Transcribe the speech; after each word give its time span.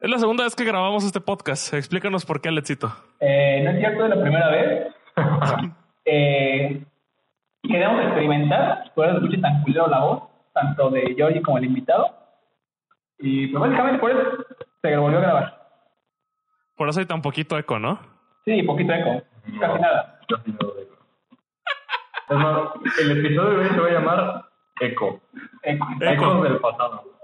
Es 0.00 0.08
la 0.08 0.18
segunda 0.20 0.44
vez 0.44 0.54
que 0.54 0.64
grabamos 0.64 1.04
este 1.04 1.20
podcast. 1.20 1.74
Explícanos 1.74 2.24
por 2.24 2.40
qué, 2.40 2.50
Alexito. 2.50 2.92
Eh, 3.18 3.62
no 3.64 3.70
es 3.70 3.78
cierto, 3.80 4.04
es 4.04 4.10
la 4.10 4.22
primera 4.22 4.48
vez. 4.48 4.94
eh, 6.04 6.84
queríamos 7.64 8.04
experimentar, 8.04 8.92
por 8.94 9.06
eso 9.06 9.16
escuche 9.16 9.38
tan 9.38 9.60
culero 9.62 9.88
la 9.88 9.98
voz, 9.98 10.22
tanto 10.54 10.90
de 10.90 11.14
Georgie 11.16 11.42
como 11.42 11.58
el 11.58 11.64
invitado. 11.64 12.14
Y 13.18 13.48
pues 13.48 13.60
básicamente 13.60 13.98
por 13.98 14.12
eso 14.12 14.20
se 14.80 14.96
volvió 14.96 15.18
a 15.18 15.22
grabar. 15.22 15.68
Por 16.76 16.88
eso 16.88 17.00
hay 17.00 17.06
tan 17.06 17.20
poquito 17.20 17.58
eco, 17.58 17.80
¿no? 17.80 17.98
Sí, 18.44 18.62
poquito 18.62 18.92
eco. 18.92 19.20
Casi 19.58 19.80
nada. 19.80 20.20
Casi 20.28 20.52
nada 20.52 20.74
de 20.76 20.82
eco. 20.82 20.96
Es 22.28 22.36
más, 22.36 22.68
el 23.00 23.18
episodio 23.18 23.50
de 23.50 23.64
hoy 23.64 23.68
se 23.70 23.80
va 23.80 23.86
a 23.88 23.90
llamar 23.90 24.44
Eco. 24.80 25.20
Eco. 25.64 25.86
Ecos 26.00 26.42
del 26.44 26.58
pasado. 26.58 27.17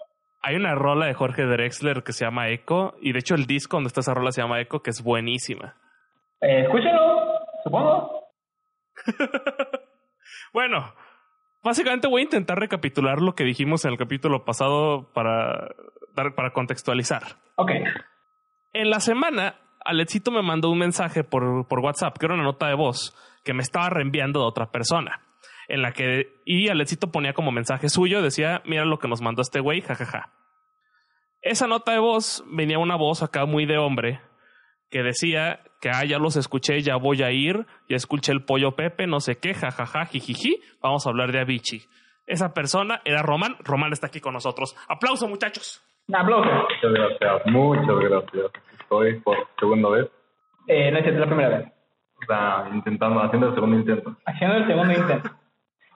Hay 0.47 0.57
una 0.57 0.75
rola 0.75 1.07
de 1.07 1.15
Jorge 1.15 1.47
Drexler 1.47 2.03
que 2.03 2.13
se 2.13 2.27
llama 2.27 2.51
Echo 2.51 2.95
y 3.01 3.13
de 3.13 3.21
hecho 3.21 3.35
el 3.35 3.47
disco 3.47 3.79
donde 3.79 3.89
está 3.89 4.01
esa 4.01 4.13
rola 4.13 4.31
se 4.31 4.43
llama 4.43 4.61
Echo 4.61 4.83
que 4.83 4.91
es 4.91 5.02
buenísima. 5.02 5.75
Eh, 6.43 6.65
escúchenlo, 6.65 7.41
supongo. 7.62 8.29
bueno, 10.52 10.93
básicamente 11.62 12.09
voy 12.09 12.21
a 12.21 12.25
intentar 12.25 12.59
recapitular 12.59 13.23
lo 13.23 13.35
que 13.35 13.45
dijimos 13.45 13.87
en 13.87 13.93
el 13.93 13.97
capítulo 13.97 14.45
pasado 14.45 15.11
para 15.15 15.71
dar 16.15 16.35
para 16.35 16.52
contextualizar. 16.52 17.23
Ok. 17.57 17.71
En 18.74 18.91
la 18.91 19.01
semana, 19.01 19.55
Alexito 19.83 20.30
me 20.30 20.43
mandó 20.43 20.69
un 20.69 20.79
mensaje 20.79 21.24
por, 21.24 21.66
por 21.69 21.80
WhatsApp, 21.80 22.19
que 22.19 22.27
era 22.27 22.35
una 22.35 22.45
nota 22.45 22.66
de 22.66 22.74
voz, 22.74 23.16
que 23.45 23.55
me 23.55 23.63
estaba 23.63 23.88
reenviando 23.88 24.41
de 24.41 24.47
otra 24.47 24.66
persona. 24.71 25.23
En 25.68 25.82
la 25.82 25.92
que, 25.92 26.28
y 26.45 26.68
Alexito 26.68 27.10
ponía 27.10 27.32
como 27.32 27.52
mensaje 27.52 27.88
suyo, 27.88 28.23
decía, 28.23 28.62
mira 28.64 28.84
lo 28.84 28.98
que 28.98 29.09
nos 29.09 29.23
mandó 29.23 29.42
este 29.42 29.60
güey, 29.60 29.80
jajaja. 29.80 30.32
Esa 31.42 31.66
nota 31.66 31.92
de 31.92 31.98
voz 31.98 32.45
venía 32.46 32.78
una 32.78 32.96
voz 32.96 33.23
acá 33.23 33.45
muy 33.45 33.66
de 33.66 33.78
hombre, 33.78 34.20
que 34.90 35.02
decía 35.02 35.60
que, 35.80 35.90
ah, 35.90 36.04
ya 36.04 36.18
los 36.18 36.37
escuché, 36.37 36.80
ya 36.80 36.96
voy 36.96 37.23
a 37.23 37.30
ir, 37.30 37.66
ya 37.88 37.96
escuché 37.96 38.32
el 38.32 38.45
pollo 38.45 38.76
Pepe, 38.76 39.06
no 39.06 39.21
sé 39.21 39.38
qué, 39.38 39.54
jajaja, 39.54 40.06
jijiji, 40.06 40.60
vamos 40.80 41.06
a 41.06 41.10
hablar 41.10 41.32
de 41.32 41.40
Avicii. 41.40 41.82
Esa 42.26 42.54
persona 42.54 43.02
era 43.04 43.23
Román, 43.23 43.56
Román 43.60 43.93
está 43.93 44.06
aquí 44.06 44.21
con 44.21 44.32
nosotros. 44.32 44.74
Aplauso, 44.88 45.28
muchachos. 45.28 45.82
Un 46.09 46.16
aplauso. 46.16 46.49
Muchas 46.49 46.93
gracias, 46.93 47.46
muchas 47.46 47.99
gracias. 47.99 48.51
Estoy 48.80 49.21
por 49.21 49.37
segunda 49.59 49.90
vez. 49.90 50.10
Eh, 50.66 50.90
no 50.90 50.99
es 50.99 51.15
la 51.15 51.26
primera 51.26 51.49
vez. 51.59 51.73
O 52.23 52.26
sea, 52.26 52.71
intentando, 52.73 53.21
haciendo 53.21 53.49
el 53.49 53.54
segundo 53.54 53.76
intento. 53.76 54.16
Haciendo 54.24 54.56
el 54.56 54.66
segundo 54.66 54.93
intento. 54.95 55.30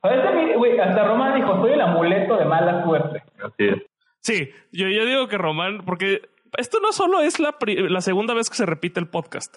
A 0.09 0.31
veces, 0.33 0.57
güey, 0.57 0.79
hasta 0.79 1.05
Román 1.07 1.35
dijo, 1.37 1.61
soy 1.61 1.73
el 1.73 1.81
amuleto 1.81 2.37
de 2.37 2.45
mala 2.45 2.83
suerte. 2.85 3.23
Así 3.43 3.65
es. 3.69 3.77
Sí, 4.21 4.51
yo, 4.73 4.89
yo 4.89 5.05
digo 5.07 5.29
que 5.29 5.39
Román, 5.39 5.83
porque 5.87 6.23
esto 6.57 6.79
no 6.81 6.93
solo 6.93 7.21
es 7.21 7.39
la, 7.39 7.53
pri- 7.59 7.89
la 7.89 8.01
segunda 8.01 8.35
vez 8.35 8.49
que 8.51 8.57
se 8.57 8.67
repite 8.67 8.99
el 9.01 9.09
podcast, 9.09 9.57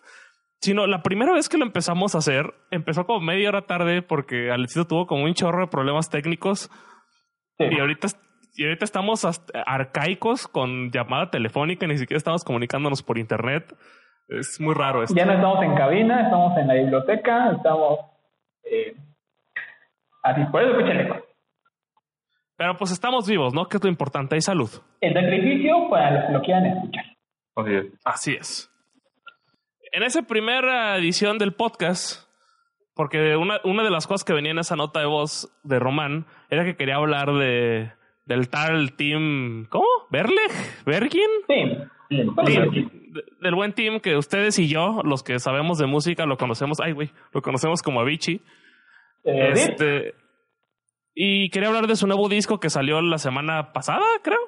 sino 0.61 0.85
la 0.87 1.01
primera 1.01 1.33
vez 1.33 1.49
que 1.49 1.57
lo 1.57 1.65
empezamos 1.65 2.13
a 2.13 2.19
hacer, 2.19 2.53
empezó 2.69 3.05
como 3.05 3.19
media 3.21 3.49
hora 3.49 3.63
tarde 3.63 4.01
porque 4.01 4.51
Alexito 4.51 4.85
tuvo 4.85 5.07
como 5.07 5.23
un 5.23 5.33
chorro 5.33 5.61
de 5.61 5.67
problemas 5.67 6.09
técnicos 6.09 6.69
Sí. 7.57 7.65
y 7.71 7.79
ahorita, 7.79 8.07
y 8.55 8.63
ahorita 8.65 8.85
estamos 8.85 9.23
arcaicos 9.65 10.47
con 10.47 10.89
llamada 10.91 11.29
telefónica, 11.31 11.85
ni 11.87 11.97
siquiera 11.97 12.17
estamos 12.17 12.43
comunicándonos 12.43 13.03
por 13.03 13.17
internet. 13.17 13.75
Es 14.29 14.59
muy 14.59 14.73
raro 14.73 15.03
esto. 15.03 15.15
Ya 15.15 15.25
no 15.25 15.33
estamos 15.33 15.61
en 15.63 15.75
cabina, 15.75 16.21
estamos 16.23 16.57
en 16.57 16.67
la 16.67 16.73
biblioteca, 16.75 17.51
estamos... 17.55 17.99
Eh, 18.63 18.95
así, 20.23 20.41
por 20.51 20.61
eso 20.63 20.71
escuchen 20.77 20.99
eco. 21.01 21.15
Pero 22.57 22.77
pues 22.77 22.91
estamos 22.91 23.27
vivos, 23.27 23.53
¿no? 23.53 23.65
Que 23.67 23.77
es 23.77 23.83
lo 23.83 23.89
importante, 23.89 24.35
hay 24.35 24.41
salud. 24.41 24.69
El 25.01 25.13
sacrificio 25.13 25.89
para 25.89 26.11
los 26.11 26.25
que 26.27 26.31
lo 26.33 26.41
quieran 26.41 26.65
escuchar. 26.67 27.05
Así 27.55 27.73
es. 27.73 27.85
Así 28.05 28.33
es. 28.33 28.71
En 29.91 30.03
esa 30.03 30.21
primera 30.21 30.95
edición 30.97 31.37
del 31.37 31.53
podcast, 31.53 32.29
porque 32.93 33.35
una, 33.35 33.59
una 33.63 33.83
de 33.83 33.89
las 33.89 34.07
cosas 34.07 34.23
que 34.23 34.33
venía 34.33 34.51
en 34.51 34.59
esa 34.59 34.75
nota 34.75 34.99
de 34.99 35.05
voz 35.07 35.49
de 35.63 35.79
Román 35.79 36.25
era 36.49 36.63
que 36.63 36.75
quería 36.75 36.95
hablar 36.95 37.33
de 37.33 37.91
del 38.25 38.49
tal 38.49 38.93
team, 38.95 39.65
¿cómo? 39.69 39.85
¿Berleg? 40.11 40.51
¿Bergin? 40.85 41.21
Sí. 41.47 41.77
Team. 42.09 42.35
sí. 42.45 42.89
De- 43.11 43.23
Del 43.41 43.55
buen 43.55 43.73
team 43.73 43.99
que 43.99 44.15
ustedes 44.15 44.57
y 44.59 44.69
yo, 44.69 45.01
los 45.03 45.23
que 45.23 45.39
sabemos 45.39 45.79
de 45.79 45.87
música, 45.87 46.25
lo 46.25 46.37
conocemos, 46.37 46.79
ay 46.79 46.93
güey, 46.93 47.09
lo 47.33 47.41
conocemos 47.41 47.81
como 47.81 47.99
Avicii. 47.99 48.41
Eh. 49.23 49.49
Este, 49.53 50.13
y 51.13 51.49
quería 51.49 51.69
hablar 51.69 51.87
de 51.87 51.95
su 51.95 52.07
nuevo 52.07 52.29
disco 52.29 52.59
que 52.59 52.69
salió 52.69 53.01
la 53.01 53.17
semana 53.17 53.73
pasada, 53.73 54.05
creo. 54.23 54.39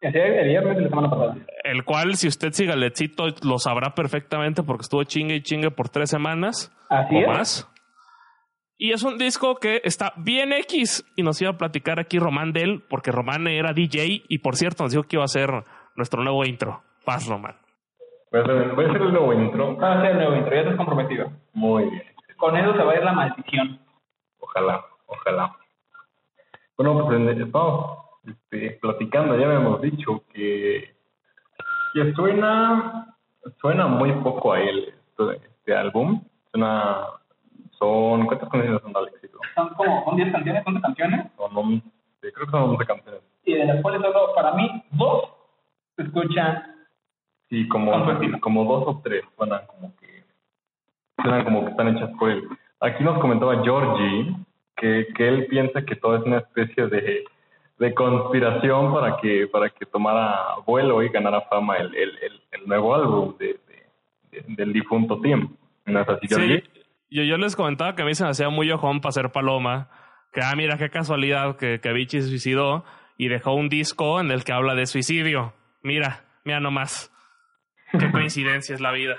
El 0.00 0.12
viernes 0.12 0.76
de 0.76 0.82
la 0.82 0.88
semana 0.88 1.10
pasada. 1.10 1.36
El 1.64 1.84
cual, 1.84 2.14
si 2.16 2.28
usted 2.28 2.52
sigue 2.52 2.72
a 2.72 2.76
Lechito, 2.76 3.24
lo 3.42 3.58
sabrá 3.58 3.94
perfectamente 3.94 4.62
porque 4.62 4.82
estuvo 4.82 5.02
chingue 5.04 5.36
y 5.36 5.42
chingue 5.42 5.70
por 5.70 5.88
tres 5.88 6.10
semanas 6.10 6.72
Así 6.90 7.16
o 7.16 7.20
es. 7.20 7.26
más. 7.28 7.72
Y 8.78 8.92
es 8.92 9.02
un 9.02 9.16
disco 9.16 9.56
que 9.56 9.80
está 9.84 10.12
bien 10.18 10.52
X 10.52 11.04
y 11.16 11.22
nos 11.22 11.40
iba 11.40 11.50
a 11.50 11.56
platicar 11.56 11.98
aquí 11.98 12.18
Román 12.18 12.52
de 12.52 12.62
él 12.62 12.84
porque 12.88 13.10
Román 13.10 13.46
era 13.48 13.72
DJ 13.72 14.24
y 14.28 14.38
por 14.38 14.54
cierto 14.56 14.82
nos 14.84 14.92
dijo 14.92 15.04
que 15.04 15.16
iba 15.16 15.24
a 15.24 15.28
ser 15.28 15.50
nuestro 15.96 16.22
nuevo 16.22 16.44
intro. 16.44 16.82
Paz, 17.06 17.26
Román. 17.26 17.56
Voy 18.30 18.40
a 18.40 18.44
hacer, 18.44 18.74
voy 18.74 18.84
a 18.84 18.88
hacer 18.90 19.02
el 19.02 19.12
nuevo 19.12 19.32
intro. 19.32 19.76
Va 19.78 19.94
a 19.98 20.02
ser 20.02 20.10
el 20.10 20.16
nuevo 20.18 20.36
intro, 20.36 20.54
ya 20.54 20.60
estás 20.60 20.76
comprometido. 20.76 21.32
Muy 21.54 21.84
bien. 21.88 22.02
Con 22.36 22.54
eso 22.54 22.72
se 22.74 22.82
va 22.82 22.92
a 22.92 22.96
ir 22.96 23.02
la 23.02 23.12
maldición. 23.14 23.80
Ojalá, 24.46 24.84
ojalá. 25.06 25.56
Bueno, 26.76 27.06
pues 27.06 27.38
estamos 27.38 27.98
este, 28.26 28.78
platicando, 28.80 29.36
ya 29.36 29.46
habíamos 29.46 29.80
dicho 29.80 30.22
que, 30.32 30.94
que 31.92 32.12
suena, 32.14 33.16
suena 33.60 33.86
muy 33.86 34.12
poco 34.22 34.52
a 34.52 34.60
él 34.60 34.94
este, 34.94 35.46
este 35.48 35.74
álbum. 35.74 36.22
Suena, 36.52 37.06
son, 37.78 38.26
¿cuántas 38.26 38.48
canciones 38.48 38.80
son 38.82 38.92
de 38.92 39.10
éxito? 39.10 39.38
Son 39.54 39.68
como, 39.74 40.04
son 40.04 40.16
10 40.16 40.32
canciones, 40.32 40.62
11 40.66 40.80
canciones, 40.80 41.26
Son, 41.36 41.56
once, 41.56 41.82
creo 42.20 42.46
que 42.46 42.50
son 42.50 42.62
11 42.70 42.86
canciones. 42.86 43.20
y 43.44 43.54
de 43.54 43.64
las 43.64 43.82
cuales 43.82 44.00
solo, 44.00 44.34
para 44.34 44.52
mí, 44.54 44.84
dos 44.92 45.28
se 45.96 46.02
escuchan. 46.02 46.72
Sí, 47.48 47.66
como, 47.68 47.92
como 48.40 48.64
dos 48.64 48.84
o 48.88 49.00
tres 49.02 49.24
suenan 49.36 49.66
como 49.66 49.94
que 49.96 50.24
suenan 51.22 51.44
como 51.44 51.64
que 51.64 51.70
están 51.70 51.88
hechas 51.88 52.10
por 52.18 52.30
él. 52.30 52.48
Aquí 52.80 53.02
nos 53.04 53.18
comentaba 53.20 53.62
Georgie 53.64 54.34
que, 54.76 55.06
que 55.16 55.28
él 55.28 55.46
piensa 55.46 55.82
que 55.82 55.96
todo 55.96 56.16
es 56.16 56.22
una 56.24 56.38
especie 56.38 56.86
de, 56.88 57.24
de 57.78 57.94
conspiración 57.94 58.92
para 58.92 59.16
que 59.16 59.46
para 59.46 59.70
que 59.70 59.86
tomara 59.86 60.56
vuelo 60.66 61.02
y 61.02 61.08
ganara 61.08 61.40
fama 61.42 61.76
el, 61.78 61.94
el, 61.94 62.10
el, 62.52 62.66
nuevo 62.66 62.94
álbum 62.94 63.36
de, 63.38 63.46
de- 63.68 64.40
de- 64.40 64.54
del 64.54 64.72
difunto 64.72 65.20
Tim. 65.20 65.48
¿No 65.86 66.00
es 66.00 66.08
así, 66.08 66.26
Sí, 66.28 66.34
Georgie? 66.34 66.64
yo, 67.10 67.22
yo 67.22 67.36
les 67.38 67.54
comentaba 67.56 67.94
que 67.94 68.02
a 68.02 68.04
mí 68.04 68.14
se 68.14 68.24
me 68.24 68.30
hacía 68.30 68.48
muy 68.50 68.70
ojón 68.70 69.00
para 69.00 69.12
ser 69.12 69.30
paloma. 69.32 69.88
Que, 70.32 70.40
ah, 70.42 70.52
mira 70.56 70.76
qué 70.76 70.90
casualidad 70.90 71.56
que, 71.56 71.80
que 71.80 71.88
Avicii 71.88 72.20
se 72.20 72.28
suicidó 72.28 72.84
y 73.16 73.28
dejó 73.28 73.54
un 73.54 73.68
disco 73.70 74.20
en 74.20 74.30
el 74.30 74.44
que 74.44 74.52
habla 74.52 74.74
de 74.74 74.84
suicidio. 74.86 75.54
Mira, 75.82 76.24
mira 76.44 76.60
nomás. 76.60 77.10
Qué 77.98 78.10
coincidencia 78.10 78.74
es 78.74 78.80
la 78.82 78.90
vida. 78.92 79.16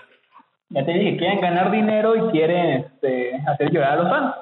Ya 0.69 0.85
te 0.85 0.91
dije, 0.94 1.17
quieren 1.17 1.39
ganar 1.41 1.72
dinero 1.72 2.16
y 2.16 2.31
quieren 2.31 2.81
este, 2.85 3.31
hacer 3.47 3.72
llorar 3.72 3.94
a 3.94 4.03
los 4.03 4.09
fans. 4.09 4.35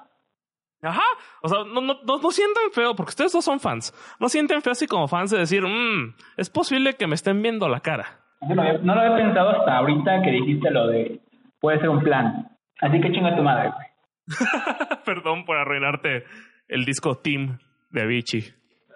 Ajá. 0.82 1.04
O 1.42 1.48
sea, 1.48 1.60
no, 1.66 1.82
no, 1.82 1.96
no, 2.04 2.18
no 2.20 2.32
sientan 2.32 2.72
feo, 2.74 2.96
porque 2.96 3.10
ustedes 3.10 3.32
dos 3.32 3.46
son 3.46 3.60
fans. 3.60 3.94
No 4.20 4.28
sienten 4.30 4.62
feo 4.62 4.72
así 4.72 4.88
como 4.88 5.08
fans 5.08 5.32
de 5.32 5.40
decir, 5.40 5.64
mmm, 5.64 6.14
es 6.38 6.50
posible 6.50 6.94
que 6.94 7.08
me 7.08 7.16
estén 7.16 7.42
viendo 7.42 7.68
la 7.70 7.80
cara. 7.80 8.06
Yo 8.48 8.56
no, 8.56 8.62
había- 8.62 8.78
no 8.80 8.94
lo 8.96 9.02
había 9.02 9.16
pensado 9.18 9.50
hasta 9.50 9.78
ahorita 9.78 10.22
que 10.24 10.32
dijiste 10.32 10.70
lo 10.72 10.88
de 10.88 11.22
puede 11.60 11.80
ser 11.80 11.90
un 11.90 12.02
plan. 12.02 12.50
Así 12.82 13.00
que 13.02 13.12
chinga 13.12 13.36
tu 13.36 13.42
madre, 13.44 13.72
güey. 13.72 13.88
Perdón 15.06 15.46
por 15.46 15.58
arruinarte 15.58 16.24
el 16.68 16.86
disco 16.86 17.16
Team 17.20 17.58
de 17.92 18.02
Avicii. 18.02 18.44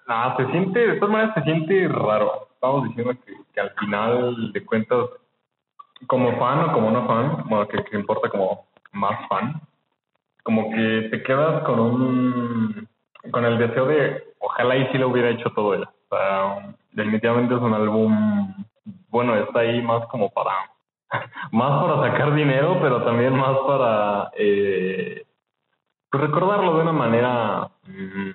Ah, 0.08 0.36
se 0.38 0.46
siente, 0.52 0.80
de 0.80 0.96
todas 1.00 1.12
maneras 1.12 1.36
se 1.36 1.44
siente 1.44 1.88
raro. 1.88 2.50
Estamos 2.54 2.88
diciendo 2.90 3.14
que, 3.26 3.34
que 3.54 3.62
al 3.62 3.70
final 3.80 4.52
de 4.52 4.66
cuentas, 4.66 4.98
como 6.08 6.38
fan 6.38 6.70
o 6.70 6.74
como 6.74 6.92
no 6.92 7.08
fan, 7.08 7.44
bueno, 7.50 7.68
que, 7.68 7.84
que 7.84 7.98
importa 7.98 8.30
como 8.30 8.66
más 8.92 9.28
fan, 9.28 9.62
como 10.44 10.72
que 10.72 11.10
te 11.12 11.24
quedas 11.24 11.64
con 11.64 11.80
un, 11.80 12.88
con 13.32 13.46
el 13.46 13.58
deseo 13.58 13.86
de, 13.86 14.24
ojalá 14.40 14.78
y 14.78 14.88
sí 14.88 14.98
lo 14.98 15.10
hubiera 15.10 15.30
hecho 15.30 15.50
todo 15.52 15.74
él. 15.74 15.84
O 15.84 16.16
sea, 16.16 16.76
definitivamente 16.92 17.54
es 17.54 17.62
un 17.62 17.74
álbum, 17.74 18.54
bueno, 19.10 19.36
está 19.36 19.60
ahí 19.60 19.82
más 19.82 20.06
como 20.08 20.30
para, 20.32 20.54
más 21.52 21.84
para 21.84 22.10
sacar 22.10 22.34
dinero, 22.34 22.78
pero 22.82 23.04
también 23.04 23.36
más 23.36 23.58
para, 23.68 24.32
eh, 24.38 25.26
pues 26.10 26.24
recordarlo 26.24 26.76
de 26.76 26.82
una 26.82 26.94
manera, 26.94 27.70
mm, 27.86 28.32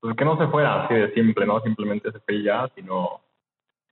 pues 0.00 0.16
que 0.16 0.24
no 0.24 0.38
se 0.38 0.46
fuera 0.48 0.84
así 0.84 0.94
de 0.94 1.12
simple, 1.12 1.46
¿no? 1.46 1.60
Simplemente 1.60 2.10
se 2.12 2.20
fue 2.20 2.42
sino, 2.74 3.20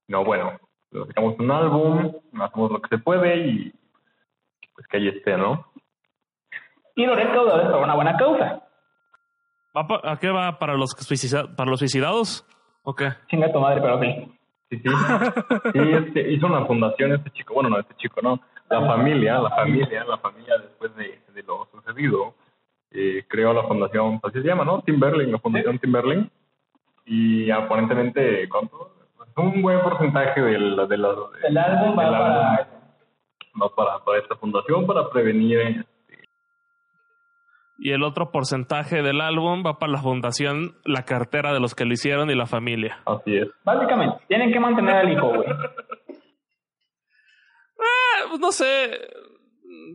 no, 0.09 0.25
bueno, 0.25 0.59
sacamos 0.93 1.39
un 1.39 1.51
álbum, 1.51 2.13
hacemos 2.41 2.71
lo 2.73 2.81
que 2.81 2.89
se 2.89 2.99
puede 2.99 3.47
y 3.47 3.73
pues 4.75 4.87
que 4.87 4.97
ahí 4.99 5.09
esté, 5.09 5.37
¿no? 5.37 5.67
Y 6.95 7.07
lo 7.07 7.15
recaudadores 7.15 7.67
para 7.67 7.85
una 7.85 7.95
buena 7.95 8.17
causa. 8.17 8.63
¿Va 9.77 9.87
pa- 9.87 10.01
¿A 10.05 10.19
qué 10.19 10.31
va? 10.31 10.59
¿Para 10.59 10.75
los, 10.75 10.91
suicida- 10.99 11.55
¿Para 11.57 11.71
los 11.71 11.79
suicidados? 11.79 12.47
¿O 12.83 12.95
qué? 12.95 13.09
Chinga 13.29 13.51
tu 13.53 13.61
madre, 13.61 13.81
pero 13.81 13.99
sí. 14.01 14.39
Sí, 14.71 14.79
sí. 14.79 14.89
Sí, 15.73 15.79
este, 15.93 16.33
hizo 16.33 16.47
una 16.47 16.65
fundación 16.67 17.13
este 17.13 17.31
chico, 17.33 17.55
bueno, 17.55 17.69
no 17.71 17.79
este 17.79 17.95
chico, 17.97 18.21
no. 18.23 18.41
La 18.71 18.81
familia, 18.87 19.39
la 19.39 19.51
familia, 19.51 20.05
la 20.05 20.17
familia 20.19 20.57
después 20.59 20.95
de, 20.97 21.21
de 21.35 21.43
lo 21.43 21.67
sucedido, 21.73 22.35
eh, 22.91 23.25
creó 23.29 23.53
la 23.53 23.65
fundación, 23.65 24.19
así 24.23 24.41
se 24.41 24.49
llama, 24.49 24.65
¿no? 24.65 24.81
Timberlake, 24.83 25.31
la 25.31 25.39
fundación 25.39 25.79
Timberlake. 25.79 26.31
Y 27.05 27.51
aparentemente, 27.51 28.49
¿cuánto? 28.49 28.92
Un 29.37 29.63
buen 29.63 29.81
porcentaje 29.83 30.41
del, 30.41 30.77
de 30.89 30.99
la, 30.99 31.15
El 31.49 31.59
álbum 31.59 31.99
va 31.99 32.11
para... 32.11 32.69
va 33.61 33.75
para, 33.75 34.05
para 34.05 34.19
esta 34.19 34.37
fundación 34.37 34.87
para 34.87 35.09
prevenir 35.11 35.59
este, 35.61 35.87
Y 37.79 37.93
el 37.93 38.03
otro 38.03 38.31
porcentaje 38.31 39.03
del 39.03 39.21
álbum 39.21 39.63
va 39.67 39.79
para 39.79 39.93
la 39.93 40.03
fundación, 40.03 40.77
la 40.85 41.05
cartera 41.05 41.53
de 41.53 41.61
los 41.61 41.75
que 41.75 41.85
lo 41.85 41.93
hicieron 41.93 42.31
y 42.31 42.35
la 42.35 42.47
familia. 42.47 43.01
así 43.07 43.37
es. 43.37 43.49
Básicamente, 43.65 44.17
tienen 44.29 44.53
que 44.53 44.61
mantener 44.61 44.97
al 44.97 45.13
hijo, 45.13 45.29
güey. 45.29 45.45
Ah, 47.79 48.27
pues 48.29 48.41
no 48.41 48.53
sé. 48.53 49.01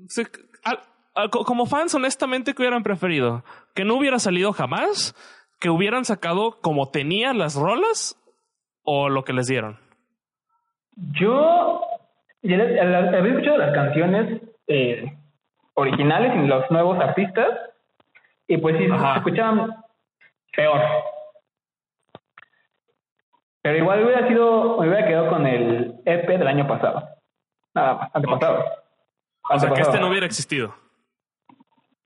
Se- 0.07 0.27
al- 0.63 0.79
al- 1.15 1.29
co- 1.29 1.45
como 1.45 1.65
fans, 1.65 1.95
honestamente, 1.95 2.53
¿qué 2.53 2.61
hubieran 2.61 2.83
preferido? 2.83 3.43
¿Que 3.73 3.85
no 3.85 3.95
hubiera 3.95 4.19
salido 4.19 4.51
jamás? 4.51 5.15
¿Que 5.59 5.69
hubieran 5.69 6.03
sacado 6.03 6.59
como 6.61 6.89
tenían 6.89 7.37
las 7.37 7.55
rolas? 7.55 8.15
¿O 8.89 9.09
lo 9.09 9.25
que 9.25 9.33
les 9.33 9.47
dieron? 9.47 9.77
Yo 11.11 11.81
al- 12.43 13.15
había 13.15 13.31
escuchado 13.33 13.57
las 13.57 13.73
canciones 13.73 14.41
eh, 14.67 15.13
originales 15.73 16.33
y 16.41 16.47
los 16.47 16.71
nuevos 16.71 16.97
artistas 16.99 17.49
y 18.47 18.55
pues 18.57 18.77
sí 18.77 18.85
Ajá. 18.89 19.13
se 19.13 19.17
escuchaban 19.19 19.75
peor. 20.55 20.81
Pero 23.61 23.77
igual 23.77 24.05
hubiera 24.05 24.25
sido, 24.29 24.79
me 24.79 24.87
hubiera 24.87 25.05
quedado 25.05 25.29
con 25.29 25.45
el 25.45 25.99
EP 26.05 26.25
del 26.37 26.47
año 26.47 26.65
pasado. 26.65 27.09
Nada 27.73 27.93
más, 27.95 28.09
antepasado. 28.15 28.63
O 29.49 29.59
sea, 29.59 29.73
que 29.73 29.81
este 29.81 29.99
no 29.99 30.07
hubiera 30.07 30.25
existido. 30.25 30.73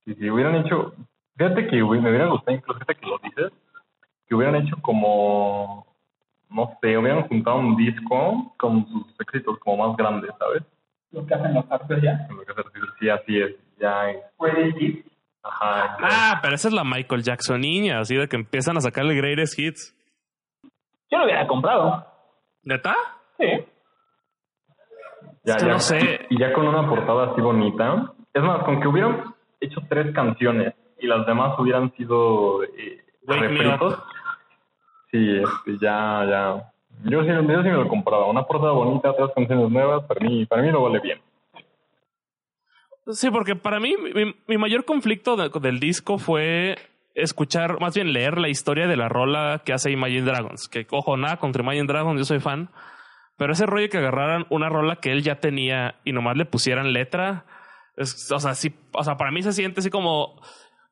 Si, 0.03 0.15
si 0.15 0.29
hubieran 0.31 0.55
hecho, 0.55 0.95
fíjate 1.37 1.67
que 1.67 1.75
me 1.75 1.83
hubiera 2.09 2.25
gustado, 2.25 2.57
incluso 2.57 2.79
fíjate 2.79 2.95
que 2.95 3.05
lo 3.05 3.19
dices, 3.19 3.51
que 4.27 4.33
hubieran 4.35 4.55
hecho 4.55 4.75
como, 4.81 5.85
no 6.51 6.77
sé, 6.81 6.97
hubieran 6.97 7.27
juntado 7.27 7.57
un 7.57 7.75
disco 7.77 8.53
con 8.57 8.85
sus 8.87 9.19
éxitos 9.19 9.57
como 9.59 9.87
más 9.87 9.97
grandes, 9.97 10.31
¿sabes? 10.37 10.63
Lo 11.11 11.25
que 11.25 11.33
hacen 11.33 11.53
los 11.53 11.69
artistas 11.71 12.01
ya. 12.01 12.27
Lo 12.29 12.43
que 12.45 12.53
refiere, 12.53 12.87
sí, 12.99 13.09
así 13.09 13.39
es, 13.41 13.55
ya, 13.79 14.09
es- 14.11 14.23
ajá, 15.43 15.97
ya. 15.99 16.07
Ah, 16.09 16.39
pero 16.41 16.55
esa 16.55 16.67
es 16.67 16.73
la 16.73 16.83
Michael 16.83 17.23
Jackson 17.23 17.61
niña, 17.61 17.99
así 17.99 18.15
de 18.15 18.27
que 18.27 18.35
empiezan 18.35 18.77
a 18.77 18.81
sacarle 18.81 19.15
greatest 19.15 19.57
hits. 19.57 19.95
Yo 21.09 21.17
lo 21.17 21.25
hubiera 21.25 21.45
comprado. 21.47 22.05
¿Neta? 22.63 22.95
Sí. 23.37 23.45
ya, 25.43 25.55
es 25.55 25.63
que 25.63 25.67
ya, 25.67 25.73
no 25.73 25.79
sé. 25.79 26.27
Y 26.29 26.39
ya 26.39 26.53
con 26.53 26.67
una 26.67 26.87
portada 26.87 27.31
así 27.31 27.41
bonita. 27.41 28.13
Es 28.33 28.43
más, 28.43 28.63
con 28.63 28.79
que 28.79 28.87
hubieran 28.87 29.33
hecho 29.59 29.81
tres 29.89 30.13
canciones 30.13 30.73
y 30.99 31.07
las 31.07 31.25
demás 31.25 31.57
hubieran 31.59 31.91
sido 31.97 32.63
eh, 32.63 33.03
Wake 33.27 33.41
me 33.41 33.47
refritos. 33.47 33.99
Sí, 35.11 35.17
este, 35.37 35.77
ya, 35.85 36.25
ya. 36.29 36.71
Yo 37.03 37.21
sí, 37.23 37.27
yo 37.27 37.41
sí 37.63 37.69
me 37.69 37.71
lo 37.73 37.87
compraba. 37.87 38.29
Una 38.29 38.43
portada 38.43 38.71
bonita, 38.73 39.13
tres 39.15 39.29
canciones 39.35 39.69
nuevas, 39.69 40.03
para 40.05 40.19
mí, 40.21 40.45
para 40.45 40.61
mí 40.61 40.71
lo 40.71 40.83
vale 40.83 40.99
bien. 40.99 41.19
Sí, 43.11 43.29
porque 43.31 43.55
para 43.55 43.79
mí 43.79 43.95
mi, 43.97 44.33
mi 44.47 44.57
mayor 44.57 44.85
conflicto 44.85 45.35
de- 45.35 45.49
del 45.59 45.79
disco 45.79 46.17
fue 46.17 46.75
escuchar, 47.15 47.79
más 47.81 47.95
bien 47.95 48.13
leer 48.13 48.37
la 48.37 48.47
historia 48.47 48.87
de 48.87 48.95
la 48.95 49.09
rola 49.09 49.63
que 49.65 49.73
hace 49.73 49.91
Imagine 49.91 50.21
Dragons. 50.21 50.67
Que, 50.67 50.85
ojo, 50.91 51.17
nada 51.17 51.37
contra 51.37 51.63
Imagine 51.63 51.87
Dragons, 51.87 52.19
yo 52.19 52.25
soy 52.25 52.39
fan. 52.39 52.69
Pero 53.37 53.53
ese 53.53 53.65
rollo 53.65 53.89
que 53.89 53.97
agarraran 53.97 54.45
una 54.49 54.69
rola 54.69 54.97
que 54.97 55.11
él 55.11 55.23
ya 55.23 55.39
tenía 55.39 55.95
y 56.03 56.13
nomás 56.13 56.37
le 56.37 56.45
pusieran 56.45 56.93
letra, 56.93 57.45
es- 57.97 58.31
o 58.31 58.39
sea, 58.39 58.53
sí, 58.53 58.73
o 58.93 59.03
sea, 59.03 59.17
para 59.17 59.31
mí 59.31 59.41
se 59.41 59.51
siente 59.51 59.79
así 59.79 59.89
como 59.89 60.39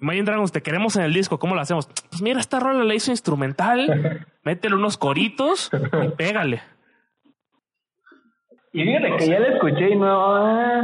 Imagine 0.01 0.24
Dragons, 0.24 0.51
te 0.51 0.62
queremos 0.62 0.96
en 0.96 1.04
el 1.04 1.13
disco, 1.13 1.40
¿cómo 1.40 1.56
lo 1.56 1.62
hacemos? 1.62 1.88
Pues 2.10 2.22
mira, 2.22 2.40
esta 2.40 2.60
rola 2.60 2.84
la 2.86 2.96
hizo 2.96 3.12
instrumental, 3.12 4.25
métele 4.44 4.75
unos 4.75 4.98
coritos 4.98 5.69
y 5.74 6.10
pégale. 6.10 6.62
Y 8.72 8.84
fíjate 8.84 9.18
que 9.18 9.28
ya 9.28 9.40
la 9.40 9.48
escuché 9.50 9.90
y 9.90 9.96
no. 9.96 10.36
ah, 10.36 10.81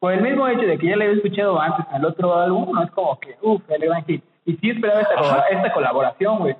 por 0.00 0.12
el 0.14 0.22
mismo 0.22 0.48
hecho 0.48 0.62
de 0.62 0.78
que 0.78 0.88
ya 0.88 0.96
la 0.96 1.04
había 1.04 1.16
escuchado 1.16 1.60
antes 1.60 1.86
en 1.90 1.96
el 1.96 2.04
otro 2.06 2.34
álbum, 2.34 2.72
no 2.72 2.82
es 2.82 2.90
como 2.90 3.20
que, 3.20 3.36
uff, 3.42 3.62
el 3.68 3.82
gran 3.82 4.04
hit. 4.06 4.24
Y 4.46 4.56
sí 4.56 4.70
esperaba 4.70 5.02
esta, 5.50 5.72
colaboración, 5.72 6.38
güey. 6.38 6.56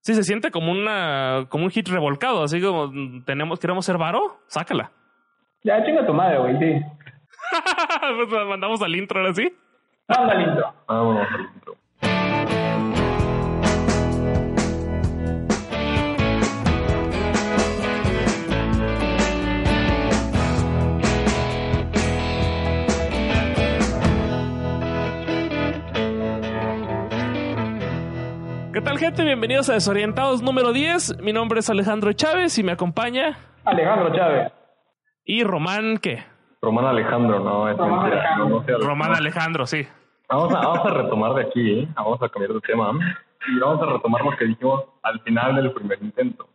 Sí, 0.00 0.14
se 0.14 0.24
siente 0.24 0.50
como 0.50 0.72
una, 0.72 1.46
como 1.48 1.64
un 1.64 1.70
hit 1.70 1.88
revolcado, 1.88 2.42
así 2.42 2.60
como 2.60 2.88
mm, 2.88 3.24
tenemos, 3.24 3.58
queremos 3.58 3.86
ser 3.86 3.96
varo, 3.96 4.38
sácala. 4.48 4.90
Ya 5.62 5.82
chinga 5.84 6.04
tu 6.04 6.12
madre, 6.12 6.38
güey, 6.38 6.58
sí. 6.58 6.82
Pues 8.28 8.46
mandamos 8.46 8.82
al 8.82 8.94
intro 8.96 9.20
ahora 9.20 9.32
sí. 9.32 9.52
Anda 10.08 10.34
lindo. 10.34 10.72
Vámonos 10.86 11.26
al 11.32 11.40
intro. 11.40 11.76
¿Qué 28.72 28.80
tal, 28.82 28.98
gente? 28.98 29.24
Bienvenidos 29.24 29.68
a 29.70 29.72
Desorientados 29.72 30.42
número 30.42 30.72
10. 30.72 31.20
Mi 31.20 31.32
nombre 31.32 31.60
es 31.60 31.70
Alejandro 31.70 32.12
Chávez 32.12 32.58
y 32.58 32.62
me 32.62 32.72
acompaña. 32.72 33.38
Alejandro 33.64 34.14
Chávez. 34.14 34.52
Y 35.24 35.42
Román, 35.42 35.98
¿qué? 35.98 36.24
Román 36.62 36.84
Alejandro, 36.86 37.40
no, 37.40 37.68
es 37.68 37.76
Román 37.76 38.00
mentira. 38.02 38.22
Alejandro. 38.34 38.64
No, 38.78 38.86
Román 38.86 39.14
Alejandro, 39.14 39.66
sí. 39.66 39.86
Vamos 40.28 40.52
a, 40.54 40.58
vamos 40.58 40.86
a 40.86 40.90
retomar 40.90 41.34
de 41.34 41.42
aquí, 41.42 41.80
¿eh? 41.80 41.88
vamos 41.94 42.20
a 42.20 42.28
cambiar 42.28 42.52
de 42.52 42.60
tema 42.60 42.90
y 43.48 43.58
vamos 43.60 43.80
a 43.82 43.92
retomar 43.92 44.24
lo 44.24 44.36
que 44.36 44.44
dijimos 44.44 44.84
al 45.02 45.20
final 45.20 45.54
del 45.56 45.72
primer 45.72 46.02
intento. 46.02 46.48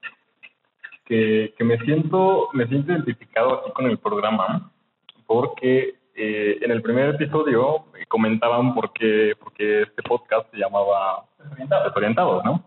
Que, 1.05 1.53
que 1.57 1.63
me 1.63 1.77
siento 1.79 2.49
me 2.53 2.67
siento 2.67 2.93
identificado 2.93 3.59
aquí 3.59 3.71
con 3.71 3.85
el 3.85 3.97
programa 3.97 4.71
porque 5.25 5.95
eh, 6.15 6.59
en 6.61 6.71
el 6.71 6.81
primer 6.81 7.15
episodio 7.15 7.85
comentaban 8.07 8.73
por 8.73 8.91
qué, 8.93 9.33
por 9.39 9.53
qué 9.53 9.83
este 9.83 10.03
podcast 10.03 10.49
se 10.51 10.57
llamaba 10.57 11.25
Desorientados, 11.85 12.43
¿no? 12.43 12.63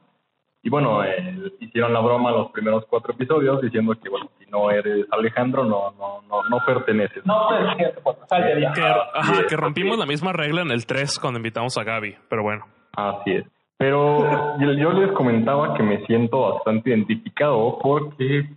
Y 0.64 0.70
bueno, 0.70 1.04
eh, 1.04 1.52
hicieron 1.60 1.92
la 1.92 2.00
broma 2.00 2.30
los 2.30 2.50
primeros 2.50 2.86
cuatro 2.88 3.12
episodios 3.12 3.60
diciendo 3.60 3.94
que, 4.02 4.08
bueno, 4.08 4.30
si 4.38 4.46
no 4.50 4.70
eres 4.70 5.06
Alejandro, 5.10 5.62
no, 5.62 5.92
no, 5.98 6.22
no, 6.22 6.42
no 6.48 6.58
perteneces. 6.64 7.24
No 7.26 7.48
puedes 7.48 7.66
decir 7.66 7.86
este 7.88 8.00
podcast, 8.00 8.30
salte 8.30 8.54
de 8.54 8.66
ajá, 8.66 9.46
que 9.46 9.56
rompimos 9.58 9.98
la 9.98 10.06
misma 10.06 10.32
regla 10.32 10.62
en 10.62 10.70
el 10.70 10.86
3 10.86 11.18
cuando 11.18 11.38
invitamos 11.38 11.76
a 11.76 11.84
Gaby, 11.84 12.16
pero 12.30 12.42
bueno. 12.42 12.64
Así 12.96 13.32
es. 13.32 13.44
Pero 13.76 14.58
yo, 14.58 14.72
yo 14.72 14.92
les 14.94 15.12
comentaba 15.12 15.74
que 15.76 15.82
me 15.82 16.02
siento 16.06 16.54
bastante 16.54 16.88
identificado 16.88 17.78
porque, 17.82 18.48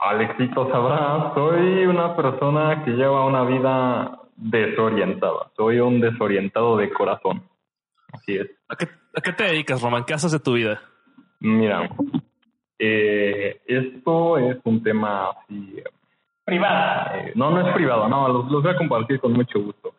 Alexito 0.00 0.70
sabrá, 0.70 1.32
soy 1.34 1.86
una 1.86 2.14
persona 2.14 2.84
que 2.84 2.90
lleva 2.90 3.24
una 3.24 3.44
vida 3.44 4.18
desorientada. 4.36 5.50
Soy 5.56 5.80
un 5.80 6.02
desorientado 6.02 6.76
de 6.76 6.90
corazón. 6.90 7.42
Así 8.12 8.36
es. 8.36 8.50
¿A 8.68 8.76
qué, 8.76 8.86
a 9.16 9.20
qué 9.22 9.32
te 9.32 9.44
dedicas, 9.44 9.80
Román? 9.80 10.04
¿Qué 10.04 10.12
haces 10.12 10.32
de 10.32 10.40
tu 10.40 10.52
vida? 10.52 10.82
Mira, 11.40 11.90
eh, 12.78 13.60
esto 13.66 14.38
es 14.38 14.58
un 14.64 14.82
tema 14.82 15.30
así 15.30 15.82
Privada. 16.44 17.12
Eh, 17.18 17.32
no, 17.36 17.50
no 17.50 17.66
es 17.66 17.74
privado, 17.74 18.08
no, 18.08 18.26
los, 18.26 18.50
los 18.50 18.62
voy 18.62 18.72
a 18.72 18.76
compartir 18.76 19.20
con 19.20 19.32
mucho 19.32 19.60
gusto. 19.60 19.94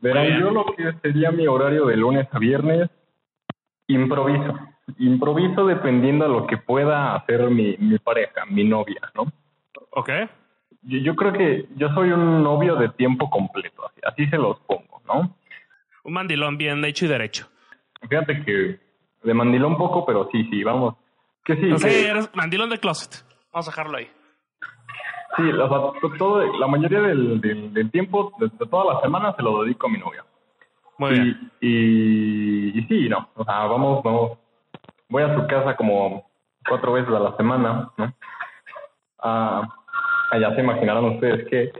Verán, 0.00 0.40
yo 0.40 0.50
lo 0.50 0.64
que 0.74 0.94
sería 1.02 1.30
mi 1.30 1.46
horario 1.46 1.84
de 1.84 1.96
lunes 1.96 2.26
a 2.32 2.38
viernes, 2.38 2.88
improviso. 3.86 4.58
Improviso 4.98 5.66
dependiendo 5.66 6.24
de 6.24 6.30
lo 6.32 6.46
que 6.46 6.56
pueda 6.56 7.14
hacer 7.14 7.50
mi, 7.50 7.76
mi 7.78 7.98
pareja, 7.98 8.46
mi 8.46 8.64
novia, 8.64 9.00
¿no? 9.14 9.26
¿Ok? 9.90 10.10
Yo, 10.82 10.98
yo 10.98 11.14
creo 11.16 11.32
que 11.34 11.68
yo 11.76 11.92
soy 11.92 12.12
un 12.12 12.42
novio 12.42 12.76
de 12.76 12.88
tiempo 12.88 13.28
completo, 13.28 13.86
así, 13.86 14.00
así 14.04 14.26
se 14.28 14.38
los 14.38 14.58
pongo, 14.60 15.02
¿no? 15.06 15.36
Un 16.04 16.12
mandilón 16.14 16.56
bien 16.56 16.82
hecho 16.82 17.04
y 17.04 17.08
derecho. 17.08 17.46
Fíjate 18.08 18.42
que 18.42 18.80
de 19.22 19.34
mandilón 19.34 19.76
poco, 19.76 20.04
pero 20.06 20.28
sí, 20.32 20.44
sí, 20.50 20.62
vamos. 20.64 20.94
Que 21.44 21.56
sí, 21.56 21.78
sea, 21.78 21.88
que- 21.90 22.08
eres 22.08 22.30
mandilón 22.34 22.70
de 22.70 22.78
closet. 22.78 23.24
Vamos 23.52 23.68
a 23.68 23.70
dejarlo 23.70 23.98
ahí. 23.98 24.08
sí, 25.36 25.42
o 25.50 25.68
sea, 25.68 26.00
to- 26.00 26.16
todo, 26.18 26.42
la 26.58 26.66
mayoría 26.66 27.00
del, 27.00 27.40
del, 27.40 27.72
del 27.72 27.90
tiempo, 27.90 28.32
de, 28.38 28.48
de 28.48 28.66
toda 28.66 28.94
la 28.94 29.00
semana, 29.00 29.34
se 29.36 29.42
lo 29.42 29.62
dedico 29.62 29.86
a 29.86 29.90
mi 29.90 29.98
novia. 29.98 30.24
Muy 30.98 31.10
y, 31.10 31.20
bien. 31.20 31.52
Y, 31.60 32.78
y 32.78 32.82
sí, 32.86 33.08
no, 33.08 33.28
o 33.34 33.44
sea, 33.44 33.60
vamos, 33.66 34.02
vamos, 34.02 34.38
voy 35.08 35.22
a 35.22 35.34
su 35.34 35.46
casa 35.46 35.74
como 35.76 36.28
cuatro 36.68 36.92
veces 36.92 37.14
a 37.14 37.18
la 37.20 37.36
semana, 37.36 37.90
¿no? 37.96 38.12
Ah, 39.22 39.62
ya 40.38 40.54
se 40.54 40.60
imaginarán 40.60 41.04
ustedes 41.06 41.48
que, 41.48 41.72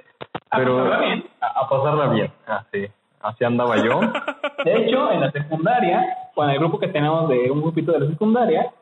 pero 0.57 0.77
pasarla 0.85 0.99
bien. 1.07 1.25
A, 1.41 1.47
a 1.61 1.69
pasarla 1.69 2.07
bien, 2.09 2.33
así, 2.47 2.87
así 3.23 3.45
andaba 3.45 3.77
yo. 3.77 4.01
De 4.65 4.75
hecho, 4.77 5.11
en 5.13 5.21
la 5.21 5.31
secundaria, 5.33 6.07
con 6.35 6.51
el 6.51 6.59
grupo 6.59 6.79
que 6.79 6.89
tenemos 6.89 7.29
de 7.29 7.51
un 7.51 7.61
grupito 7.63 7.93
de 7.93 8.01
la 8.01 8.07
secundaria, 8.09 8.73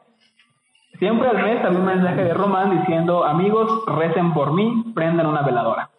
Siempre 0.99 1.29
al 1.29 1.43
mes 1.43 1.65
había 1.65 1.79
un 1.79 1.85
mensaje 1.85 2.25
de 2.25 2.35
Román 2.35 2.81
diciendo, 2.81 3.25
amigos, 3.25 3.85
recen 3.87 4.35
por 4.35 4.53
mí, 4.53 4.93
prendan 4.95 5.27
una 5.27 5.43
veladora. 5.43 5.91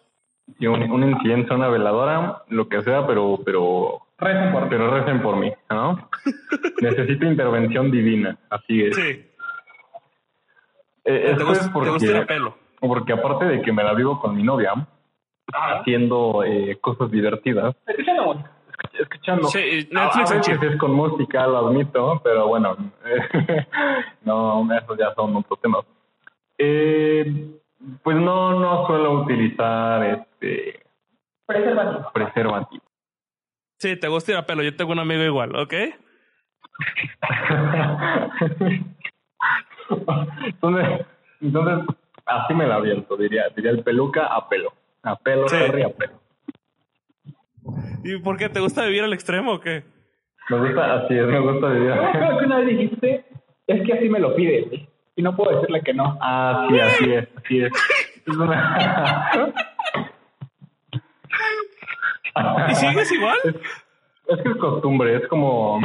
Y 0.58 0.66
un, 0.66 0.82
un 0.90 1.10
incienso, 1.10 1.54
una 1.54 1.68
veladora, 1.68 2.42
lo 2.48 2.68
que 2.68 2.82
sea, 2.82 3.06
pero, 3.06 3.38
pero, 3.44 4.02
Recen 4.18 4.52
por 4.52 4.62
mí. 4.64 4.68
pero 4.68 4.90
recen 4.90 5.22
por 5.22 5.36
mí, 5.36 5.50
¿no? 5.70 6.10
Necesito 6.82 7.24
intervención 7.24 7.90
divina, 7.90 8.36
así 8.50 8.82
es. 8.82 8.96
Sí. 8.96 9.26
Eh, 11.04 11.34
¿Te, 11.38 11.44
gusta, 11.44 11.64
es 11.64 11.72
te 11.72 11.90
gusta 11.90 12.12
porque, 12.12 12.26
pelo? 12.26 12.54
porque 12.80 13.12
aparte 13.14 13.46
de 13.46 13.62
que 13.62 13.72
me 13.72 13.82
la 13.82 13.94
vivo 13.94 14.20
con 14.20 14.36
mi 14.36 14.42
novia, 14.42 14.74
haciendo 15.50 16.44
eh, 16.44 16.76
cosas 16.78 17.10
divertidas, 17.10 17.74
Escuchando 17.86 18.24
música. 18.26 18.50
Escuchando. 18.98 19.48
Sí, 19.48 19.88
a, 19.94 20.18
veces 20.18 20.62
es 20.62 20.76
con 20.78 20.92
música, 20.92 21.46
lo 21.46 21.68
admito, 21.68 22.20
pero 22.22 22.48
bueno, 22.48 22.76
no, 24.22 24.68
esos 24.74 24.98
ya 24.98 25.14
son 25.14 25.36
otros 25.36 25.60
temas. 25.60 25.84
Eh, 26.58 27.50
pues 28.02 28.16
no, 28.16 28.58
no 28.58 28.86
suelo 28.86 29.12
utilizar 29.22 30.04
este 30.04 30.82
Preservativo. 31.46 32.10
preservativo. 32.12 32.84
Sí, 33.78 33.96
te 33.96 34.08
gusta 34.08 34.32
ir 34.32 34.38
a 34.38 34.46
pelo. 34.46 34.62
Yo 34.62 34.76
tengo 34.76 34.92
un 34.92 34.98
amigo 34.98 35.22
igual, 35.22 35.56
¿ok? 35.56 35.72
entonces, 40.46 41.06
entonces, 41.40 41.96
así 42.26 42.54
me 42.54 42.66
la 42.66 42.76
aviento, 42.76 43.16
diría, 43.16 43.44
diría 43.56 43.70
el 43.70 43.82
peluca 43.82 44.26
a 44.26 44.48
pelo. 44.48 44.72
A 45.02 45.16
pelo, 45.16 45.48
Sí. 45.48 45.56
Terry, 45.56 45.82
a 45.82 45.88
pelo. 45.90 46.12
¿Y 48.04 48.18
por 48.18 48.36
qué? 48.36 48.48
¿Te 48.48 48.60
gusta 48.60 48.84
vivir 48.84 49.02
al 49.04 49.12
extremo 49.12 49.52
o 49.54 49.60
qué? 49.60 49.84
Me 50.48 50.58
gusta, 50.58 50.94
así 50.94 51.14
es, 51.18 51.26
me 51.26 51.38
gusta 51.40 51.68
vivir. 51.68 51.94
Yo 51.94 52.10
creo 52.12 52.38
que 52.38 52.44
una 52.46 52.58
vez 52.58 52.66
dijiste, 52.68 53.24
es 53.66 53.82
que 53.86 53.92
así 53.92 54.08
me 54.08 54.18
lo 54.18 54.34
pide, 54.34 54.62
güey. 54.62 54.88
Y 55.16 55.22
no 55.22 55.36
puedo 55.36 55.54
decirle 55.56 55.82
que 55.82 55.92
no. 55.94 56.18
Ah, 56.20 56.66
sí, 56.70 56.80
así 56.80 57.12
es, 57.12 57.28
así 57.36 57.60
es. 57.60 57.72
Es 58.26 58.36
una- 58.36 59.30
¿Y 62.70 62.74
sigues 62.74 63.12
igual? 63.12 63.38
Es, 63.44 63.54
es 63.54 64.42
que 64.42 64.48
es 64.50 64.56
costumbre, 64.56 65.16
es 65.16 65.26
como 65.28 65.78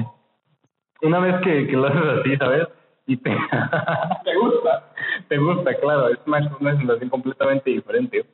una 1.02 1.20
vez 1.20 1.36
que, 1.44 1.68
que 1.68 1.74
lo 1.74 1.88
haces 1.88 2.20
así, 2.22 2.38
¿sabes? 2.38 2.68
Y 3.08 3.18
te, 3.18 3.30
¿Te 4.24 4.36
gusta? 4.36 4.92
te 5.28 5.38
gusta, 5.38 5.74
claro, 5.76 6.10
es 6.10 6.20
una, 6.26 6.56
una 6.60 6.78
sensación 6.78 7.10
completamente 7.10 7.70
diferente. 7.72 8.26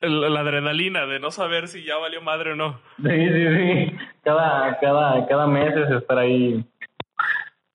El- 0.00 0.32
la 0.32 0.40
adrenalina 0.40 1.06
de 1.06 1.18
no 1.20 1.30
saber 1.30 1.66
si 1.68 1.84
ya 1.84 1.96
valió 1.96 2.22
madre 2.22 2.52
o 2.52 2.56
no. 2.56 2.78
Sí, 3.02 3.08
sí, 3.08 3.56
sí. 3.56 3.96
Cada, 4.22 4.78
cada, 4.78 5.26
cada 5.26 5.46
mes 5.46 5.74
es 5.76 5.90
estar 5.90 6.18
ahí 6.18 6.64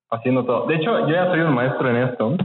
haciendo 0.10 0.46
todo. 0.46 0.68
De 0.68 0.76
hecho, 0.76 1.00
yo 1.08 1.14
ya 1.14 1.26
soy 1.28 1.40
un 1.42 1.54
maestro 1.54 1.90
en 1.90 1.98
esto. 1.98 2.38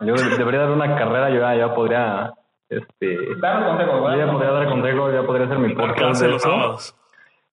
Yo 0.00 0.14
de- 0.14 0.36
debería 0.38 0.60
dar 0.60 0.70
una 0.70 0.96
carrera, 0.96 1.28
yo 1.30 1.40
ya, 1.40 1.54
ya 1.56 1.74
podría, 1.74 2.32
este, 2.68 3.18
Dar 3.40 3.78
yo 3.78 4.16
ya 4.16 4.30
podría 4.30 4.50
dar 4.52 4.68
consejos, 4.68 5.12
ya 5.12 5.22
podría 5.22 5.46
hacer 5.46 5.58
mi 5.58 5.74
podcast 5.74 6.22
de 6.22 6.28
los 6.28 6.42
eso. 6.42 6.50
sábados. 6.50 6.96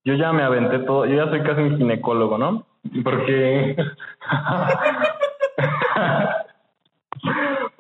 Yo 0.05 0.13
ya 0.13 0.31
me 0.31 0.43
aventé 0.43 0.79
todo, 0.79 1.05
yo 1.05 1.15
ya 1.15 1.29
soy 1.29 1.41
casi 1.43 1.61
un 1.61 1.77
ginecólogo, 1.77 2.37
¿no? 2.37 2.65
Porque... 3.03 3.75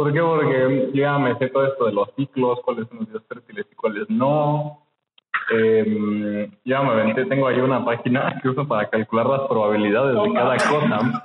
¿Por 0.07 0.13
qué? 0.13 0.21
Porque 0.21 0.89
yo 0.93 1.01
ya 1.01 1.17
me 1.17 1.37
sé 1.37 1.49
todo 1.49 1.67
esto 1.67 1.85
de 1.85 1.91
los 1.91 2.09
ciclos, 2.15 2.59
cuáles 2.63 2.87
son 2.87 2.99
los 2.99 3.11
días 3.11 3.23
fértiles 3.27 3.65
y 3.69 3.75
cuáles 3.75 4.09
no. 4.09 4.83
Eh, 5.53 6.49
ya 6.63 6.81
me 6.81 6.91
aventé, 6.91 7.25
tengo 7.25 7.45
ahí 7.47 7.59
una 7.59 7.83
página 7.83 8.39
que 8.41 8.47
uso 8.47 8.65
para 8.65 8.89
calcular 8.89 9.25
las 9.25 9.41
probabilidades 9.49 10.15
de 10.15 10.33
cada 10.33 10.55
cosa. 10.55 11.23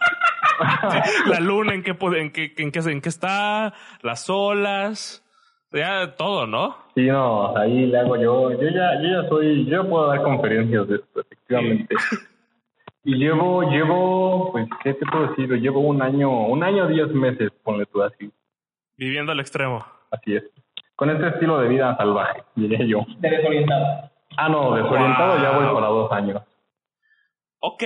La 1.26 1.38
luna 1.38 1.74
en 1.74 1.84
qué, 1.84 1.90
en 1.92 2.32
qué, 2.32 2.52
en 2.56 2.72
qué, 2.72 2.80
en 2.80 3.00
qué 3.00 3.08
está, 3.08 3.72
las 4.02 4.28
olas, 4.28 5.24
ya 5.72 6.16
todo, 6.16 6.48
¿no? 6.48 6.76
Sí, 6.96 7.06
no, 7.06 7.56
ahí 7.56 7.86
le 7.86 7.98
hago 7.98 8.16
yo. 8.16 8.50
Yo 8.50 8.68
ya, 8.68 9.00
yo 9.00 9.22
ya 9.22 9.28
soy, 9.28 9.64
yo 9.64 9.82
ya 9.82 9.88
puedo 9.88 10.08
dar 10.08 10.22
conferencias 10.22 10.88
de 10.88 10.96
esto, 10.96 11.20
efectivamente. 11.20 11.94
Y 13.04 13.16
llevo, 13.16 13.64
llevo, 13.64 14.52
pues, 14.52 14.68
¿qué 14.84 14.94
te 14.94 15.04
puedo 15.06 15.26
decir? 15.26 15.50
Llevo 15.60 15.80
un 15.80 16.00
año, 16.00 16.46
un 16.46 16.62
año, 16.62 16.86
diez 16.86 17.08
meses, 17.08 17.50
ponle 17.64 17.84
tú 17.86 18.00
así. 18.00 18.30
Viviendo 18.96 19.32
al 19.32 19.40
extremo. 19.40 19.84
Así 20.10 20.36
es. 20.36 20.44
Con 20.96 21.10
este 21.10 21.28
estilo 21.28 21.58
de 21.58 21.68
vida 21.68 21.96
salvaje, 21.96 22.42
diría 22.54 22.84
yo. 22.86 23.04
De 23.18 23.30
desorientado. 23.30 24.10
Ah, 24.36 24.48
no, 24.48 24.74
desorientado 24.74 25.42
ya 25.42 25.50
voy 25.50 25.74
para 25.74 25.86
dos 25.88 26.12
años. 26.12 26.42
Ok. 27.60 27.84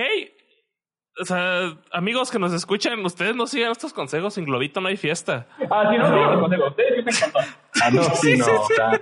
O 1.19 1.25
sea, 1.25 1.75
amigos 1.91 2.29
que 2.29 2.37
nos 2.37 2.53
escuchan, 2.53 3.03
ustedes 3.03 3.35
no 3.35 3.47
sigan 3.47 3.71
estos 3.71 3.93
consejos. 3.93 4.35
Sin 4.35 4.45
globito 4.45 4.81
no 4.81 4.87
hay 4.87 4.97
fiesta. 4.97 5.47
Ah, 5.69 5.89
sí, 5.89 5.97
no, 5.97 6.09
no, 6.09 6.31
no, 6.33 6.41
consejo. 6.41 6.67
Ustedes. 6.67 7.33
Ah, 7.81 7.89
no, 7.91 8.03
sí, 8.13 8.33
Sí, 8.33 8.37
no, 8.37 8.45
sí, 8.45 8.51
o 8.51 8.65
sea, 8.67 9.01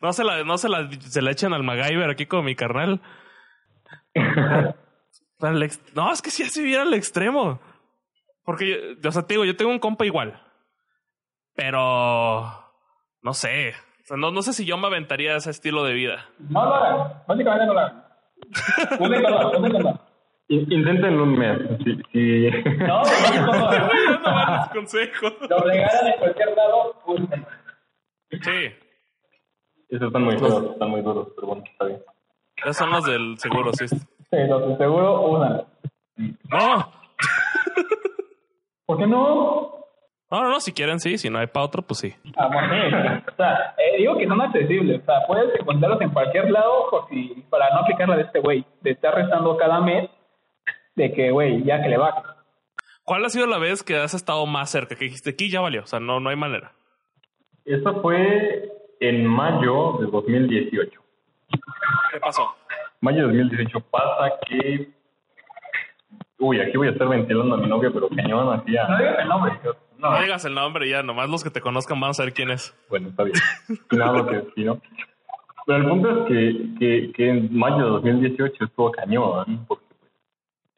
No 0.00 0.12
se 0.12 0.22
la, 0.24 0.44
no 0.44 0.58
se 0.58 0.68
la, 0.68 0.88
se 1.00 1.22
la 1.22 1.30
echen 1.32 1.52
al 1.52 1.64
MacGyver 1.64 2.10
aquí 2.10 2.26
con 2.26 2.44
mi 2.44 2.54
carnal. 2.54 3.00
No, 5.94 6.12
es 6.12 6.22
que 6.22 6.30
sí 6.30 6.42
hace 6.42 6.62
vivir 6.62 6.78
al 6.78 6.94
extremo. 6.94 7.60
Porque, 8.42 8.96
yo, 9.02 9.08
o 9.08 9.12
sea, 9.12 9.22
te 9.26 9.34
digo, 9.34 9.44
yo 9.44 9.54
tengo 9.54 9.70
un 9.70 9.78
compa 9.78 10.06
igual. 10.06 10.42
Pero, 11.56 12.42
no 13.22 13.32
sé. 13.34 13.70
O 14.02 14.04
sea, 14.06 14.16
no, 14.16 14.30
no 14.30 14.42
sé 14.42 14.52
si 14.52 14.64
yo 14.64 14.76
me 14.76 14.86
aventaría 14.86 15.34
ese 15.36 15.50
estilo 15.50 15.82
de 15.84 15.94
vida. 15.94 16.26
No 16.38 16.64
lo 16.64 16.74
hagan. 16.74 17.22
Básicamente 17.26 17.66
no 17.66 17.74
lo 17.74 17.80
hagan. 17.80 18.04
In- 20.48 20.70
inténtenlo 20.72 21.24
un 21.24 21.36
mes. 21.36 21.58
Si, 21.82 21.96
si... 22.12 22.50
No, 22.78 23.02
no 23.46 24.22
van 24.22 24.56
los 24.58 24.68
consejos. 24.72 25.32
Lo 25.50 25.58
regalan 25.58 26.06
en 26.12 26.18
cualquier 26.20 26.54
lado. 26.56 26.94
Sí, 28.30 28.70
Esos 29.88 30.06
están 30.08 30.22
muy 30.22 30.36
duros, 30.36 30.70
están 30.72 30.90
muy 30.90 31.00
duros, 31.02 31.28
pero 31.34 31.46
bueno, 31.48 31.64
está 31.64 31.84
bien. 31.86 32.00
esos 32.58 32.76
son 32.76 32.90
los 32.90 33.04
del 33.06 33.38
seguro, 33.38 33.72
sí. 33.72 33.88
Sí, 33.88 33.96
los 34.48 34.68
de 34.68 34.76
seguro 34.76 35.20
usan. 35.30 35.64
No, 36.48 36.92
¿Por 38.86 38.98
qué 38.98 39.06
no? 39.06 39.75
No, 40.30 40.42
no, 40.42 40.50
no, 40.50 40.60
si 40.60 40.72
quieren 40.72 40.98
sí, 40.98 41.18
si 41.18 41.30
no 41.30 41.38
hay 41.38 41.46
para 41.46 41.66
otro, 41.66 41.82
pues 41.82 42.00
sí. 42.00 42.14
Ah, 42.36 42.48
bueno, 42.52 42.68
sí. 42.72 43.22
O 43.32 43.36
sea, 43.36 43.74
eh, 43.78 43.98
digo 43.98 44.18
que 44.18 44.26
son 44.26 44.40
accesibles. 44.40 45.02
O 45.02 45.04
sea, 45.04 45.26
puedes 45.26 45.60
encontrarlos 45.60 46.00
en 46.00 46.10
cualquier 46.10 46.50
lado 46.50 46.90
por 46.90 47.08
si, 47.08 47.44
para 47.48 47.70
no 47.70 47.80
aplicar 47.80 48.08
la 48.08 48.16
de 48.16 48.22
este 48.22 48.40
güey. 48.40 48.64
De 48.80 48.90
estar 48.90 49.14
restando 49.14 49.56
cada 49.56 49.80
mes 49.80 50.10
de 50.96 51.12
que, 51.12 51.30
güey, 51.30 51.62
ya 51.62 51.80
que 51.80 51.88
le 51.88 51.96
baja. 51.96 52.36
¿Cuál 53.04 53.24
ha 53.24 53.28
sido 53.28 53.46
la 53.46 53.58
vez 53.58 53.84
que 53.84 53.96
has 53.96 54.14
estado 54.14 54.44
más 54.46 54.68
cerca? 54.68 54.96
Que 54.96 55.04
dijiste, 55.04 55.30
aquí 55.30 55.48
ya 55.48 55.60
valió, 55.60 55.82
o 55.82 55.86
sea, 55.86 56.00
no, 56.00 56.18
no 56.18 56.28
hay 56.28 56.36
manera. 56.36 56.72
Esto 57.64 58.00
fue 58.02 58.68
en 58.98 59.26
mayo 59.26 59.98
de 60.00 60.06
2018. 60.06 61.00
¿Qué 62.12 62.20
pasó? 62.20 62.52
Mayo 63.00 63.28
de 63.28 63.38
2018 63.38 63.80
pasa 63.90 64.32
que... 64.48 64.88
Uy, 66.38 66.60
aquí 66.60 66.76
voy 66.76 66.88
a 66.88 66.90
estar 66.90 67.08
ventilando 67.08 67.54
a 67.54 67.58
mi 67.58 67.68
novia, 67.68 67.90
pero 67.94 68.08
cañón 68.08 68.52
hacía... 68.52 68.88
No 68.88 68.98
digas 68.98 69.18
el 69.20 69.28
nombre. 69.28 69.52
No, 69.98 70.10
No 70.12 70.20
digas 70.22 70.44
el 70.44 70.54
nombre 70.54 70.88
ya, 70.88 71.02
nomás 71.02 71.28
los 71.30 71.42
que 71.42 71.50
te 71.50 71.60
conozcan 71.60 71.98
van 72.00 72.10
a 72.10 72.14
saber 72.14 72.32
quién 72.34 72.50
es. 72.50 72.74
bueno, 72.88 73.08
está 73.08 73.24
bien. 73.24 73.36
Lo 73.90 74.26
que 74.26 74.44
sí, 74.54 74.64
¿no? 74.64 74.80
Pero 75.66 75.78
el 75.78 75.88
punto 75.88 76.10
es 76.10 76.28
que, 76.28 76.78
que, 76.78 77.12
que 77.12 77.28
en 77.30 77.56
mayo 77.56 77.76
de 77.78 77.90
2018 77.90 78.64
estuvo 78.64 78.92
cañón, 78.92 79.64
porque 79.66 79.84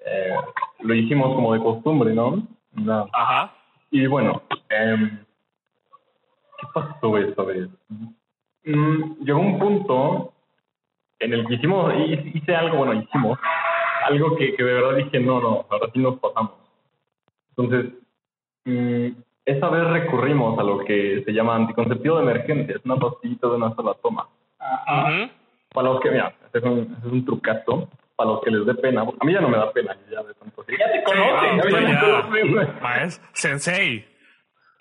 eh, 0.07 0.35
lo 0.81 0.95
hicimos 0.95 1.35
como 1.35 1.53
de 1.53 1.61
costumbre, 1.61 2.15
¿no? 2.15 2.47
No. 2.73 3.09
Ajá. 3.13 3.53
Y 3.91 4.07
bueno, 4.07 4.43
em, 4.71 5.19
¿qué 6.61 6.67
pasó 6.73 7.19
esta 7.19 7.43
vez? 7.43 7.69
Mm, 8.65 9.25
llegó 9.25 9.41
un 9.41 9.59
punto 9.59 10.33
en 11.19 11.33
el 11.35 11.47
que 11.47 11.55
hicimos, 11.55 11.93
hi- 11.95 12.31
hice 12.35 12.55
algo, 12.55 12.79
bueno, 12.79 12.95
hicimos 12.95 13.39
algo 14.05 14.37
que, 14.37 14.55
que 14.55 14.63
de 14.65 14.73
verdad 14.73 14.97
dije, 14.97 15.21
no, 15.21 15.41
no, 15.41 15.67
ahora 15.69 15.89
sí 15.93 15.99
nos 15.99 16.19
pasamos. 16.19 16.53
Entonces, 17.57 17.93
mm, 18.65 19.09
esa 19.45 19.69
vez 19.71 19.85
recurrimos 19.88 20.59
a 20.59 20.62
lo 20.62 20.81
que 20.85 21.23
se 21.25 21.33
llama 21.33 21.57
anticonceptivo 21.57 22.17
de 22.17 22.23
emergencia, 22.23 22.77
es 22.77 22.85
una 22.85 22.97
pastillita 22.97 23.49
de 23.49 23.55
una 23.55 23.75
sola 23.75 23.95
toma. 24.03 24.29
Ajá. 24.59 25.31
Para 25.73 25.88
los 25.88 26.00
que, 26.00 26.11
mira, 26.11 26.35
este 26.47 26.59
es 26.59 26.65
un, 26.65 26.79
este 26.81 27.07
es 27.07 27.12
un 27.12 27.25
trucazo, 27.25 27.88
para 28.17 28.31
los 28.31 28.43
que 28.43 28.50
les 28.50 28.67
dé 28.67 28.75
pena, 28.75 29.03
a 29.03 29.25
mí 29.25 29.33
ya 29.33 29.41
no 29.41 29.49
me 29.49 29.57
da 29.57 29.71
pena, 29.73 29.97
ya 30.11 30.23
de 30.23 30.35
tanto 30.35 30.62
así. 30.62 30.73
Ya 30.79 30.93
te 30.93 31.03
conocen. 31.05 31.62
Sí, 31.62 32.53
ya. 32.53 32.79
Maes, 32.83 33.23
sensei. 33.33 34.05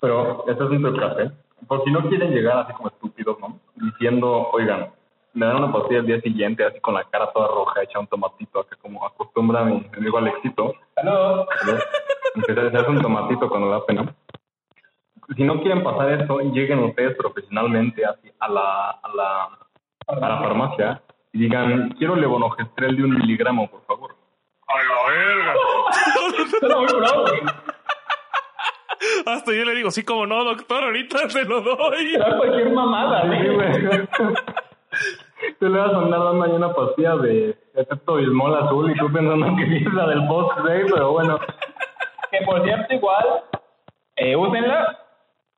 Pero 0.01 0.46
este 0.48 0.63
es 0.63 0.69
un 0.69 0.81
trucazo, 0.81 1.19
¿eh? 1.22 1.31
Por 1.67 1.84
si 1.84 1.91
no 1.91 2.07
quieren 2.10 2.31
llegar 2.31 2.60
así 2.60 2.74
como 2.74 2.89
estúpidos, 2.89 3.39
¿no? 3.39 3.60
Diciendo, 3.75 4.50
oigan, 4.51 4.89
me 5.34 5.46
dan 5.46 5.57
una 5.57 5.72
pastilla 5.72 6.00
el 6.00 6.07
día 6.07 6.22
siguiente 6.22 6.65
así 6.65 6.79
con 6.79 6.93
la 6.93 7.03
cara 7.03 7.31
toda 7.31 7.48
roja, 7.48 7.84
hecha 7.84 8.00
un 8.00 8.07
tomatito 8.07 8.60
acá 8.60 8.75
como 8.81 9.05
acostumbra 9.05 9.63
mi 9.63 9.79
mi 9.79 9.98
amigo 9.98 10.17
Alexito. 10.17 10.74
Saludos. 10.96 11.48
¿Ves? 12.38 12.46
Que 12.46 12.53
se 12.53 12.72
se 12.72 12.77
hace 12.77 12.89
un 12.89 13.01
tomatito 13.01 13.50
cuando 13.50 13.70
da 13.70 13.86
pena. 13.86 14.15
Si 15.36 15.44
no 15.44 15.62
quieren 15.62 15.84
pasar 15.84 16.12
eso, 16.22 16.39
lleguen 16.39 16.79
ustedes 16.79 17.17
profesionalmente 17.17 18.06
así 18.06 18.32
a 18.39 18.48
la, 18.48 18.91
a 18.91 19.10
la, 19.13 19.50
a 20.08 20.15
la 20.15 20.38
farmacia 20.39 21.01
y 21.34 21.39
digan, 21.39 21.89
quiero 21.98 22.15
levonorgestrel 22.15 22.96
de 22.96 23.03
un 23.03 23.15
miligramo, 23.15 23.70
por 23.70 23.84
favor. 23.86 24.15
A 24.67 24.75
la 24.75 25.12
verga. 25.12 25.53
Suena 26.60 26.77
muy 26.77 26.94
bravo. 26.94 27.25
Hasta 29.25 29.53
yo 29.53 29.65
le 29.65 29.75
digo, 29.75 29.91
sí, 29.91 30.03
como 30.03 30.25
no, 30.25 30.44
doctor, 30.44 30.84
ahorita 30.84 31.29
se 31.29 31.44
lo 31.44 31.62
doy. 31.62 32.15
Era 32.15 32.38
cualquier 32.38 32.72
mamada, 32.72 33.24
Sí, 33.24 33.48
güey. 33.50 34.08
Tú 35.60 35.70
le 35.70 35.77
vas 35.77 35.94
a 35.94 35.98
andar 35.98 36.24
dando 36.24 36.44
ahí 36.46 36.51
una 36.51 36.74
pastilla 36.74 37.15
de 37.17 37.56
efecto 37.75 38.15
bismol 38.15 38.56
azul 38.56 38.91
y 38.91 38.96
tú 38.98 39.12
pensando 39.12 39.56
que 39.56 39.77
es 39.77 39.94
la 39.94 40.08
del 40.08 40.22
box 40.22 40.63
day, 40.63 40.84
pero 40.91 41.12
bueno. 41.12 41.39
Que 42.31 42.46
por 42.46 42.63
cierto, 42.63 42.93
igual, 42.93 43.25
eh, 44.15 44.36
úsenla 44.36 45.00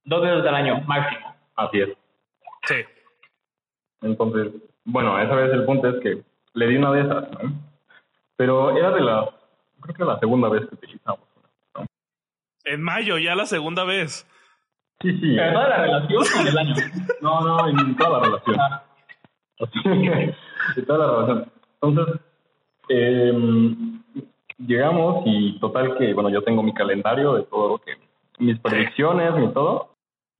dos 0.04 0.22
veces 0.22 0.46
al 0.46 0.56
año, 0.56 0.82
máximo. 0.86 1.36
Así 1.56 1.82
es. 1.82 1.90
Sí. 2.64 2.76
Entonces, 4.02 4.54
bueno, 4.86 5.20
esa 5.20 5.36
vez 5.36 5.52
el 5.52 5.66
punto 5.66 5.90
es 5.90 6.02
que 6.02 6.24
le 6.54 6.68
di 6.68 6.78
una 6.78 6.92
de 6.92 7.02
esas, 7.02 7.32
¿no? 7.32 7.52
Pero 8.36 8.78
era 8.78 8.92
de 8.92 9.02
la, 9.02 9.30
creo 9.82 9.96
que 9.96 10.06
la 10.06 10.20
segunda 10.20 10.50
vez 10.50 10.68
que 10.68 10.76
utilizamos. 10.76 11.20
¿no? 11.76 11.86
En 12.64 12.82
mayo, 12.82 13.18
ya 13.18 13.36
la 13.36 13.46
segunda 13.46 13.84
vez. 13.84 14.26
Sí, 15.02 15.12
sí. 15.20 15.36
Pero 15.36 15.54
toda 15.54 15.70
la 15.70 15.78
relación 15.78 16.24
con 16.36 16.48
el 16.48 16.58
año. 16.58 16.76
No, 17.22 17.42
no, 17.42 17.68
en 17.68 17.98
toda 17.98 18.18
la 18.18 18.26
relación. 18.26 18.58
Ah, 18.62 18.84
en 20.78 20.86
toda 20.86 21.00
la 21.00 21.12
relación. 21.12 21.52
Entonces, 21.82 22.22
eh, 22.88 23.34
llegamos 24.60 25.24
y 25.26 25.60
total 25.60 25.98
que, 25.98 26.14
bueno, 26.14 26.30
yo 26.30 26.42
tengo 26.44 26.62
mi 26.64 26.74
calendario 26.74 27.34
de 27.34 27.44
todo 27.44 27.70
lo 27.70 27.78
que, 27.80 27.94
mis 28.40 28.60
predicciones, 28.60 29.34
mi 29.36 29.52
todo. 29.54 29.90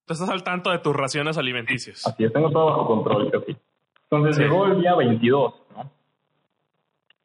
Tú 0.06 0.14
estás 0.14 0.30
al 0.30 0.44
tanto 0.44 0.72
de 0.72 0.80
tus 0.80 0.96
raciones 0.96 1.38
alimenticias. 1.38 2.06
Así 2.08 2.24
es, 2.24 2.34
tengo 2.34 2.50
todo 2.52 2.66
bajo 2.68 2.88
control, 2.88 3.32
casi. 3.32 3.56
Entonces 4.04 4.36
Sí. 4.38 4.44
llegó 4.44 4.66
el 4.66 4.82
día 4.82 4.96
22, 4.96 5.54
¿no? 5.76 5.92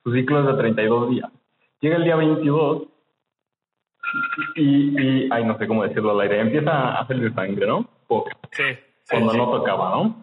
Su 0.02 0.12
ciclo 0.12 0.40
es 0.40 0.46
de 0.46 0.54
32 0.54 1.10
días. 1.10 1.30
Llega 1.80 1.96
el 1.96 2.04
día 2.04 2.16
22 2.16 2.82
y, 4.56 5.00
y, 5.00 5.28
ay, 5.30 5.44
no 5.44 5.56
sé 5.58 5.66
cómo 5.66 5.82
decirlo 5.84 6.10
al 6.12 6.20
aire, 6.20 6.40
empieza 6.40 6.98
a 6.98 7.06
salir 7.06 7.32
sangre, 7.34 7.66
¿no? 7.66 7.86
Poca. 8.06 8.36
Sí. 8.52 8.62
sí, 8.74 8.78
Cuando 9.10 9.32
sí. 9.32 9.38
no 9.38 9.50
tocaba, 9.50 9.90
¿no? 9.90 10.22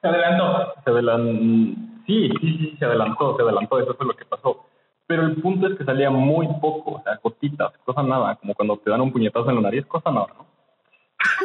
se 0.00 0.08
adelantó. 0.08 0.74
Se 0.84 0.90
adelan... 0.90 2.02
Sí, 2.06 2.28
sí, 2.40 2.58
sí, 2.58 2.76
se 2.80 2.84
adelantó, 2.84 3.36
se 3.36 3.42
adelantó, 3.42 3.78
eso 3.78 3.94
fue 3.94 4.06
lo 4.06 4.14
que 4.14 4.24
pasó. 4.24 4.66
Pero 5.06 5.22
el 5.22 5.34
punto 5.42 5.66
es 5.66 5.76
que 5.76 5.84
salía 5.84 6.10
muy 6.10 6.46
poco, 6.60 6.92
o 6.92 7.02
sea, 7.02 7.18
gotitas, 7.22 7.72
cosa 7.84 8.02
nada, 8.02 8.36
como 8.36 8.54
cuando 8.54 8.76
te 8.78 8.90
dan 8.90 9.00
un 9.00 9.12
puñetazo 9.12 9.48
en 9.50 9.56
la 9.56 9.62
nariz, 9.62 9.84
cosa 9.86 10.10
nada, 10.10 10.28
¿no? 10.38 10.46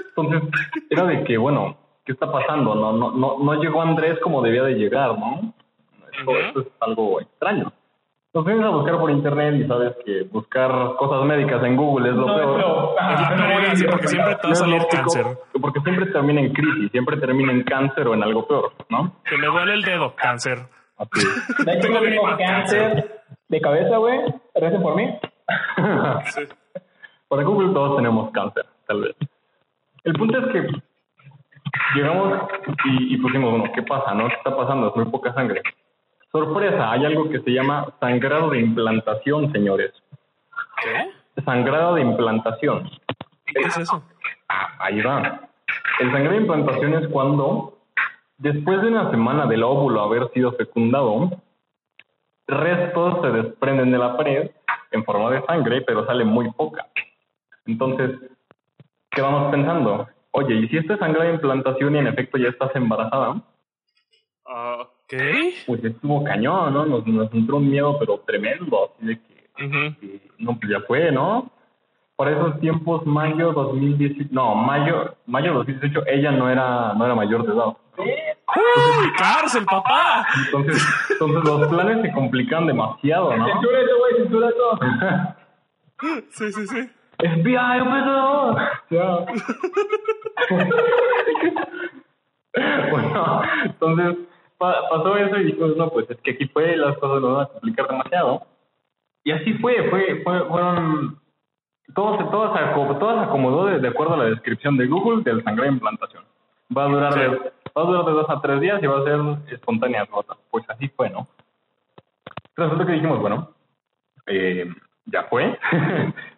Entonces, 0.09 0.49
era 0.89 1.03
de 1.05 1.23
que, 1.23 1.37
bueno, 1.37 1.75
¿qué 2.05 2.13
está 2.13 2.31
pasando? 2.31 2.75
No, 2.75 2.93
no, 2.93 3.11
no, 3.11 3.37
no 3.39 3.53
llegó 3.61 3.81
Andrés 3.81 4.17
como 4.21 4.41
debía 4.41 4.63
de 4.63 4.73
llegar, 4.75 5.17
¿no? 5.17 5.53
Esto, 6.11 6.61
es 6.61 6.67
algo 6.79 7.21
extraño. 7.21 7.71
Entonces 8.27 8.53
vienes 8.53 8.71
a 8.71 8.75
buscar 8.75 8.99
por 8.99 9.09
internet 9.11 9.55
y 9.55 9.67
sabes 9.67 9.93
que 10.05 10.23
buscar 10.23 10.71
cosas 10.97 11.23
médicas 11.25 11.63
en 11.63 11.75
Google 11.75 12.09
es 12.09 12.15
lo 12.15 12.25
No, 12.27 12.35
peor. 12.35 12.55
pero- 12.55 12.95
Es 12.97 13.19
la 13.21 13.35
peor, 13.47 13.75
sí, 13.77 13.85
porque 13.89 14.07
siempre 14.07 14.35
te 14.35 14.41
va 14.41 14.43
a 14.43 14.47
No 14.47 14.53
es 14.53 14.59
salir 14.59 14.81
cáncer. 14.89 15.25
Porque 15.61 15.79
siempre 15.81 16.05
termina 16.07 16.41
en 16.41 16.53
crisis, 16.53 16.91
siempre 16.91 17.17
termina 17.17 17.51
en 17.51 17.63
cáncer 17.63 18.07
o 18.07 18.13
en 18.13 18.23
algo 18.23 18.47
peor, 18.47 18.71
¿no? 18.89 19.13
Que 19.25 19.37
me 19.37 19.47
duele 19.47 19.73
el 19.73 19.81
dedo, 19.83 20.13
cáncer. 20.15 20.59
Así. 20.97 21.27
De 21.65 21.73
hecho, 21.73 21.87
Tengo 22.01 22.37
cáncer 22.37 23.16
de 23.49 23.61
cabeza, 23.61 23.97
güey. 23.97 24.19
Recen 24.55 24.81
por 24.81 24.95
mí. 24.95 25.17
Sí. 26.33 26.41
Para 27.27 27.43
Google 27.43 27.73
todos 27.73 27.97
tenemos 27.97 28.31
cáncer, 28.31 28.65
tal 28.87 29.01
vez. 29.01 29.15
El 30.05 30.13
punto 30.13 30.39
es 30.39 30.47
que 30.53 30.71
llegamos 31.95 32.39
y, 32.85 33.15
y 33.15 33.17
pusimos, 33.17 33.51
bueno, 33.51 33.71
¿qué 33.75 33.83
pasa? 33.83 34.13
no? 34.13 34.29
¿Qué 34.29 34.35
está 34.35 34.55
pasando? 34.55 34.89
Es 34.89 34.95
muy 34.95 35.05
poca 35.05 35.33
sangre. 35.33 35.61
Sorpresa, 36.31 36.91
hay 36.91 37.05
algo 37.05 37.29
que 37.29 37.39
se 37.41 37.51
llama 37.51 37.87
sangrado 37.99 38.49
de 38.49 38.59
implantación, 38.59 39.51
señores. 39.51 39.91
¿Qué? 40.83 41.41
Sangrado 41.43 41.95
de 41.95 42.01
implantación. 42.01 42.89
¿Qué 43.45 43.59
es 43.61 43.77
eso? 43.77 44.03
Ah, 44.49 44.75
ahí 44.79 45.01
va. 45.01 45.49
El 45.99 46.11
sangrado 46.11 46.35
de 46.35 46.41
implantación 46.41 46.93
es 46.93 47.07
cuando, 47.09 47.77
después 48.37 48.81
de 48.81 48.87
una 48.87 49.09
semana 49.11 49.45
del 49.47 49.63
óvulo 49.63 50.01
haber 50.01 50.29
sido 50.31 50.53
fecundado, 50.53 51.31
restos 52.47 53.21
se 53.21 53.31
desprenden 53.31 53.91
de 53.91 53.97
la 53.97 54.15
pared 54.15 54.51
en 54.91 55.03
forma 55.03 55.31
de 55.31 55.45
sangre, 55.45 55.81
pero 55.81 56.05
sale 56.05 56.23
muy 56.23 56.49
poca. 56.51 56.87
Entonces, 57.65 58.11
¿qué 59.11 59.21
vamos 59.21 59.51
pensando? 59.51 60.07
Oye, 60.31 60.55
¿y 60.55 60.67
si 60.69 60.77
esto 60.77 60.93
es 60.93 60.99
sangrado 60.99 61.27
de 61.27 61.35
implantación 61.35 61.95
y 61.95 61.99
en 61.99 62.07
efecto 62.07 62.37
ya 62.37 62.49
estás 62.49 62.75
embarazada? 62.75 63.41
Ah, 64.45 64.77
ok. 64.81 65.13
Pues 65.65 65.83
estuvo 65.83 66.23
cañón, 66.23 66.73
¿no? 66.73 66.85
Nos, 66.85 67.05
nos 67.05 67.33
entró 67.33 67.57
un 67.57 67.69
miedo, 67.69 67.97
pero 67.99 68.19
tremendo, 68.25 68.91
así 68.95 69.07
de 69.07 69.19
que 69.19 69.37
que, 69.57 70.21
no, 70.37 70.57
pues 70.59 70.71
ya 70.71 70.81
fue, 70.81 71.11
¿no? 71.11 71.51
Para 72.15 72.31
esos 72.31 72.59
tiempos, 72.59 73.05
mayo 73.05 73.53
2018, 73.53 74.29
no, 74.31 74.55
mayo, 74.55 75.15
mayo 75.25 75.53
2018, 75.53 76.03
ella 76.07 76.31
no 76.31 76.49
era, 76.49 76.93
no 76.93 77.05
era 77.05 77.15
mayor 77.15 77.45
de 77.45 77.53
edad. 77.53 77.77
¡Uy, 78.55 79.11
cárcel, 79.17 79.65
papá! 79.65 80.25
Entonces, 80.45 80.87
entonces 81.11 81.43
los 81.43 81.67
planes 81.67 82.01
se 82.01 82.11
complican 82.13 82.65
demasiado, 82.67 83.35
¿no? 83.35 83.45
Censura 83.45 83.79
eso, 83.81 83.97
güey, 83.99 84.15
censura 84.17 84.49
eso. 84.49 84.79
Sí, 86.29 86.51
sí, 86.51 86.67
sí. 86.67 86.89
FBI, 87.17 87.79
operador. 87.81 88.61
Ya. 88.91 89.17
bueno, 92.91 93.41
entonces 93.65 94.17
pa- 94.57 94.89
pasó 94.89 95.17
eso 95.17 95.37
y 95.37 95.43
dijimos, 95.45 95.75
no, 95.77 95.89
pues 95.89 96.09
es 96.09 96.17
que 96.21 96.31
aquí 96.31 96.45
fue, 96.47 96.75
las 96.77 96.97
cosas 96.97 97.21
nos 97.21 97.35
van 97.37 97.45
a 97.45 97.49
complicar 97.49 97.87
demasiado. 97.87 98.45
Y 99.23 99.31
así 99.31 99.53
fue, 99.55 99.89
fue, 99.89 100.21
fue 100.23 100.45
fueron, 100.47 101.19
todo 101.95 102.17
se, 102.17 102.23
todo 102.25 102.55
se, 102.55 102.59
aco- 102.63 102.97
todo 102.99 103.13
se 103.15 103.19
acomodó 103.25 103.65
de, 103.65 103.79
de 103.79 103.87
acuerdo 103.87 104.13
a 104.13 104.17
la 104.17 104.25
descripción 104.25 104.77
de 104.77 104.87
Google 104.87 105.23
del 105.23 105.43
sangrado 105.43 105.69
de 105.69 105.73
implantación. 105.75 106.23
Va 106.75 106.85
a 106.85 106.89
durar 106.89 107.13
Sí. 107.13 107.19
de, 107.19 107.51
va 107.77 107.81
a 107.83 107.85
durar 107.85 108.05
de 108.05 108.11
dos 108.11 108.29
a 108.29 108.41
tres 108.41 108.59
días 108.61 108.81
y 108.81 108.87
va 108.87 108.99
a 108.99 109.03
ser 109.03 109.19
espontáneas 109.53 110.09
gotas. 110.09 110.37
Pues 110.49 110.65
así 110.69 110.87
fue, 110.89 111.09
¿no? 111.09 111.27
Resulta 112.55 112.85
que 112.85 112.93
dijimos, 112.93 113.19
bueno, 113.19 113.49
eh, 114.25 114.65
ya 115.05 115.23
fue. 115.25 115.43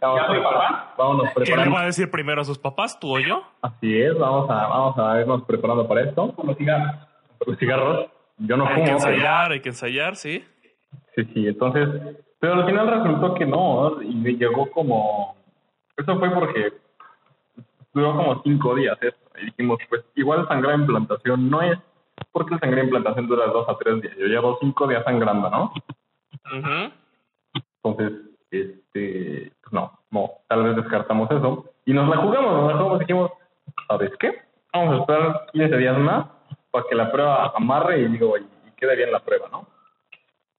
Vamos 0.02 0.19
¿Ya 0.21 0.28
fue, 0.28 0.39
a- 0.39 0.43
papá? 0.43 0.93
Vámonos 0.97 1.23
¿Quién 1.23 1.34
le 1.39 1.45
preparando. 1.45 1.75
va 1.75 1.82
a 1.82 1.86
decir 1.86 2.12
primero 2.12 2.41
a 2.41 2.45
sus 2.45 2.58
papás, 2.60 2.99
tú 2.99 3.15
o 3.15 3.19
yo? 3.19 3.43
Así 3.62 4.02
es, 4.02 4.17
vamos 4.17 4.49
a, 4.49 4.67
vamos 4.67 4.97
a 4.99 5.19
irnos 5.21 5.43
preparando 5.43 5.88
para 5.88 6.02
esto. 6.02 6.34
Como 6.36 6.54
cigarros. 6.56 6.95
Los 7.45 7.58
cigarros, 7.58 8.08
yo 8.38 8.58
no 8.58 8.65
Hay 8.67 8.73
fumo. 8.73 8.86
que 8.86 8.91
pero- 8.91 9.12
ensayar, 9.12 9.52
hay 9.54 9.62
que 9.62 9.69
ensayar, 9.69 10.15
sí. 10.17 10.45
Sí, 11.15 11.23
sí, 11.34 11.47
entonces, 11.47 11.88
pero 12.39 12.54
al 12.56 12.65
final 12.65 12.88
resultó 12.89 13.34
que 13.36 13.45
no, 13.45 14.02
y 14.02 14.13
me 14.15 14.32
llegó 14.34 14.69
como, 14.71 15.36
eso 15.97 16.17
fue 16.19 16.30
porque 16.32 16.73
duró 18.00 18.16
como 18.16 18.42
cinco 18.44 18.76
días 18.76 18.98
esto, 19.02 19.30
y 19.42 19.46
dijimos, 19.46 19.80
pues 19.90 20.04
igual 20.16 20.48
sangrar 20.48 20.76
en 20.76 20.82
implantación 20.82 21.50
no 21.50 21.62
es, 21.62 21.78
porque 22.32 22.54
el 22.56 22.60
sangrar 22.60 22.80
en 22.80 22.86
implantación 22.86 23.28
dura 23.28 23.48
dos 23.48 23.68
a 23.70 23.78
tres 23.78 24.02
días, 24.02 24.16
yo 24.18 24.26
llevo 24.26 24.58
cinco 24.62 24.88
días 24.88 25.04
sangrando, 25.04 25.50
¿no? 25.50 25.74
Entonces, 27.84 28.20
este, 28.52 29.52
pues 29.62 29.74
no, 29.74 30.00
no, 30.12 30.32
tal 30.48 30.64
vez 30.64 30.76
descartamos 30.76 31.30
eso, 31.32 31.66
y 31.86 31.94
nos 31.94 32.10
la 32.10 32.18
jugamos, 32.18 32.54
nos 32.54 32.72
la 32.72 32.78
jugamos 32.78 32.98
y 32.98 33.00
dijimos, 33.00 33.32
¿sabes 33.88 34.12
qué? 34.20 34.42
Vamos 34.74 34.94
a 34.94 34.98
esperar 35.02 35.46
15 35.52 35.78
días 35.78 35.98
más 35.98 36.28
para 36.72 36.86
que 36.88 36.96
la 36.96 37.12
prueba 37.12 37.52
amarre 37.56 38.00
y 38.02 38.08
digo, 38.08 38.38
y, 38.38 38.42
y 38.42 38.72
quede 38.78 38.96
bien 38.96 39.12
la 39.12 39.20
prueba, 39.20 39.48
¿no? 39.52 39.68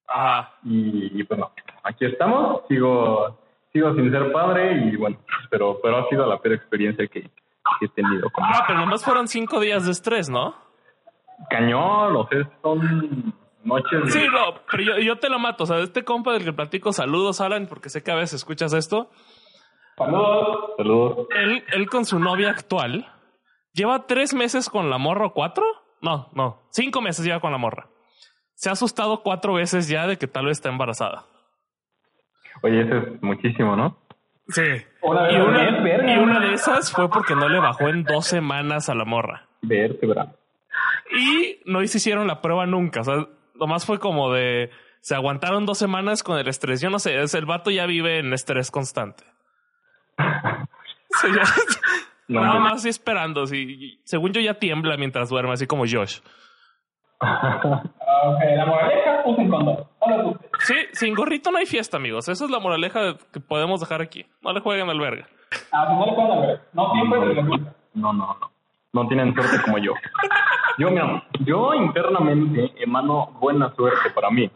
Ajá. 0.07 0.55
y, 0.65 1.21
y, 1.21 1.23
pues 1.25 1.39
no, 1.39 1.53
aquí 1.85 2.05
estamos, 2.05 2.63
sigo 2.69 3.39
sigo 3.73 3.95
sin 3.95 4.11
ser 4.11 4.33
padre 4.33 4.73
y 4.93 4.97
bueno, 4.97 5.19
pero 5.51 5.79
pero 5.83 5.99
ha 5.99 6.09
sido 6.09 6.27
la 6.27 6.39
peor 6.39 6.55
experiencia 6.57 7.07
que, 7.07 7.23
que 7.23 7.87
he 7.87 7.89
tenido 7.89 8.29
con 8.31 8.45
Ah, 8.45 8.65
pero 8.67 8.79
nomás 8.81 9.05
fueron 9.05 9.29
cinco 9.29 9.61
días 9.61 9.85
de 9.87 9.93
estrés, 9.93 10.29
¿no? 10.29 10.55
cañón, 11.49 12.17
o 12.17 12.29
sea, 12.29 12.51
son 12.63 13.35
noches 13.65 14.05
de- 14.05 14.11
Sí, 14.11 14.27
no, 14.31 14.55
pero 14.71 14.83
yo, 14.83 14.99
yo 14.99 15.19
te 15.19 15.31
lo 15.31 15.39
mato. 15.39 15.65
O 15.65 15.67
sea, 15.67 15.79
este 15.79 16.05
compa 16.05 16.33
del 16.35 16.45
que 16.45 16.53
platico, 16.53 16.93
saludos, 16.93 17.41
Alan, 17.41 17.67
porque 17.67 17.89
sé 17.89 18.03
que 18.03 18.11
a 18.11 18.15
veces 18.17 18.35
escuchas 18.35 18.73
esto. 18.75 19.11
Saludos. 19.97 20.71
saludos. 20.77 21.27
Él, 21.35 21.65
él 21.73 21.89
con 21.89 22.05
su 22.05 22.19
novia 22.19 22.51
actual 22.51 23.07
lleva 23.73 24.07
tres 24.07 24.35
meses 24.35 24.69
con 24.69 24.91
la 24.91 24.99
morra 24.99 25.27
o 25.27 25.33
cuatro. 25.33 25.65
No, 26.03 26.29
no, 26.35 26.63
cinco 26.71 27.01
meses 27.03 27.25
lleva 27.25 27.41
con 27.41 27.53
la 27.53 27.59
morra. 27.59 27.89
Se 28.55 28.69
ha 28.69 28.73
asustado 28.73 29.23
cuatro 29.23 29.55
veces 29.55 29.89
ya 29.89 30.07
de 30.07 30.19
que 30.19 30.27
tal 30.27 30.45
vez 30.47 30.59
está 30.59 30.69
embarazada. 30.69 31.25
Oye, 32.63 32.83
eso 32.83 32.97
es 32.97 33.23
muchísimo, 33.23 33.77
¿no? 33.77 33.97
Sí. 34.49 34.63
Una 35.03 35.31
Y 35.33 35.37
una, 35.41 36.45
y 36.45 36.49
de 36.49 36.55
esas 36.55 36.93
fue 36.93 37.09
porque 37.09 37.35
no 37.35 37.49
le 37.49 37.59
bajó 37.61 37.89
en 37.89 38.03
dos 38.05 38.27
semanas 38.27 38.89
a 38.89 38.95
la 38.95 39.05
morra. 39.05 39.47
Vértebra. 39.63 40.33
Y 41.13 41.61
no 41.67 41.87
se 41.87 41.99
hicieron 41.99 42.27
la 42.27 42.41
prueba 42.41 42.67
nunca. 42.67 43.01
O 43.01 43.05
sea, 43.05 43.27
nomás 43.55 43.87
fue 43.87 43.99
como 43.99 44.33
de. 44.33 44.71
Se 45.01 45.15
aguantaron 45.15 45.65
dos 45.67 45.79
semanas 45.79 46.23
con 46.23 46.39
el 46.39 46.49
estrés. 46.49 46.81
Yo 46.81 46.91
no 46.91 46.99
sé, 46.99 47.21
es 47.23 47.33
el 47.35 47.47
vato 47.47 47.71
ya 47.71 47.87
vive 47.87 48.19
en 48.19 48.33
estrés 48.33 48.71
constante. 48.71 49.25
Sí, 51.21 51.27
ya- 51.35 51.43
No, 52.29 52.41
nada 52.43 52.55
no. 52.55 52.61
más 52.61 52.85
esperando. 52.85 53.45
Sí, 53.47 54.01
según 54.05 54.33
yo 54.33 54.41
ya 54.41 54.55
tiembla 54.55 54.97
mientras 54.97 55.29
duerme, 55.29 55.53
así 55.53 55.67
como 55.67 55.85
Josh. 55.91 56.21
Ah, 57.21 57.61
ok, 58.27 58.39
la 58.57 58.67
moraleja, 58.67 59.23
usen 59.27 59.49
condón. 59.51 59.85
No. 60.07 60.39
Sí, 60.61 60.75
sin 60.93 61.15
gorrito 61.15 61.51
no 61.51 61.59
hay 61.59 61.67
fiesta, 61.67 61.97
amigos. 61.99 62.29
Esa 62.29 62.45
es 62.45 62.51
la 62.51 62.59
moraleja 62.59 63.17
que 63.33 63.41
podemos 63.41 63.81
dejar 63.81 64.01
aquí. 64.01 64.27
No 64.43 64.53
le 64.53 64.61
jueguen 64.61 64.89
al 64.89 64.99
verga. 64.99 65.27
Ah, 65.73 65.87
pues 65.87 65.99
no 65.99 66.07
le 66.07 66.13
pueden 66.13 66.41
ver. 66.41 66.61
No 66.73 66.93
siempre 66.93 67.21
se 67.21 67.27
les 67.35 67.47
gusta. 67.47 67.75
No, 67.95 68.13
no, 68.13 68.37
no. 68.41 68.51
No 68.93 69.07
tienen 69.07 69.35
suerte 69.35 69.63
como 69.65 69.79
yo. 69.79 69.93
Yo, 70.79 70.91
mira, 70.91 71.23
yo 71.41 71.75
internamente 71.75 72.73
emano 72.83 73.27
buena 73.41 73.73
suerte 73.75 74.11
para 74.11 74.31
mí. 74.31 74.51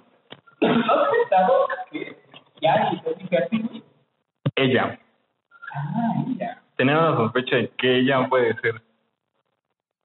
¿No 0.61 0.69
has 0.71 1.09
pensado 1.11 1.69
que 1.91 2.17
ya 2.61 2.91
si? 3.51 3.83
Ella. 4.57 4.99
Ah, 5.75 6.13
mira. 6.27 6.63
Tenía 6.77 6.97
la 6.97 7.17
sospecha 7.17 7.57
de 7.57 7.69
que 7.77 7.99
ella 7.99 8.27
puede 8.29 8.59
ser. 8.61 8.83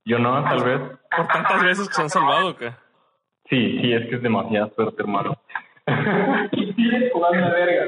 Yo 0.05 0.19
no, 0.19 0.43
tal 0.43 0.63
vez. 0.63 0.98
Por 1.15 1.27
tantas 1.27 1.63
veces 1.63 1.87
que 1.87 1.93
se 1.93 2.01
han 2.01 2.09
salvado, 2.09 2.49
¿o 2.49 2.55
¿qué? 2.55 2.71
Sí, 3.49 3.79
sí, 3.81 3.93
es 3.93 4.07
que 4.09 4.15
es 4.15 4.21
demasiada 4.21 4.69
suerte, 4.75 5.01
hermano. 5.01 5.35
Jugando 7.13 7.51
verga, 7.51 7.87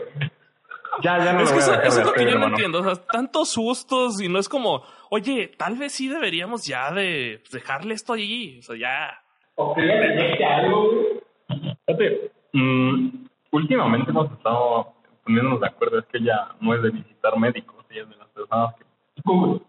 ya, 1.01 1.17
ya 1.23 1.33
no 1.33 1.41
Es 1.41 1.51
lo 1.51 1.57
que 1.57 1.63
voy 1.63 1.63
a 1.63 1.63
eso, 1.63 1.71
dejar 1.71 1.87
eso 1.87 1.95
de 1.95 2.01
es 2.01 2.07
lo 2.07 2.13
que 2.13 2.31
yo 2.31 2.39
no 2.39 2.47
entiendo. 2.47 2.79
O 2.79 2.83
sea, 2.83 2.95
tantos 3.05 3.49
sustos 3.49 4.21
y 4.21 4.27
no 4.27 4.39
es 4.39 4.49
como, 4.49 4.83
oye, 5.09 5.51
tal 5.57 5.77
vez 5.77 5.93
sí 5.93 6.09
deberíamos 6.09 6.65
ya 6.65 6.91
de 6.91 7.39
pues, 7.41 7.51
dejarle 7.51 7.93
esto 7.93 8.13
allí. 8.13 8.59
O 8.59 8.61
sea, 8.61 8.75
ya. 8.77 9.23
O 9.55 9.73
que 9.73 9.87
ya 9.87 9.93
deje 9.95 10.45
algo. 10.45 10.89
Fíjate, 11.85 12.31
mm, 12.53 13.09
últimamente 13.51 14.11
hemos 14.11 14.31
estado 14.31 14.93
poniéndonos 15.23 15.61
de 15.61 15.67
acuerdo, 15.67 15.99
es 15.99 16.05
que 16.05 16.17
ella 16.17 16.49
no 16.59 16.73
es 16.75 16.81
de 16.81 16.89
visitar 16.89 17.37
médicos, 17.37 17.85
ella 17.89 18.03
es 18.03 18.09
de 18.09 18.15
las 18.17 18.27
personas 18.29 18.75
que... 18.75 18.85
Google. 19.23 19.61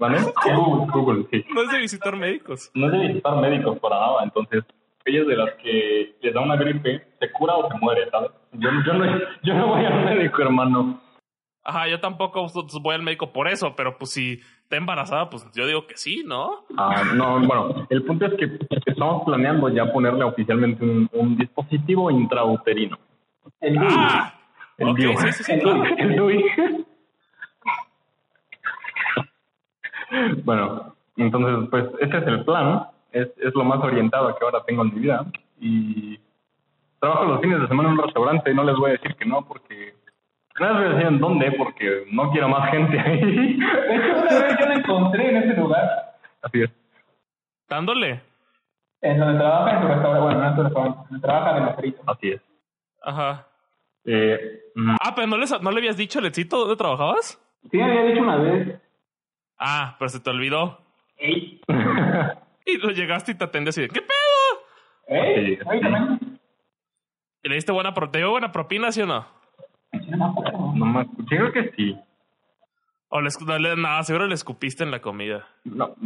¿Vale? 0.00 0.18
Google, 0.56 0.86
Google, 0.92 1.26
sí. 1.30 1.44
No 1.54 1.62
es 1.62 1.70
de 1.70 1.78
visitar 1.78 2.16
médicos. 2.16 2.70
No 2.74 2.86
es 2.86 2.92
de 2.92 2.98
visitar 3.08 3.36
médicos 3.36 3.78
para 3.78 4.00
nada, 4.00 4.24
entonces 4.24 4.64
ella 5.04 5.20
es 5.20 5.26
de 5.28 5.36
las 5.36 5.54
que 5.62 6.16
les 6.22 6.34
da 6.34 6.40
una 6.40 6.56
gripe, 6.56 7.06
se 7.20 7.30
cura 7.32 7.54
o 7.54 7.70
se 7.70 7.78
muere, 7.78 8.08
¿sabes? 8.10 8.30
Yo, 8.52 8.70
yo, 8.86 8.94
no, 8.94 9.04
yo 9.42 9.54
no 9.54 9.66
voy 9.68 9.84
al 9.84 10.04
médico, 10.04 10.42
hermano. 10.42 11.00
Ajá, 11.62 11.86
yo 11.88 12.00
tampoco 12.00 12.46
voy 12.80 12.94
al 12.94 13.02
médico 13.02 13.30
por 13.32 13.46
eso, 13.46 13.76
pero 13.76 13.98
pues 13.98 14.10
si 14.12 14.40
está 14.62 14.76
embarazada, 14.76 15.28
pues 15.28 15.46
yo 15.54 15.66
digo 15.66 15.86
que 15.86 15.96
sí, 15.98 16.22
¿no? 16.26 16.64
Ah, 16.78 17.02
no, 17.14 17.38
bueno, 17.46 17.86
el 17.90 18.02
punto 18.04 18.24
es 18.26 18.32
que 18.34 18.48
estamos 18.86 19.24
planeando 19.26 19.68
ya 19.68 19.92
ponerle 19.92 20.24
oficialmente 20.24 20.82
un, 20.82 21.08
un 21.12 21.36
dispositivo 21.36 22.10
intrauterino. 22.10 22.98
El. 23.60 23.76
¡Ah! 23.78 24.34
El 24.78 24.88
Ok, 24.88 24.96
DIU. 24.96 25.12
sí, 25.18 25.32
sí, 25.32 25.44
sí, 25.44 25.52
El 25.52 25.60
claro. 25.60 25.82
DIU. 25.82 25.94
El 25.98 26.16
DUI. 26.16 26.79
Bueno, 30.44 30.94
entonces, 31.16 31.68
pues 31.70 31.84
ese 32.00 32.16
es 32.18 32.26
el 32.26 32.44
plan. 32.44 32.86
Es, 33.12 33.28
es 33.38 33.54
lo 33.54 33.64
más 33.64 33.80
orientado 33.82 34.34
que 34.36 34.44
ahora 34.44 34.62
tengo 34.66 34.82
en 34.82 34.94
mi 34.94 35.00
vida. 35.00 35.24
Y 35.60 36.18
trabajo 37.00 37.24
los 37.24 37.40
fines 37.40 37.60
de 37.60 37.68
semana 37.68 37.88
en 37.90 37.98
un 37.98 38.04
restaurante. 38.04 38.54
No 38.54 38.64
les 38.64 38.76
voy 38.76 38.90
a 38.90 38.92
decir 38.94 39.14
que 39.16 39.24
no, 39.26 39.44
porque. 39.46 39.94
No 40.58 40.66
les 40.66 40.76
voy 40.76 40.84
a 40.84 40.88
decir 40.90 41.06
en 41.06 41.18
dónde, 41.20 41.52
porque 41.52 42.04
no 42.12 42.30
quiero 42.32 42.48
más 42.48 42.70
gente 42.70 42.98
ahí. 42.98 43.20
De 43.56 43.96
hecho, 43.96 44.18
una 44.20 44.40
vez 44.46 44.56
yo 44.60 44.66
la 44.66 44.74
encontré 44.74 45.30
en 45.30 45.36
ese 45.38 45.60
lugar. 45.60 45.88
Así 46.42 46.62
es. 46.62 46.70
Dándole. 47.68 48.20
En 49.02 49.18
donde 49.18 49.38
trabaja 49.38 49.76
en 49.76 49.82
su 49.82 49.88
restaurante. 49.88 50.20
Bueno, 50.24 50.40
no 50.40 50.48
en 50.48 50.56
su 50.56 50.62
restaurante. 50.62 50.98
Donde 51.10 51.26
trabaja 51.26 51.54
de 51.54 51.60
meserito. 51.62 52.02
Así 52.06 52.30
es. 52.30 52.42
Ajá. 53.02 53.46
Eh, 54.04 54.60
mm, 54.74 54.96
Ah, 55.00 55.12
pero 55.14 55.26
¿no, 55.26 55.36
les, 55.38 55.62
¿no 55.62 55.70
le 55.70 55.78
habías 55.78 55.96
dicho, 55.96 56.20
Lecito, 56.20 56.58
dónde 56.58 56.76
trabajabas? 56.76 57.38
Sí, 57.70 57.76
me 57.76 57.84
había 57.84 58.02
dicho 58.04 58.22
una 58.22 58.36
vez. 58.36 58.80
Ah, 59.60 59.94
pero 59.98 60.08
se 60.08 60.18
te 60.20 60.30
olvidó. 60.30 60.80
Ey. 61.18 61.60
Y 62.66 62.76
lo 62.78 62.90
llegaste 62.90 63.32
y 63.32 63.34
te 63.34 63.44
atendí 63.44 63.70
así 63.70 63.80
de, 63.80 63.88
¿qué 63.88 64.00
pedo? 64.00 64.08
¿Eh? 65.08 65.58
¿Y 67.42 67.48
le 67.48 67.54
diste 67.54 67.72
buena, 67.72 67.92
pro- 67.94 68.10
te 68.10 68.18
dio 68.18 68.30
buena 68.30 68.52
propina, 68.52 68.92
sí 68.92 69.00
o 69.02 69.06
no? 69.06 69.26
No 69.92 70.16
me 70.18 70.24
acuerdo. 70.24 70.72
no 70.76 70.84
me 70.86 71.00
escuché, 71.02 71.36
creo 71.36 71.52
que 71.52 71.72
sí. 71.76 71.98
O 73.08 73.20
le, 73.20 73.28
escu- 73.28 73.46
no, 73.46 73.58
le- 73.58 73.76
no, 73.76 74.02
seguro 74.04 74.26
le 74.26 74.34
escupiste 74.34 74.84
en 74.84 74.90
la 74.92 75.00
comida. 75.00 75.48
No. 75.64 75.96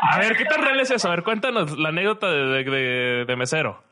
A 0.00 0.18
ver, 0.20 0.36
¿qué 0.36 0.44
tan 0.44 0.62
real 0.62 0.78
es 0.78 0.90
eso? 0.90 1.08
A 1.08 1.12
ver, 1.12 1.24
cuéntanos 1.24 1.76
la 1.78 1.88
anécdota 1.88 2.30
de, 2.30 2.46
de, 2.46 2.64
de- 2.70 3.24
de 3.24 3.36
mesero. 3.36 3.82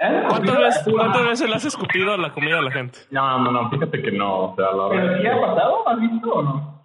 ¿Eh? 0.00 0.22
¿Cuántas 0.28 0.58
veces, 0.58 0.88
¿Cuántas 0.94 1.24
veces 1.24 1.48
le 1.48 1.54
has 1.56 1.64
escupido 1.64 2.12
a 2.12 2.18
la 2.18 2.32
comida 2.32 2.58
a 2.58 2.62
la 2.62 2.70
gente? 2.72 2.98
no, 3.10 3.38
no, 3.38 3.50
no, 3.52 3.70
fíjate 3.70 4.02
que 4.02 4.10
no. 4.12 4.50
O 4.50 4.56
sea, 4.56 4.66
la 4.72 4.88
¿Pero 4.90 5.02
verdad. 5.06 5.20
sí 5.22 5.26
ha 5.28 5.40
pasado? 5.40 5.88
¿Has 5.88 6.00
visto 6.00 6.30
o 6.30 6.42
no? 6.42 6.77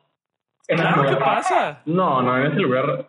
Claro, 0.67 1.03
¿qué 1.09 1.15
pasa? 1.17 1.81
No, 1.85 2.21
no, 2.21 2.37
en 2.37 2.51
ese 2.51 2.61
lugar 2.61 3.05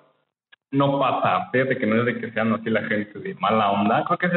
no 0.70 0.98
pasa. 0.98 1.48
Fíjate 1.52 1.78
que 1.78 1.86
no 1.86 2.00
es 2.00 2.06
de 2.06 2.20
que 2.20 2.32
sean 2.32 2.52
así 2.52 2.70
la 2.70 2.82
gente 2.82 3.18
de 3.18 3.34
mala 3.36 3.70
onda. 3.70 4.04
Creo 4.04 4.18
que 4.18 4.26
es, 4.26 4.32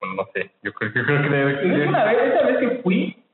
bueno, 0.00 0.14
no 0.16 0.26
sé. 0.32 0.50
Yo 0.62 0.72
creo, 0.72 0.92
yo 0.94 1.04
creo 1.04 1.22
que 1.22 1.28
debe 1.28 1.60
ser. 1.60 1.88
una 1.88 2.04
vez, 2.04 2.32
esa 2.32 2.46
vez 2.46 2.58
que 2.58 2.82
fui, 2.82 3.24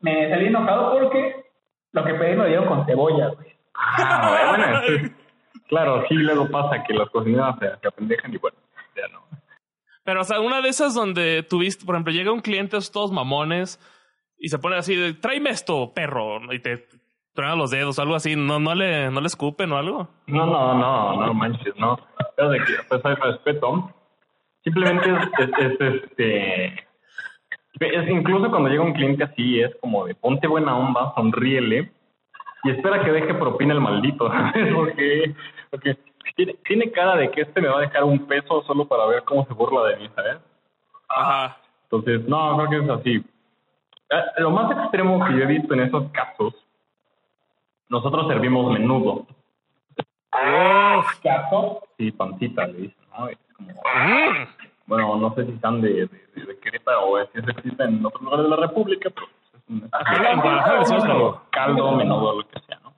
me 0.00 0.28
salí 0.28 0.46
enojado 0.46 0.98
porque 0.98 1.44
lo 1.92 2.04
que 2.04 2.14
pedí 2.14 2.30
me 2.30 2.36
lo 2.36 2.46
dieron 2.46 2.66
con 2.66 2.86
cebolla, 2.86 3.28
güey. 3.28 3.54
Ah, 3.76 4.54
bueno, 4.56 5.10
claro, 5.68 6.04
sí, 6.08 6.14
luego 6.14 6.48
pasa 6.48 6.84
que 6.84 6.94
las 6.94 7.08
cocineras 7.10 7.56
se, 7.58 7.68
se 7.80 7.88
apendejan 7.88 8.32
y 8.32 8.38
bueno, 8.38 8.56
ya 8.96 9.08
no. 9.08 9.24
Pero, 10.04 10.20
o 10.20 10.24
sea, 10.24 10.40
una 10.40 10.60
de 10.60 10.68
esas 10.68 10.94
donde 10.94 11.42
tuviste, 11.42 11.84
por 11.84 11.94
ejemplo, 11.94 12.12
llega 12.12 12.32
un 12.32 12.40
cliente, 12.40 12.76
todos 12.92 13.10
mamones, 13.10 13.80
y 14.38 14.48
se 14.48 14.58
pone 14.58 14.76
así 14.76 14.94
de, 14.94 15.14
tráeme 15.14 15.50
esto, 15.50 15.92
perro, 15.94 16.52
y 16.52 16.58
te 16.60 16.86
truena 17.34 17.56
los 17.56 17.70
dedos 17.70 17.98
o 17.98 18.02
algo 18.02 18.14
así, 18.14 18.36
¿no, 18.36 18.58
no, 18.58 18.74
le, 18.74 19.10
no 19.10 19.20
le 19.20 19.26
escupen 19.26 19.72
o 19.72 19.76
algo? 19.76 20.08
No, 20.26 20.46
no, 20.46 20.74
no, 20.74 21.26
no 21.26 21.34
manches, 21.34 21.76
no. 21.76 21.98
Pero 22.36 22.50
de 22.50 22.58
que, 22.58 22.72
pues 22.88 23.04
hay 23.04 23.14
respeto. 23.14 23.92
Simplemente 24.62 25.10
es, 25.10 25.48
es, 25.48 25.80
es, 25.80 25.80
este. 25.80 26.66
Es 27.80 28.08
incluso 28.08 28.50
cuando 28.50 28.68
llega 28.68 28.82
un 28.82 28.92
cliente 28.94 29.24
así, 29.24 29.60
es 29.60 29.74
como 29.80 30.06
de 30.06 30.14
ponte 30.14 30.46
buena 30.46 30.76
onda, 30.76 31.12
sonríele 31.16 31.92
y 32.64 32.70
espera 32.70 33.04
que 33.04 33.12
deje 33.12 33.34
propina 33.34 33.74
el 33.74 33.80
maldito, 33.80 34.28
¿sabes? 34.30 34.72
Porque, 34.74 35.34
porque 35.70 35.98
tiene, 36.34 36.54
tiene 36.64 36.90
cara 36.90 37.16
de 37.16 37.30
que 37.30 37.42
este 37.42 37.60
me 37.60 37.68
va 37.68 37.78
a 37.78 37.82
dejar 37.82 38.04
un 38.04 38.26
peso 38.26 38.62
solo 38.62 38.86
para 38.88 39.06
ver 39.06 39.22
cómo 39.24 39.44
se 39.46 39.52
burla 39.52 39.88
de 39.88 39.96
mí, 39.96 40.10
¿sabes? 40.14 40.38
Ajá. 41.08 41.58
Entonces, 41.84 42.26
no, 42.26 42.56
creo 42.56 42.70
que 42.70 42.86
es 42.86 42.90
así. 42.90 43.24
Eh, 44.10 44.22
Lo 44.38 44.50
más 44.50 44.70
extremo 44.70 45.24
que 45.24 45.32
yo 45.34 45.42
he 45.42 45.46
visto 45.46 45.74
en 45.74 45.80
esos 45.80 46.10
casos, 46.12 46.54
nosotros 47.88 48.26
servimos 48.28 48.72
menudo. 48.72 49.26
¿Qué 51.22 51.30
asco? 51.30 51.82
Sí, 51.98 52.10
pancita, 52.12 52.66
le 52.66 52.72
dicen, 52.74 53.04
¿no? 53.16 53.28
Es 53.28 53.38
como, 53.56 53.70
Mm. 53.70 54.46
bueno, 54.86 55.16
no 55.16 55.34
sé 55.34 55.44
si 55.46 55.52
están 55.52 55.80
de, 55.80 55.88
de, 56.06 56.06
de, 56.34 56.44
de 56.46 56.58
Querétaro 56.58 57.08
o 57.08 57.18
si 57.26 57.38
eso 57.38 57.50
existe 57.50 57.84
en 57.84 58.04
otros 58.04 58.22
lugares 58.22 58.44
de 58.44 58.50
la 58.50 58.56
República, 58.56 59.10
pero 59.10 59.26
es 59.26 59.62
un 59.68 59.80
decimos 60.80 61.04
menudo. 61.04 61.42
caldo, 61.50 61.92
menudo, 61.92 62.36
lo 62.40 62.48
que 62.48 62.60
sea, 62.60 62.80
¿no? 62.82 62.92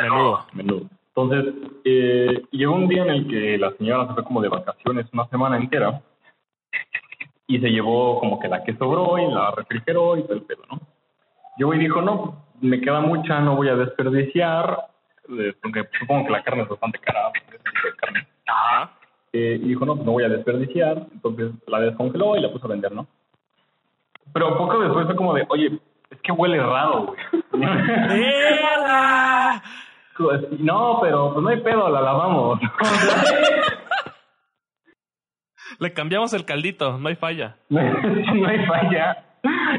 Menudo. 0.00 0.46
Menudo. 0.52 0.86
Entonces, 1.16 1.54
eh, 1.84 2.42
llegó 2.50 2.74
un 2.74 2.88
día 2.88 3.02
en 3.02 3.10
el 3.10 3.28
que 3.28 3.58
la 3.58 3.70
señora 3.72 4.08
se 4.08 4.14
fue 4.14 4.24
como 4.24 4.40
de 4.40 4.48
vacaciones 4.48 5.06
una 5.12 5.26
semana 5.28 5.56
entera 5.58 6.00
y 7.46 7.60
se 7.60 7.68
llevó 7.68 8.18
como 8.18 8.40
que 8.40 8.48
la 8.48 8.64
que 8.64 8.74
sobró 8.76 9.18
y 9.18 9.30
la 9.32 9.50
refrigeró 9.52 10.16
y 10.16 10.22
todo 10.22 10.32
el 10.34 10.42
pedo, 10.42 10.62
¿no? 10.70 10.80
Llegó 11.56 11.74
y 11.74 11.78
dijo, 11.78 12.02
no, 12.02 12.44
me 12.60 12.80
queda 12.80 13.00
mucha, 13.00 13.40
no 13.40 13.56
voy 13.56 13.68
a 13.68 13.76
desperdiciar, 13.76 14.88
porque 15.62 15.88
supongo 15.98 16.26
que 16.26 16.32
la 16.32 16.42
carne 16.42 16.62
es 16.62 16.68
bastante 16.68 16.98
cara, 16.98 17.30
carne. 17.96 18.26
Ajá. 18.46 18.90
Eh, 19.32 19.58
y 19.60 19.68
dijo, 19.68 19.84
no, 19.84 19.94
pues 19.94 20.06
no 20.06 20.12
voy 20.12 20.24
a 20.24 20.28
desperdiciar. 20.28 21.06
Entonces 21.12 21.52
la 21.66 21.80
descongeló 21.80 22.36
y 22.36 22.40
la 22.40 22.52
puso 22.52 22.66
a 22.66 22.70
vender, 22.70 22.92
¿no? 22.92 23.06
Pero 24.32 24.56
poco 24.56 24.78
después 24.80 25.06
fue 25.06 25.16
como 25.16 25.34
de, 25.34 25.44
oye, 25.48 25.78
es 26.10 26.20
que 26.20 26.32
huele 26.32 26.60
raro, 26.60 27.06
güey. 27.06 27.18
Pues, 30.16 30.40
no, 30.60 30.98
pero 31.02 31.32
pues 31.32 31.42
no 31.42 31.48
hay 31.48 31.60
pedo, 31.60 31.88
la 31.88 32.00
lavamos. 32.00 32.60
Le 35.80 35.92
cambiamos 35.92 36.32
el 36.32 36.44
caldito, 36.44 36.98
no 36.98 37.08
hay 37.08 37.16
falla. 37.16 37.56
no 37.68 37.80
hay 37.80 38.66
falla. 38.66 39.24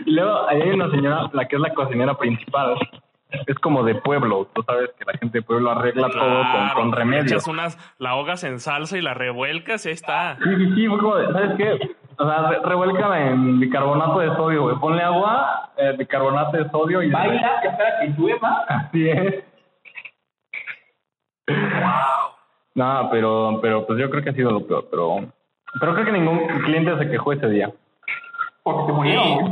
Y 0.06 0.12
luego 0.12 0.48
ahí 0.48 0.62
hay 0.62 0.70
una 0.70 0.90
señora, 0.92 1.30
la 1.34 1.46
que 1.48 1.56
es 1.56 1.62
la 1.62 1.74
cocinera 1.74 2.14
principal. 2.16 2.76
Es 3.48 3.56
como 3.60 3.84
de 3.84 3.96
pueblo. 3.96 4.48
Tú 4.54 4.64
sabes 4.64 4.92
que 4.98 5.04
la 5.04 5.14
gente 5.18 5.40
de 5.40 5.42
pueblo 5.42 5.72
arregla 5.72 6.10
todo 6.10 6.44
con, 6.76 6.92
con. 6.92 7.14
Echas 7.16 7.48
unas, 7.48 7.78
la 7.98 8.12
ahogas 8.12 8.44
en 8.44 8.60
salsa 8.60 8.98
y 8.98 9.02
la 9.02 9.14
revuelcas 9.14 9.86
y 9.86 9.90
ahí 9.90 9.94
está. 9.94 10.38
Sí, 10.38 10.56
sí, 10.56 10.76
sí, 10.76 10.88
fue 10.88 11.00
como 11.00 11.16
de, 11.18 11.32
¿sabes 11.34 11.52
qué? 11.58 11.96
O 12.18 12.26
sea, 12.26 12.48
re- 12.50 12.60
revuélcala 12.64 13.28
en 13.32 13.60
bicarbonato 13.60 14.20
de 14.20 14.34
sodio, 14.36 14.62
güey. 14.64 14.76
Ponle 14.78 15.02
agua, 15.04 15.72
eh, 15.76 15.96
bicarbonato 15.98 16.56
de 16.56 16.70
sodio 16.70 17.04
y... 17.04 17.10
Baila, 17.12 17.60
espera 17.62 18.00
que 18.00 18.08
llueva. 18.18 18.64
Así 18.70 19.10
es. 19.10 19.44
No, 22.76 23.10
pero, 23.12 23.60
pero 23.62 23.86
pues 23.86 24.00
yo 24.00 24.10
creo 24.10 24.24
que 24.24 24.30
ha 24.30 24.34
sido 24.34 24.52
lo 24.52 24.66
peor, 24.66 24.88
pero, 24.90 25.26
pero 25.80 25.94
creo 25.94 26.06
que 26.06 26.12
ningún 26.12 26.40
cliente 26.64 26.98
se 26.98 27.10
quejó 27.10 27.34
ese 27.34 27.50
día. 27.50 27.72
Porque 28.66 28.88
se 28.88 28.94
murieron. 28.94 29.52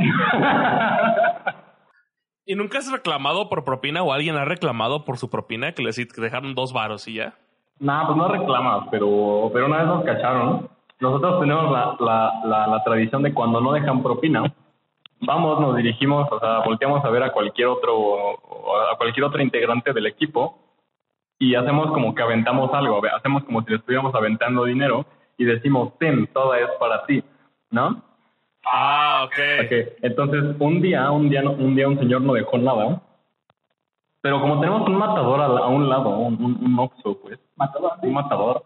¿Y 2.46 2.56
nunca 2.56 2.78
has 2.78 2.90
reclamado 2.90 3.48
por 3.48 3.64
propina 3.64 4.02
o 4.02 4.12
alguien 4.12 4.36
ha 4.36 4.44
reclamado 4.44 5.04
por 5.04 5.18
su 5.18 5.30
propina 5.30 5.70
que 5.72 5.84
les 5.84 5.94
que 5.96 6.20
dejaron 6.20 6.56
dos 6.56 6.72
varos 6.72 7.06
y 7.06 7.14
ya? 7.14 7.34
No, 7.78 8.02
pues 8.06 8.18
no 8.18 8.26
reclamas, 8.26 8.88
pero, 8.90 9.50
pero 9.52 9.66
una 9.66 9.78
vez 9.78 9.86
nos 9.86 10.04
cacharon. 10.04 10.68
Nosotros 10.98 11.40
tenemos 11.40 11.70
la, 11.70 11.96
la, 12.00 12.40
la, 12.44 12.66
la 12.66 12.82
tradición 12.82 13.22
de 13.22 13.32
cuando 13.32 13.60
no 13.60 13.72
dejan 13.72 14.02
propina, 14.02 14.52
vamos, 15.20 15.60
nos 15.60 15.76
dirigimos, 15.76 16.26
o 16.32 16.40
sea, 16.40 16.58
volteamos 16.64 17.04
a 17.04 17.10
ver 17.10 17.22
a 17.22 17.32
cualquier 17.32 17.68
otro, 17.68 18.32
a 18.90 18.96
cualquier 18.96 19.26
otro 19.26 19.40
integrante 19.40 19.92
del 19.92 20.06
equipo 20.06 20.58
y 21.38 21.54
hacemos 21.54 21.92
como 21.92 22.16
que 22.16 22.22
aventamos 22.22 22.74
algo, 22.74 23.00
hacemos 23.16 23.44
como 23.44 23.62
si 23.62 23.70
le 23.70 23.76
estuviéramos 23.76 24.12
aventando 24.12 24.64
dinero 24.64 25.06
y 25.38 25.44
decimos, 25.44 25.96
ten, 25.98 26.26
toda 26.28 26.58
es 26.58 26.68
para 26.80 27.06
ti, 27.06 27.22
¿no? 27.70 28.02
Ah, 28.66 29.24
ok. 29.26 29.66
okay. 29.66 29.88
Entonces, 30.02 30.56
un 30.58 30.80
día, 30.80 31.10
un 31.10 31.28
día, 31.28 31.42
un 31.42 31.74
día 31.74 31.88
un 31.88 31.98
señor 31.98 32.22
no 32.22 32.34
dejó 32.34 32.58
nada, 32.58 33.02
pero 34.24 34.40
como 34.40 34.58
tenemos 34.58 34.88
un 34.88 34.96
matador 34.96 35.38
a, 35.42 35.66
un 35.66 35.86
lado, 35.86 36.08
un, 36.16 36.42
un, 36.42 36.78
oxo, 36.78 37.20
pues. 37.20 37.38
Matador. 37.56 37.92
Un 38.00 38.14
matador. 38.14 38.64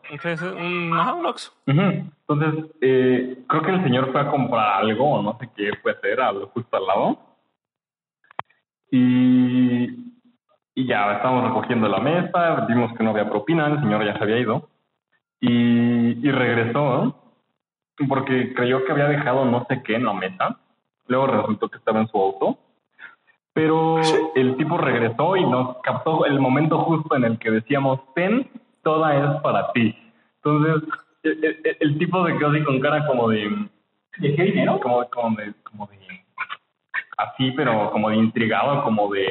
un, 0.57 0.97
ajá, 0.97 1.15
un 1.15 1.27
oxo. 1.27 1.53
Entonces, 1.67 2.71
eh, 2.81 3.39
creo 3.49 3.63
que 3.63 3.71
el 3.73 3.83
señor 3.83 4.13
fue 4.13 4.21
a 4.21 4.31
comprar 4.31 4.85
algo, 4.85 5.15
o 5.15 5.21
no 5.21 5.37
sé 5.41 5.51
qué 5.57 5.73
fue 5.83 5.91
a 5.91 5.95
hacer, 5.97 6.21
justo 6.55 6.77
al 6.77 6.87
lado. 6.87 7.19
Y, 8.93 10.15
y 10.77 10.87
ya, 10.87 11.15
estábamos 11.15 11.49
recogiendo 11.49 11.89
la 11.89 11.99
mesa, 11.99 12.65
vimos 12.69 12.97
que 12.97 13.03
no 13.03 13.11
había 13.11 13.29
propina, 13.29 13.67
el 13.67 13.81
señor 13.81 14.05
ya 14.05 14.17
se 14.17 14.23
había 14.23 14.39
ido. 14.39 14.69
Y, 15.41 16.25
y 16.25 16.31
regresó, 16.31 17.28
porque 18.07 18.55
creyó 18.55 18.85
que 18.85 18.93
había 18.93 19.09
dejado 19.09 19.45
no 19.45 19.67
sé 19.69 19.83
qué 19.83 19.97
en 19.97 20.05
la 20.05 20.13
mesa. 20.13 20.59
Luego 21.07 21.27
resultó 21.27 21.69
que 21.69 21.79
estaba 21.79 22.01
en 22.01 22.09
su 22.09 22.19
auto 22.19 22.59
pero 23.59 24.01
el 24.37 24.57
tipo 24.57 24.79
regresó 24.79 25.35
y 25.35 25.45
nos 25.45 25.79
captó 25.79 26.25
el 26.27 26.39
momento 26.39 26.79
justo 26.79 27.17
en 27.17 27.25
el 27.25 27.39
que 27.41 27.51
decíamos, 27.51 27.99
ten, 28.15 28.49
toda 28.85 29.17
es 29.17 29.41
para 29.41 29.73
ti. 29.73 29.99
Entonces, 30.37 30.89
e, 31.25 31.29
e, 31.31 31.61
e, 31.65 31.77
el, 31.81 31.99
tipo 31.99 32.25
se 32.25 32.39
quedó 32.39 32.51
así 32.51 32.63
con 32.63 32.79
cara 32.79 33.05
como 33.05 33.29
de... 33.29 33.51
¿De 34.19 34.37
qué 34.37 34.45
dinero? 34.45 34.79
Como, 34.79 35.05
como 35.11 35.37
de... 35.37 35.53
Como 35.65 35.89
de 35.89 35.99
así, 37.17 37.51
pero 37.51 37.91
como 37.91 38.11
de 38.11 38.17
intrigado, 38.19 38.85
como 38.85 39.13
de... 39.13 39.25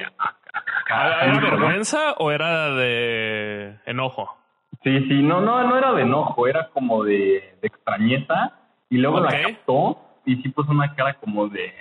¿Era 0.89 1.39
vergüenza 1.39 2.11
o 2.17 2.29
era 2.29 2.71
de 2.71 3.79
enojo? 3.85 4.37
Sí, 4.83 4.99
sí, 5.07 5.21
no, 5.21 5.41
no, 5.41 5.63
no 5.63 5.77
era 5.77 5.93
de 5.93 6.03
enojo, 6.03 6.47
era 6.47 6.69
como 6.69 7.03
de, 7.03 7.57
extrañeza 7.61 8.53
y 8.89 8.97
luego 8.97 9.19
la 9.19 9.41
captó 9.41 9.99
y 10.25 10.35
sí 10.37 10.49
puso 10.49 10.71
una 10.71 10.93
cara 10.95 11.15
como 11.15 11.47
de 11.47 11.73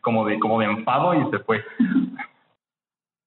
como 0.00 0.26
de, 0.26 0.38
como 0.38 0.58
de 0.58 0.66
enfado 0.66 1.14
y 1.14 1.30
se 1.30 1.38
fue. 1.40 1.64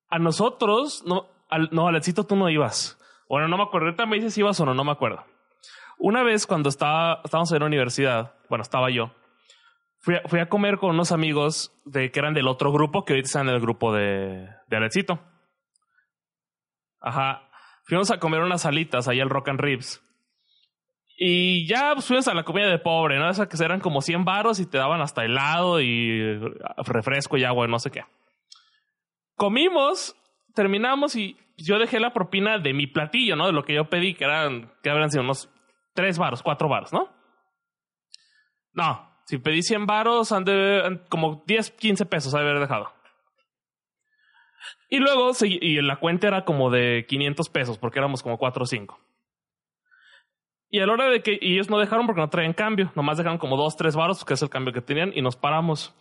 A 0.10 0.20
nosotros, 0.20 1.04
no, 1.06 1.28
al, 1.50 1.70
no, 1.72 1.88
Alexito, 1.88 2.26
tú 2.26 2.36
no 2.36 2.50
ibas. 2.50 2.98
Bueno, 3.30 3.48
no 3.48 3.58
me 3.58 3.64
acuerdo. 3.64 3.88
Ahorita 3.88 4.06
me 4.06 4.16
dices 4.18 4.34
si 4.34 4.42
ibas 4.42 4.60
o 4.60 4.66
no, 4.66 4.74
no 4.74 4.84
me 4.84 4.92
acuerdo. 4.92 5.24
Una 5.98 6.24
vez 6.24 6.46
cuando 6.46 6.70
estaba, 6.70 7.22
estábamos 7.24 7.52
en 7.52 7.60
la 7.60 7.66
universidad, 7.66 8.36
bueno, 8.50 8.62
estaba 8.62 8.90
yo, 8.90 9.12
fui 10.00 10.16
a, 10.16 10.22
fui 10.28 10.40
a 10.40 10.48
comer 10.48 10.78
con 10.78 10.92
unos 10.92 11.12
amigos 11.12 11.74
de 11.86 12.12
que 12.12 12.20
eran 12.20 12.34
del 12.34 12.48
otro 12.48 12.72
grupo, 12.72 13.04
que 13.04 13.14
ahorita 13.14 13.26
están 13.26 13.50
en 13.50 13.56
el 13.56 13.62
grupo 13.62 13.94
de, 13.94 14.48
de 14.68 14.78
Alexito. 14.78 15.20
Ajá. 17.00 17.47
Fuimos 17.88 18.12
a 18.12 18.20
comer 18.20 18.42
unas 18.42 18.66
alitas 18.66 19.08
ahí 19.08 19.20
al 19.20 19.30
Rock 19.30 19.50
and 19.50 19.62
Ribs. 19.62 20.04
Y 21.18 21.66
ya 21.68 21.94
pues, 21.94 22.06
fuimos 22.06 22.28
a 22.28 22.34
la 22.34 22.44
comida 22.44 22.68
de 22.68 22.78
pobre, 22.78 23.18
¿no? 23.18 23.30
Esa 23.30 23.48
que 23.48 23.64
eran 23.64 23.80
como 23.80 24.02
100 24.02 24.26
varos 24.26 24.60
y 24.60 24.66
te 24.66 24.78
daban 24.78 25.02
hasta 25.02 25.24
helado 25.24 25.82
y 25.82 26.38
refresco 26.86 27.38
y 27.38 27.44
agua, 27.44 27.66
no 27.68 27.80
sé 27.80 27.90
qué. 27.90 28.04
Comimos, 29.36 30.16
terminamos 30.54 31.16
y 31.16 31.38
yo 31.58 31.80
dejé 31.80 32.00
la 32.00 32.14
propina 32.14 32.60
de 32.60 32.74
mi 32.74 32.88
platillo, 32.88 33.36
¿no? 33.36 33.48
De 33.48 33.54
lo 33.54 33.64
que 33.64 33.74
yo 33.74 33.90
pedí, 33.90 34.14
que 34.14 34.26
eran, 34.26 34.72
que 34.84 34.90
habrían 34.90 35.10
sido 35.10 35.24
unos 35.24 35.50
3 35.96 36.20
varos, 36.20 36.44
4 36.44 36.70
varos, 36.70 36.94
¿no? 36.94 37.10
No, 38.74 39.10
si 39.26 39.40
pedí 39.40 39.64
100 39.64 39.88
varos, 39.88 40.32
han 40.32 40.44
de, 40.44 41.02
como 41.10 41.44
10, 41.48 41.72
15 41.72 42.06
pesos 42.06 42.36
haber 42.36 42.60
dejado. 42.60 42.94
Y 44.90 44.98
luego, 44.98 45.32
y 45.42 45.82
la 45.82 45.98
cuenta 45.98 46.28
era 46.28 46.46
como 46.46 46.70
de 46.70 47.06
500 47.08 47.50
pesos, 47.50 47.78
porque 47.78 48.00
éramos 48.00 48.24
como 48.24 48.38
4 48.38 48.64
o 48.64 48.66
5. 48.66 49.00
Y 50.70 50.80
a 50.80 50.86
la 50.86 50.94
hora 50.94 51.10
de 51.10 51.22
que 51.22 51.38
y 51.42 51.54
ellos 51.54 51.70
no 51.70 51.80
dejaron 51.80 52.06
porque 52.06 52.22
no 52.22 52.30
traían 52.30 52.54
cambio, 52.54 52.92
nomás 52.96 53.18
dejaron 53.18 53.38
como 53.38 53.56
dos, 53.56 53.78
tres 53.78 53.96
varos, 53.96 54.26
que 54.26 54.34
es 54.34 54.42
el 54.42 54.50
cambio 54.50 54.74
que 54.74 54.82
tenían, 54.82 55.12
y 55.16 55.22
nos 55.22 55.36
paramos. 55.36 55.96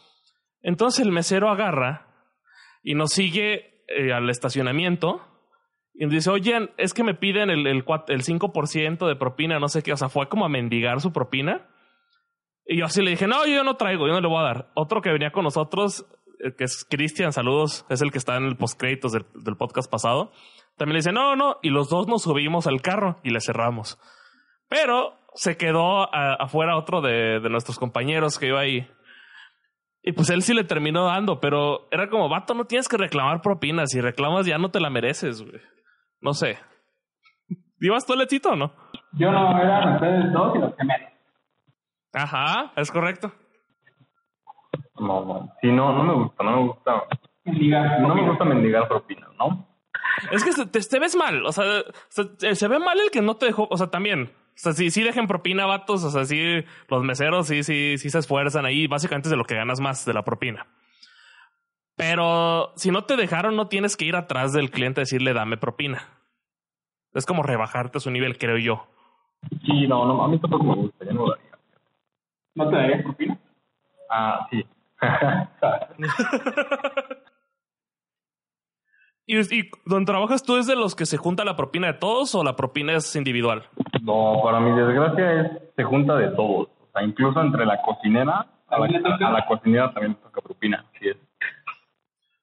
Entonces 0.60 1.04
el 1.04 1.12
mesero 1.12 1.48
agarra 1.50 2.08
y 2.82 2.94
nos 2.94 3.12
sigue 3.12 3.84
eh, 3.88 4.12
al 4.12 4.28
estacionamiento 4.28 5.22
y 5.94 6.04
nos 6.04 6.12
dice, 6.12 6.30
oye, 6.30 6.70
es 6.76 6.92
que 6.92 7.04
me 7.04 7.14
piden 7.14 7.48
el, 7.50 7.66
el, 7.66 7.76
el 7.76 8.22
5% 8.22 9.06
de 9.06 9.16
propina, 9.16 9.58
no 9.58 9.68
sé 9.68 9.82
qué, 9.82 9.92
o 9.92 9.96
sea, 9.96 10.08
fue 10.08 10.28
como 10.28 10.44
a 10.44 10.48
mendigar 10.48 11.00
su 11.00 11.12
propina. 11.12 11.68
Y 12.66 12.78
yo 12.78 12.86
así 12.86 13.00
le 13.00 13.12
dije, 13.12 13.26
no, 13.26 13.46
yo 13.46 13.62
no 13.62 13.76
traigo, 13.76 14.06
yo 14.06 14.12
no 14.12 14.20
le 14.20 14.28
voy 14.28 14.40
a 14.40 14.42
dar. 14.42 14.70
Otro 14.74 15.00
que 15.00 15.10
venía 15.10 15.30
con 15.30 15.44
nosotros, 15.44 16.04
que 16.56 16.64
es 16.64 16.86
Cristian, 16.88 17.32
saludos, 17.32 17.86
es 17.88 18.02
el 18.02 18.10
que 18.10 18.18
está 18.18 18.36
en 18.36 18.44
el 18.44 18.56
postcréditos 18.56 19.12
del, 19.12 19.26
del 19.34 19.56
podcast 19.56 19.90
pasado. 19.90 20.32
También 20.76 20.94
le 20.94 20.98
dice, 20.98 21.12
no, 21.12 21.36
no, 21.36 21.56
y 21.62 21.70
los 21.70 21.88
dos 21.88 22.06
nos 22.06 22.22
subimos 22.22 22.66
al 22.66 22.82
carro 22.82 23.18
y 23.22 23.30
le 23.30 23.40
cerramos. 23.40 23.98
Pero 24.68 25.14
se 25.34 25.56
quedó 25.56 26.14
afuera 26.14 26.76
otro 26.76 27.00
de, 27.00 27.40
de, 27.40 27.50
nuestros 27.50 27.78
compañeros 27.78 28.38
que 28.38 28.48
iba 28.48 28.60
ahí. 28.60 28.88
Y 30.02 30.12
pues 30.12 30.30
él 30.30 30.42
sí 30.42 30.54
le 30.54 30.64
terminó 30.64 31.06
dando, 31.06 31.40
pero 31.40 31.88
era 31.90 32.08
como, 32.08 32.28
vato, 32.28 32.54
no 32.54 32.64
tienes 32.64 32.88
que 32.88 32.96
reclamar 32.96 33.40
propinas. 33.42 33.90
Si 33.90 34.00
reclamas 34.00 34.46
ya 34.46 34.58
no 34.58 34.70
te 34.70 34.80
la 34.80 34.90
mereces, 34.90 35.42
güey. 35.42 35.60
No 36.20 36.32
sé. 36.32 36.58
¿Ibas 37.80 38.06
tú, 38.06 38.14
Letito, 38.14 38.50
o 38.50 38.56
no? 38.56 38.72
Yo 39.12 39.30
no, 39.30 39.58
eran 39.60 39.94
ustedes 39.94 40.32
dos 40.32 40.56
y 40.56 40.58
los 40.58 40.76
gemelos. 40.76 41.10
Ajá, 42.12 42.72
es 42.76 42.90
correcto. 42.90 43.32
No, 44.98 45.24
no. 45.24 45.52
Sí, 45.60 45.68
no, 45.68 45.92
no 45.92 46.02
me 46.02 46.14
gusta, 46.14 46.44
no 46.44 46.56
me 46.56 46.66
gusta. 46.68 47.04
Mendigar. 47.44 48.00
No 48.00 48.14
me 48.14 48.28
gusta 48.28 48.44
mendigar 48.44 48.88
propinas, 48.88 49.30
¿no? 49.38 49.66
Es 50.32 50.42
que 50.44 50.64
te, 50.66 50.80
te, 50.80 50.98
ves 50.98 51.14
mal, 51.14 51.44
o 51.44 51.52
sea, 51.52 51.64
se, 52.08 52.54
se, 52.54 52.68
ve 52.68 52.78
mal 52.78 52.98
el 52.98 53.10
que 53.10 53.20
no 53.20 53.36
te 53.36 53.46
dejó, 53.46 53.68
o 53.70 53.76
sea, 53.76 53.88
también, 53.88 54.30
o 54.56 54.58
sea, 54.58 54.72
sí, 54.72 54.90
sí 54.90 55.02
dejen 55.02 55.26
propina, 55.26 55.66
vatos. 55.66 56.02
O 56.02 56.10
sea, 56.10 56.24
sí, 56.24 56.64
los 56.88 57.02
meseros 57.04 57.46
sí, 57.46 57.62
sí, 57.62 57.98
sí 57.98 58.08
se 58.08 58.18
esfuerzan 58.18 58.64
ahí. 58.64 58.86
Básicamente 58.86 59.28
es 59.28 59.30
de 59.30 59.36
lo 59.36 59.44
que 59.44 59.54
ganas 59.54 59.80
más 59.80 60.06
de 60.06 60.14
la 60.14 60.24
propina. 60.24 60.66
Pero 61.94 62.72
si 62.76 62.90
no 62.90 63.04
te 63.04 63.16
dejaron, 63.16 63.54
no 63.54 63.68
tienes 63.68 63.98
que 63.98 64.06
ir 64.06 64.16
atrás 64.16 64.54
del 64.54 64.70
cliente 64.70 65.00
a 65.00 65.02
decirle 65.02 65.34
dame 65.34 65.58
propina. 65.58 66.08
Es 67.12 67.26
como 67.26 67.42
rebajarte 67.42 67.98
a 67.98 68.00
su 68.00 68.10
nivel, 68.10 68.38
creo 68.38 68.56
yo. 68.56 68.86
Sí, 69.66 69.86
no, 69.86 70.06
no, 70.06 70.24
a 70.24 70.28
mí 70.28 70.38
tampoco 70.38 70.64
me 70.64 70.74
gusta, 70.74 71.04
yo 71.04 71.12
no 71.12 71.26
lo 71.26 71.30
daría. 71.30 71.58
¿No 72.54 72.70
te 72.70 72.76
darías 72.76 73.02
propina? 73.02 73.38
Ah, 74.10 74.46
sí. 74.50 74.64
¿Y, 79.26 79.38
¿Y 79.38 79.70
donde 79.84 80.06
trabajas 80.06 80.44
tú 80.44 80.56
es 80.56 80.68
de 80.68 80.76
los 80.76 80.94
que 80.94 81.04
se 81.04 81.16
junta 81.16 81.44
la 81.44 81.56
propina 81.56 81.88
de 81.88 81.94
todos 81.94 82.32
o 82.36 82.44
la 82.44 82.54
propina 82.54 82.92
es 82.92 83.16
individual? 83.16 83.64
No, 84.02 84.40
para 84.42 84.60
mi 84.60 84.70
desgracia 84.78 85.40
es, 85.40 85.50
se 85.74 85.82
junta 85.82 86.14
de 86.16 86.28
todos. 86.28 86.68
O 86.68 86.88
sea, 86.92 87.02
incluso 87.02 87.40
entre 87.40 87.66
la 87.66 87.82
cocinera, 87.82 88.46
a 88.68 88.78
la, 88.78 88.86
a 88.86 89.32
la 89.32 89.46
cocinera 89.46 89.92
también 89.92 90.14
toca 90.14 90.40
propina. 90.40 90.86
Sí 91.00 91.08
es. 91.08 91.16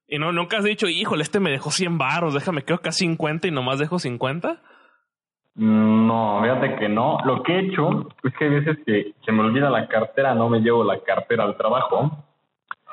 Y 0.08 0.20
no, 0.20 0.34
nunca 0.34 0.58
has 0.58 0.66
dicho, 0.66 0.88
híjole, 0.88 1.24
este 1.24 1.39
me 1.39 1.52
dejó 1.52 1.72
100 1.72 1.98
baros, 1.98 2.34
déjame, 2.34 2.63
creo 2.63 2.80
que 2.80 2.89
a 2.89 2.92
50 2.92 3.48
y 3.48 3.52
nomás 3.52 3.80
dejo 3.80 3.98
50. 3.98 4.62
No, 5.56 6.42
fíjate 6.42 6.76
que 6.76 6.89
no. 6.89 7.20
Lo 7.24 7.44
que 7.44 7.54
he 7.54 7.68
hecho 7.68 8.10
es 8.24 8.34
que 8.38 8.46
hay 8.46 8.52
veces 8.52 8.78
que 8.86 9.13
se 9.26 9.32
me 9.32 9.42
olvida 9.42 9.70
la 9.70 9.88
cartera, 9.88 10.36
no 10.36 10.50
me 10.50 10.60
llevo 10.60 10.84
la 10.84 11.00
cartera 11.00 11.46
al 11.46 11.56
trabajo 11.56 12.12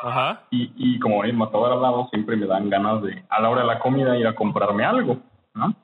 Ajá. 0.03 0.43
Y, 0.51 0.73
y 0.77 0.99
como 0.99 1.25
el 1.25 1.35
matador 1.35 1.73
al 1.73 1.83
lado, 1.83 2.09
siempre 2.11 2.37
me 2.37 2.47
dan 2.47 2.71
ganas 2.71 3.03
de, 3.03 3.25
a 3.29 3.41
la 3.41 3.51
hora 3.51 3.63
de 3.63 3.67
la 3.67 3.79
comida, 3.79 4.17
ir 4.17 4.27
a 4.27 4.35
comprarme 4.35 4.85
algo, 4.85 5.19
¿no? 5.55 5.75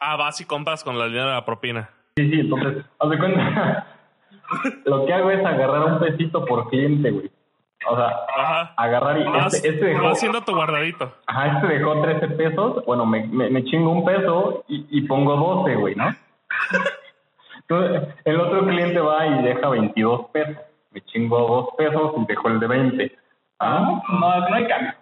Ah, 0.00 0.16
vas 0.16 0.40
y 0.40 0.44
compras 0.44 0.82
con 0.82 0.98
la 0.98 1.06
dinero 1.06 1.26
de 1.26 1.34
la 1.34 1.44
propina. 1.44 1.90
Sí, 2.16 2.30
sí, 2.30 2.40
entonces, 2.40 2.84
haz 2.98 3.10
de 3.10 3.18
cuenta. 3.18 3.86
lo 4.84 5.06
que 5.06 5.14
hago 5.14 5.30
es 5.30 5.44
agarrar 5.44 5.84
un 5.84 5.98
pesito 6.00 6.44
por 6.44 6.68
cliente, 6.68 7.10
güey. 7.10 7.30
O 7.88 7.96
sea, 7.96 8.10
Ajá. 8.36 8.74
agarrar 8.76 9.18
y 9.18 9.22
este, 9.46 9.68
este 9.68 9.84
dejó. 9.86 10.08
haciendo 10.10 10.40
tu 10.42 10.54
guardadito. 10.54 11.12
Ajá, 11.26 11.58
este 11.58 11.78
dejó 11.78 12.00
13 12.00 12.28
pesos. 12.28 12.84
Bueno, 12.86 13.04
me, 13.06 13.26
me, 13.26 13.50
me 13.50 13.64
chingo 13.64 13.90
un 13.90 14.04
peso 14.04 14.64
y, 14.68 14.86
y 14.90 15.02
pongo 15.02 15.36
12, 15.36 15.74
güey, 15.76 15.94
¿no? 15.96 16.04
Entonces, 17.68 18.14
el 18.24 18.40
otro 18.40 18.66
cliente 18.66 19.00
va 19.00 19.26
y 19.26 19.42
deja 19.42 19.68
22 19.68 20.26
pesos 20.32 20.62
me 20.92 21.00
chingo 21.02 21.38
dos 21.38 21.68
pesos 21.76 22.12
y 22.16 22.26
dejo 22.26 22.48
el 22.48 22.60
de 22.60 22.66
20. 22.66 23.18
¿Ah? 23.60 24.02
No, 24.08 24.48
no 24.48 24.54
hay 24.54 24.66
cambio. 24.66 24.92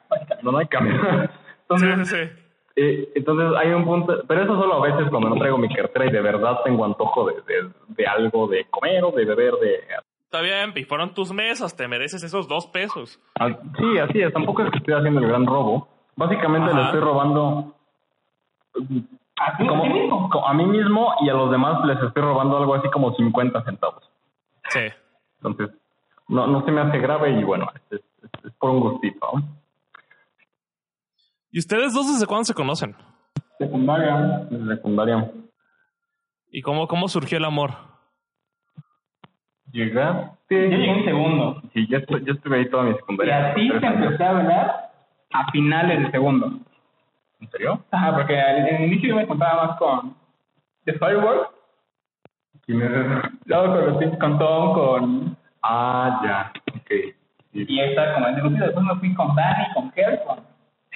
No, 0.42 0.53
no 0.53 0.59
hay 0.59 0.66
cambio. 0.66 1.00
Entonces, 1.62 2.09
sí, 2.09 2.16
sí. 2.16 2.40
Eh, 2.76 3.12
entonces 3.14 3.59
hay 3.59 3.70
un 3.72 3.85
punto, 3.85 4.22
pero 4.26 4.42
eso 4.42 4.55
solo 4.55 4.74
a 4.74 4.81
veces 4.81 5.11
cuando 5.11 5.29
no 5.29 5.37
traigo 5.37 5.59
mi 5.59 5.68
cartera 5.68 6.07
y 6.07 6.12
de 6.12 6.20
verdad 6.20 6.61
tengo 6.64 6.85
antojo 6.85 7.26
de, 7.26 7.35
de, 7.42 7.70
de 7.88 8.07
algo 8.07 8.46
de 8.46 8.64
comer 8.70 9.05
o 9.05 9.11
de 9.11 9.24
beber, 9.24 9.55
de... 9.55 9.81
Está 10.24 10.40
bien, 10.40 10.72
y 10.76 10.85
fueron 10.85 11.12
tus 11.12 11.33
mesas, 11.33 11.76
te 11.76 11.88
mereces 11.88 12.22
esos 12.22 12.46
dos 12.46 12.66
pesos. 12.68 13.20
Ah, 13.38 13.48
sí, 13.76 13.98
así 13.98 14.22
es, 14.22 14.33
tampoco 14.33 14.62
es 14.62 14.70
que 14.70 14.79
estoy 14.79 14.94
haciendo 14.94 15.20
el 15.20 15.26
gran 15.26 15.46
robo. 15.46 15.88
Básicamente 16.16 16.72
le 16.72 16.83
estoy 16.83 17.00
robando... 17.00 17.74
¿A, 19.37 19.57
como, 19.57 19.87
mismo? 19.87 20.31
a 20.46 20.55
mí 20.55 20.66
mismo 20.66 21.14
y 21.22 21.29
a 21.29 21.35
los 21.35 21.50
demás 21.50 21.85
les 21.85 22.00
estoy 22.03 22.22
robando 22.22 22.59
algo 22.59 22.74
así 22.74 22.88
como 22.90 23.14
50 23.14 23.64
centavos. 23.64 24.09
Sí. 24.68 24.88
Entonces, 25.42 25.76
no, 26.30 26.46
no 26.46 26.64
se 26.64 26.70
me 26.72 26.80
hace 26.80 26.98
grave 26.98 27.38
y 27.38 27.44
bueno, 27.44 27.66
es, 27.74 27.98
es- 28.00 28.44
es 28.44 28.52
por 28.54 28.70
un 28.70 28.80
gustito. 28.80 29.26
¿Y 31.50 31.58
ustedes 31.58 31.92
dos 31.92 32.06
desde 32.12 32.26
cuándo 32.26 32.44
se 32.44 32.54
conocen? 32.54 32.94
Secundaria. 33.58 34.46
Desde 34.50 34.76
secundaria. 34.76 35.30
¿Y 36.50 36.62
cómo, 36.62 36.86
cómo 36.86 37.08
surgió 37.08 37.38
el 37.38 37.44
amor? 37.44 37.70
Llegaste. 39.72 40.70
Yo 40.70 40.76
llegué 40.76 40.90
en 40.98 41.04
segundo. 41.04 41.62
Sí, 41.72 41.86
yo, 41.88 41.98
estu- 41.98 42.24
yo 42.24 42.32
estuve 42.34 42.58
ahí 42.58 42.70
toda 42.70 42.84
mi 42.84 42.90
Y 42.90 42.94
secundaria. 42.94 43.50
así 43.50 43.68
Tres 43.68 43.80
te 43.80 43.86
años. 43.86 44.02
empecé 44.04 44.24
a 44.24 44.30
hablar 44.30 44.90
a 45.32 45.50
finales 45.52 46.02
del 46.02 46.10
segundo. 46.10 46.52
¿En 47.40 47.50
serio? 47.50 47.84
Ajá, 47.90 48.14
porque 48.16 48.40
al- 48.40 48.68
en 48.68 48.74
el 48.76 48.92
inicio 48.92 49.10
yo 49.10 49.16
me 49.16 49.26
contaba 49.26 49.66
más 49.68 49.78
con 49.78 50.14
The 50.84 50.92
Fireworks, 50.94 51.50
¿Quién 52.66 52.82
es 52.82 52.90
luego 53.46 53.66
con, 53.74 53.86
los 53.86 53.96
Pins- 53.98 54.18
con 54.18 54.38
Tom, 54.38 54.74
con... 54.74 55.36
Ah, 55.62 56.20
ya. 56.24 56.52
Ok. 56.74 56.90
Sí. 57.52 57.66
Y 57.68 57.80
esta 57.80 58.14
como 58.14 58.28
en 58.28 58.34
el 58.36 58.40
grupo, 58.42 58.56
después 58.64 58.86
me 58.86 58.94
fui 58.96 59.14
con 59.14 59.34
Dani, 59.34 59.72
con 59.74 59.92
Ger, 59.92 60.22
con... 60.26 60.38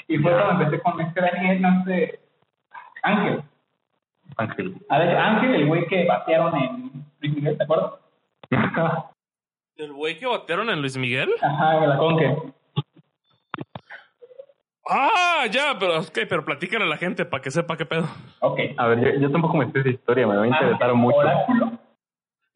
Y 0.07 0.18
fue 0.18 0.33
cuando 0.33 0.64
empecé 0.64 0.83
con 0.83 1.00
este 1.00 1.20
Dani, 1.20 1.61
no 1.61 1.85
sé, 1.85 2.20
Ángel. 3.03 3.42
Ángel. 4.37 4.74
Ah, 4.88 4.98
de 4.98 5.11
hecho, 5.11 5.18
Ángel, 5.18 5.55
el 5.55 5.66
güey 5.66 5.87
que 5.87 6.07
batearon 6.07 6.57
en 6.57 7.05
Luis 7.20 7.35
Miguel, 7.35 7.57
¿te 7.57 7.64
acuerdas? 7.64 7.92
¿El 9.77 9.92
güey 9.92 10.18
que 10.18 10.27
batearon 10.27 10.70
en 10.70 10.81
Luis 10.81 10.96
Miguel? 10.96 11.31
Ajá, 11.42 11.79
en 11.79 11.88
la 11.88 11.96
Conque. 11.98 12.37
Ah, 14.87 15.46
ya, 15.50 15.77
pero, 15.79 16.00
ok, 16.00 16.18
pero 16.29 16.44
platícale 16.44 16.85
a 16.85 16.88
la 16.88 16.98
gente 16.98 17.24
para 17.24 17.42
que 17.42 17.50
sepa 17.50 17.77
qué 17.77 17.87
pedo. 17.87 18.07
Ok. 18.40 18.61
A 18.77 18.87
ver, 18.88 19.00
yo, 19.00 19.20
yo 19.20 19.31
tampoco 19.31 19.57
me 19.57 19.70
sé 19.72 19.81
esa 19.81 19.88
historia, 19.88 20.27
me 20.27 20.37
va 20.37 20.42
a 20.42 20.46
interesar 20.46 20.90
Ángel 20.90 20.94
mucho. 20.94 21.16
Oráculo. 21.16 21.72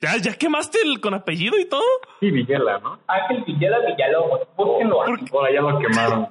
¿Ya, 0.00 0.16
ya 0.16 0.34
quemaste 0.34 0.78
el 0.84 1.00
con 1.00 1.14
apellido 1.14 1.58
y 1.58 1.68
todo? 1.68 1.82
Sí, 2.20 2.30
Villela, 2.30 2.78
¿no? 2.78 2.98
Ángel 3.08 3.42
Villela 3.44 3.78
Villalobos, 3.80 4.40
búsquenlo. 4.56 4.96
¿Por 5.04 5.14
aquí. 5.14 5.24
Ahora 5.32 5.52
ya 5.52 5.60
lo 5.60 5.78
quemaron. 5.78 6.28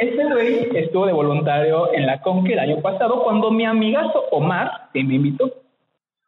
Este 0.00 0.24
güey 0.24 0.76
estuvo 0.76 1.06
de 1.06 1.12
voluntario 1.12 1.92
en 1.92 2.06
la 2.06 2.20
Conque 2.20 2.52
el 2.52 2.58
año 2.60 2.80
pasado 2.80 3.22
cuando 3.24 3.50
mi 3.50 3.64
amigazo 3.64 4.24
Omar, 4.30 4.90
que 4.92 5.02
me 5.02 5.14
invitó, 5.14 5.52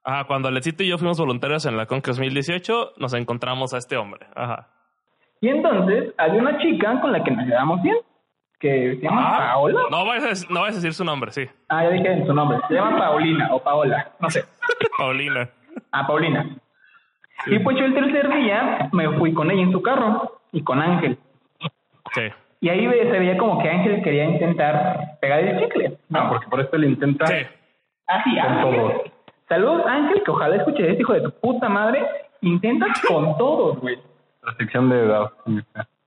Ah, 0.03 0.25
cuando 0.27 0.49
Alecito 0.49 0.83
y 0.83 0.89
yo 0.89 0.97
fuimos 0.99 1.19
voluntarios 1.19 1.67
en 1.67 1.77
la 1.77 1.87
Conca 1.87 2.13
2018, 2.13 2.95
nos 2.97 3.13
encontramos 3.15 3.75
a 3.75 3.79
este 3.79 3.97
hombre. 3.97 4.27
Ajá. 4.35 4.69
Y 5.43 5.49
entonces 5.49 6.15
había 6.17 6.41
una 6.41 6.59
chica 6.59 7.01
con 7.01 7.13
la 7.13 7.23
que 7.23 7.31
nos 7.31 7.45
llevamos 7.47 7.83
bien, 7.83 7.97
que 8.61 8.97
se 8.97 9.03
llama 9.03 9.23
Ah, 9.27 9.39
Paola. 9.55 9.81
No 9.91 10.07
vayas, 10.07 10.45
a, 10.49 10.53
no 10.53 10.61
vayas 10.61 10.77
a 10.77 10.79
decir 10.79 10.93
su 10.95 11.05
nombre, 11.05 11.33
sí. 11.33 11.49
Ah, 11.69 11.83
ya 11.85 11.91
dije 11.91 12.27
su 12.27 12.33
nombre. 12.35 12.59
Se 12.69 12.75
llama 12.75 12.99
Paulina 12.99 13.49
o 13.53 13.63
Paola, 13.63 14.13
no 14.21 14.31
sé. 14.31 14.45
Paulina. 14.99 15.49
Ah, 15.93 16.07
Paulina. 16.07 16.47
Y 17.47 17.59
pues 17.61 17.77
yo 17.79 17.85
el 17.87 17.95
tercer 17.95 18.29
día 18.35 18.89
me 18.93 19.09
fui 19.19 19.33
con 19.33 19.51
ella 19.51 19.63
en 19.63 19.73
su 19.73 19.81
carro 19.83 20.41
y 20.53 20.63
con 20.63 20.81
Ángel. 20.81 21.19
Sí. 22.15 22.23
Y 22.61 22.69
ahí 22.69 22.87
se 22.87 23.19
veía 23.19 23.39
como 23.39 23.63
que 23.63 23.71
Ángel 23.71 24.03
quería 24.03 24.25
intentar 24.27 25.17
pegar 25.23 25.41
el 25.41 25.59
chicle. 25.59 25.97
Ah, 26.13 26.29
porque 26.29 26.47
por 26.49 26.61
eso 26.61 26.77
le 26.77 26.89
intenta 26.89 27.27
Sí. 27.27 27.37
Así, 28.07 28.31
con 28.39 28.53
Ángel. 28.53 28.77
todos. 28.77 28.93
Saludos, 29.49 29.87
Ángel, 29.87 30.23
que 30.23 30.31
ojalá 30.31 30.57
escuches 30.57 30.87
esto, 30.87 31.01
hijo 31.01 31.13
de 31.15 31.23
tu 31.23 31.31
puta 31.41 31.69
madre. 31.69 32.05
Intentas 32.43 33.01
con 33.09 33.37
todos, 33.39 33.79
güey. 33.81 33.99
Restricción 34.43 34.91
de 34.91 35.01
edad. 35.05 35.31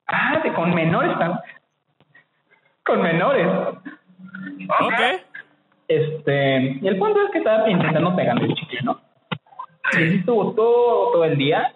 Ah, 0.08 0.40
de, 0.44 0.54
con 0.54 0.74
menores, 0.76 1.18
Con 2.86 3.02
menores. 3.02 3.48
Ok. 4.82 5.22
Este, 5.88 6.80
y 6.82 6.88
el 6.88 6.98
punto 6.98 7.26
es 7.26 7.32
que 7.32 7.38
estaba 7.40 7.70
intentando 7.70 8.16
pegarle 8.16 8.46
el 8.46 8.54
chicle, 8.56 8.82
¿no? 8.84 9.00
Y 9.94 9.98
así 9.98 10.16
estuvo 10.16 10.54
todo, 10.54 11.12
todo 11.12 11.26
el 11.26 11.38
día. 11.38 11.74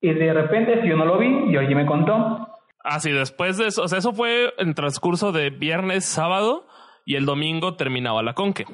Y 0.00 0.12
de 0.12 0.32
repente, 0.32 0.82
si 0.82 0.88
yo 0.88 0.96
no 0.96 1.04
lo 1.04 1.18
vi, 1.18 1.50
Georgie 1.50 1.74
me 1.74 1.86
contó. 1.86 2.48
Ah, 2.82 3.00
sí, 3.00 3.10
después 3.10 3.56
de 3.56 3.68
eso, 3.68 3.82
o 3.82 3.88
sea, 3.88 3.98
eso 3.98 4.12
fue 4.12 4.52
en 4.58 4.74
transcurso 4.74 5.32
de 5.32 5.50
viernes, 5.50 6.04
sábado 6.04 6.66
y 7.06 7.16
el 7.16 7.26
domingo 7.26 7.76
terminaba 7.76 8.22
la 8.22 8.34
conque. 8.34 8.66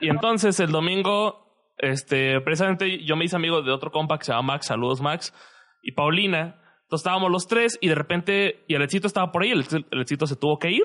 Y 0.00 0.08
entonces 0.08 0.60
el 0.60 0.70
domingo, 0.70 1.46
este, 1.78 2.40
precisamente 2.40 3.04
yo 3.04 3.16
me 3.16 3.24
hice 3.24 3.36
amigo 3.36 3.62
de 3.62 3.72
otro 3.72 3.90
compa 3.90 4.18
que 4.18 4.24
se 4.24 4.32
llama 4.32 4.54
Max, 4.54 4.66
saludos 4.66 5.00
Max, 5.00 5.34
y 5.82 5.92
Paulina. 5.92 6.60
Entonces 6.84 7.00
estábamos 7.06 7.30
los 7.30 7.46
tres 7.46 7.78
y 7.80 7.88
de 7.88 7.94
repente, 7.94 8.64
y 8.68 8.74
Alecito 8.74 9.06
estaba 9.06 9.32
por 9.32 9.42
ahí, 9.42 9.50
el 9.50 9.66
Alecito 9.90 10.26
se 10.26 10.36
tuvo 10.36 10.58
que 10.58 10.70
ir 10.70 10.84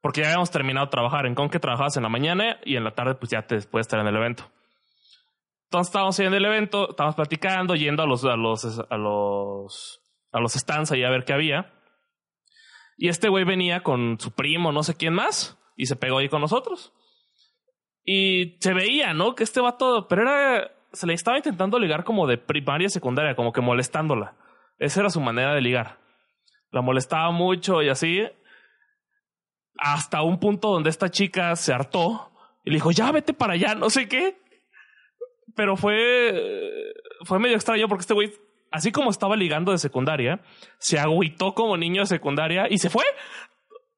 porque 0.00 0.20
ya 0.20 0.28
habíamos 0.28 0.50
terminado 0.50 0.86
de 0.86 0.90
trabajar. 0.90 1.26
En 1.26 1.34
Conque 1.34 1.58
trabajabas 1.58 1.96
en 1.96 2.02
la 2.02 2.08
mañana 2.08 2.58
y 2.64 2.76
en 2.76 2.84
la 2.84 2.94
tarde 2.94 3.14
pues 3.14 3.30
ya 3.30 3.42
te 3.42 3.60
puedes 3.62 3.86
estar 3.86 4.00
en 4.00 4.06
el 4.06 4.16
evento. 4.16 4.50
Entonces 5.64 5.88
estábamos 5.88 6.18
ahí 6.18 6.26
en 6.26 6.34
el 6.34 6.44
evento, 6.44 6.90
estábamos 6.90 7.16
platicando, 7.16 7.74
yendo 7.74 8.02
a 8.02 8.06
los, 8.06 8.24
a 8.24 8.36
los, 8.36 8.64
a 8.88 8.96
los, 8.96 10.00
a 10.32 10.40
los 10.40 10.52
stands 10.52 10.92
ahí 10.92 11.04
a 11.04 11.10
ver 11.10 11.24
qué 11.24 11.34
había. 11.34 11.74
Y 12.96 13.08
este 13.08 13.28
güey 13.28 13.44
venía 13.44 13.82
con 13.82 14.18
su 14.18 14.32
primo, 14.32 14.72
no 14.72 14.82
sé 14.82 14.96
quién 14.96 15.12
más, 15.14 15.58
y 15.76 15.86
se 15.86 15.96
pegó 15.96 16.18
ahí 16.18 16.28
con 16.28 16.40
nosotros. 16.40 16.94
Y 18.02 18.56
se 18.60 18.72
veía, 18.72 19.12
¿no? 19.12 19.34
Que 19.34 19.44
este 19.44 19.60
va 19.60 19.76
todo, 19.76 20.08
pero 20.08 20.22
era, 20.22 20.70
se 20.92 21.06
le 21.06 21.12
estaba 21.12 21.36
intentando 21.36 21.78
ligar 21.78 22.02
como 22.02 22.26
de 22.26 22.38
primaria 22.38 22.88
secundaria, 22.88 23.36
como 23.36 23.52
que 23.52 23.60
molestándola. 23.60 24.36
Esa 24.78 25.00
era 25.00 25.10
su 25.10 25.20
manera 25.20 25.54
de 25.54 25.60
ligar. 25.60 25.98
La 26.70 26.82
molestaba 26.82 27.30
mucho 27.30 27.82
y 27.82 27.88
así. 27.88 28.22
Hasta 29.76 30.22
un 30.22 30.38
punto 30.38 30.70
donde 30.70 30.90
esta 30.90 31.10
chica 31.10 31.54
se 31.56 31.72
hartó 31.72 32.32
y 32.64 32.70
le 32.70 32.76
dijo, 32.76 32.90
ya 32.90 33.10
vete 33.12 33.32
para 33.32 33.54
allá, 33.54 33.74
no 33.74 33.90
sé 33.90 34.08
qué. 34.08 34.36
Pero 35.54 35.76
fue, 35.76 36.92
fue 37.24 37.38
medio 37.38 37.56
extraño 37.56 37.88
porque 37.88 38.02
este 38.02 38.14
güey, 38.14 38.32
así 38.70 38.92
como 38.92 39.10
estaba 39.10 39.36
ligando 39.36 39.72
de 39.72 39.78
secundaria, 39.78 40.40
se 40.78 40.98
agüitó 40.98 41.54
como 41.54 41.76
niño 41.76 42.02
de 42.02 42.06
secundaria 42.06 42.66
y 42.68 42.78
se 42.78 42.90
fue. 42.90 43.04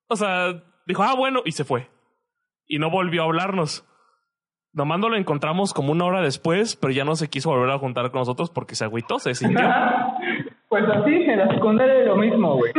O 0.09 0.17
sea, 0.17 0.63
dijo, 0.87 1.03
ah, 1.03 1.15
bueno, 1.17 1.43
y 1.45 1.53
se 1.53 1.65
fue. 1.65 1.91
Y 2.67 2.79
no 2.79 2.91
volvió 2.91 3.23
a 3.23 3.25
hablarnos. 3.27 3.85
Nomás 4.73 5.01
no 5.01 5.09
lo 5.09 5.17
encontramos 5.17 5.75
como 5.75 5.91
una 5.91 6.05
hora 6.05 6.23
después, 6.23 6.77
pero 6.77 6.93
ya 6.93 7.05
no 7.05 7.17
se 7.17 7.29
quiso 7.29 7.51
volver 7.51 7.71
a 7.71 7.79
juntar 7.79 8.11
con 8.13 8.21
nosotros 8.21 8.51
porque 8.51 8.77
se 8.77 8.85
agüitó, 8.85 9.19
se 9.19 9.35
sintió. 9.35 9.69
Pues 10.71 10.89
así, 10.89 11.13
en 11.13 11.39
la 11.41 11.49
secundaria 11.49 11.95
era 11.95 12.07
lo 12.07 12.17
mismo, 12.17 12.55
güey. 12.55 12.73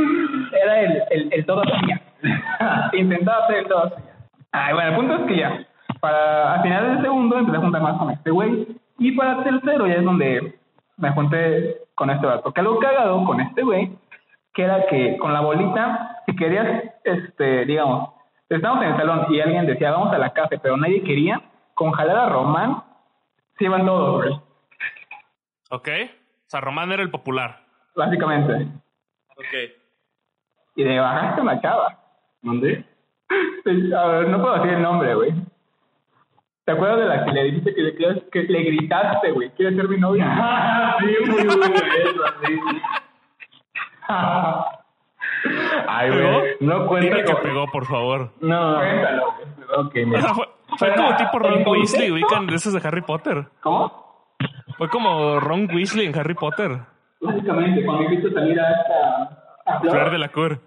Era 0.63 0.79
el, 0.79 1.03
el, 1.11 1.33
el 1.33 1.45
todo 1.45 1.61
hacía. 1.61 2.01
Intentaba 2.93 3.43
hacer 3.43 3.57
el 3.57 3.67
todo 3.67 3.85
hacía. 3.85 4.15
Ay, 4.53 4.73
bueno, 4.73 4.89
el 4.91 4.95
punto 4.95 5.15
es 5.15 5.21
que 5.27 5.37
ya. 5.37 5.67
Para, 5.99 6.53
a 6.53 6.61
final 6.61 6.87
del 6.87 7.01
segundo 7.01 7.37
empecé 7.37 7.57
a 7.57 7.61
juntar 7.61 7.81
más 7.81 7.97
con 7.99 8.11
este 8.11 8.31
güey. 8.31 8.65
Y 8.97 9.11
para 9.11 9.39
el 9.39 9.43
tercero 9.43 9.87
ya 9.87 9.95
es 9.95 10.05
donde 10.05 10.57
me 10.95 11.11
junté 11.11 11.81
con 11.93 12.09
este 12.09 12.25
vato. 12.25 12.53
Que 12.53 12.61
algo 12.61 12.79
cagado 12.79 13.25
con 13.25 13.41
este 13.41 13.61
güey, 13.61 13.91
que 14.53 14.63
era 14.63 14.85
que 14.87 15.17
con 15.17 15.33
la 15.33 15.41
bolita, 15.41 16.23
si 16.25 16.33
querías, 16.33 16.83
este, 17.03 17.65
digamos, 17.65 18.11
estábamos 18.47 18.85
en 18.85 18.91
el 18.91 18.97
salón 18.97 19.25
y 19.29 19.41
alguien 19.41 19.65
decía, 19.65 19.91
vamos 19.91 20.13
a 20.13 20.17
la 20.17 20.31
casa, 20.31 20.55
pero 20.63 20.77
nadie 20.77 21.03
quería, 21.03 21.41
con 21.73 21.91
jalar 21.91 22.17
a 22.17 22.29
Román, 22.29 22.83
se 23.57 23.65
iban 23.65 23.85
todos, 23.85 24.23
güey. 24.23 24.33
¿Ok? 25.71 25.89
O 25.89 26.49
sea, 26.49 26.61
Román 26.61 26.93
era 26.93 27.03
el 27.03 27.11
popular. 27.11 27.70
Básicamente. 28.01 28.67
Ok. 29.37 29.53
Y 30.75 30.83
de 30.83 30.99
bajaste 30.99 31.41
una 31.41 31.61
chava. 31.61 31.99
¿Dónde? 32.41 32.83
A 33.95 34.07
ver, 34.07 34.27
no 34.29 34.41
puedo 34.41 34.55
decir 34.55 34.71
el 34.73 34.81
nombre, 34.81 35.13
güey. 35.13 35.31
¿Te 36.65 36.71
acuerdas 36.71 36.97
de 36.99 37.05
la 37.05 37.25
que 37.25 37.31
le 37.31 37.43
dijiste 37.43 37.75
que 37.75 37.81
le, 37.83 37.95
que 38.31 38.39
le 38.43 38.63
gritaste, 38.63 39.31
güey? 39.31 39.51
¿Quieres 39.51 39.75
ser 39.75 39.87
mi 39.87 39.97
novia? 39.97 40.95
sí, 40.99 41.29
muy 41.29 41.43
bueno 41.43 41.65
eso, 41.75 42.23
sí. 42.43 42.59
Ay, 45.87 46.09
güey. 46.09 46.55
No 46.61 46.87
cuenta 46.87 47.15
Dime 47.17 47.23
que 47.27 47.35
pegó, 47.35 47.67
por 47.67 47.85
favor. 47.85 48.31
No. 48.41 48.77
Cuéntalo. 48.77 49.27
Ok, 49.77 49.95
O 49.95 50.07
mira. 50.07 50.21
sea, 50.21 50.33
fue, 50.33 50.45
fue 50.77 50.89
Pero, 50.89 50.95
como 51.03 51.15
tipo 51.17 51.39
Ron 51.39 51.59
¿el 51.59 51.67
Weasley, 51.67 52.11
ubican 52.11 52.47
de 52.47 52.55
esos 52.55 52.73
de 52.73 52.87
Harry 52.87 53.01
Potter. 53.01 53.45
¿Cómo? 53.61 54.01
Fue 54.77 54.89
como 54.89 55.39
Ron 55.39 55.69
Weasley 55.71 56.07
en 56.07 56.17
Harry 56.17 56.33
Potter. 56.33 56.79
Básicamente, 57.21 57.85
cuando 57.85 58.03
invito 58.03 58.29
a 58.29 58.33
salir 58.33 58.59
a 58.59 58.71
esta... 58.71 59.37
A 59.65 59.79
Flor, 59.79 59.93
Flor 59.93 60.11
de 60.11 60.17
la 60.17 60.29
Cur. 60.29 60.59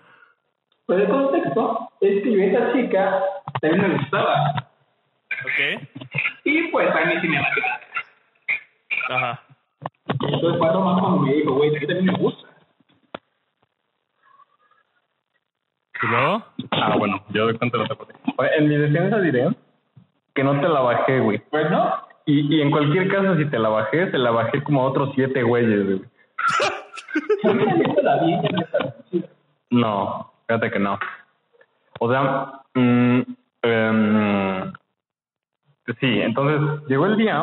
Pero 0.86 1.00
el 1.00 1.08
contexto 1.08 1.90
es 2.00 2.22
que 2.22 2.32
yo 2.32 2.40
a 2.40 2.44
esa 2.44 2.72
chica 2.72 3.22
también 3.60 3.88
me 3.88 3.98
gustaba. 3.98 4.70
Ok. 5.44 5.82
Y 6.44 6.68
pues 6.68 6.88
a 6.94 7.04
mí 7.06 7.14
sí 7.20 7.28
me 7.28 7.38
gustaba. 7.38 7.80
Ajá. 9.08 9.42
Entonces 10.06 10.58
fue 10.58 10.68
más 10.68 11.00
cuando 11.00 11.18
me 11.18 11.34
dijo, 11.34 11.54
güey, 11.54 11.76
a 11.76 11.80
mí 11.80 11.86
también 11.86 12.06
me 12.06 12.18
gusta. 12.18 12.48
¿Y 16.02 16.06
luego? 16.06 16.44
Ah, 16.70 16.96
bueno, 16.98 17.24
yo 17.30 17.44
doy 17.44 17.58
cuenta 17.58 17.78
de 17.78 17.88
la 17.88 17.94
parte. 17.94 18.14
En 18.58 18.68
mi 18.68 18.76
defensa 18.76 19.20
diré 19.20 19.48
que 20.34 20.44
no 20.44 20.60
te 20.60 20.68
la 20.68 20.80
bajé, 20.80 21.20
güey. 21.20 21.38
Pues 21.50 21.70
no. 21.70 21.94
Y, 22.26 22.56
y 22.56 22.60
en 22.60 22.70
cualquier 22.70 23.08
caso, 23.08 23.36
si 23.36 23.46
te 23.46 23.58
la 23.58 23.70
bajé, 23.70 24.10
se 24.10 24.18
la 24.18 24.30
bajé 24.30 24.62
como 24.62 24.82
a 24.82 24.90
otros 24.90 25.12
siete 25.14 25.42
güeyes, 25.42 25.86
güey. 25.86 26.13
No, 29.70 30.30
fíjate 30.46 30.70
que 30.70 30.78
no. 30.78 30.98
O 32.00 32.10
sea, 32.10 32.62
mm, 32.74 33.20
em, 33.62 34.72
sí, 36.00 36.20
entonces 36.20 36.86
llegó 36.88 37.06
el 37.06 37.16
día 37.16 37.42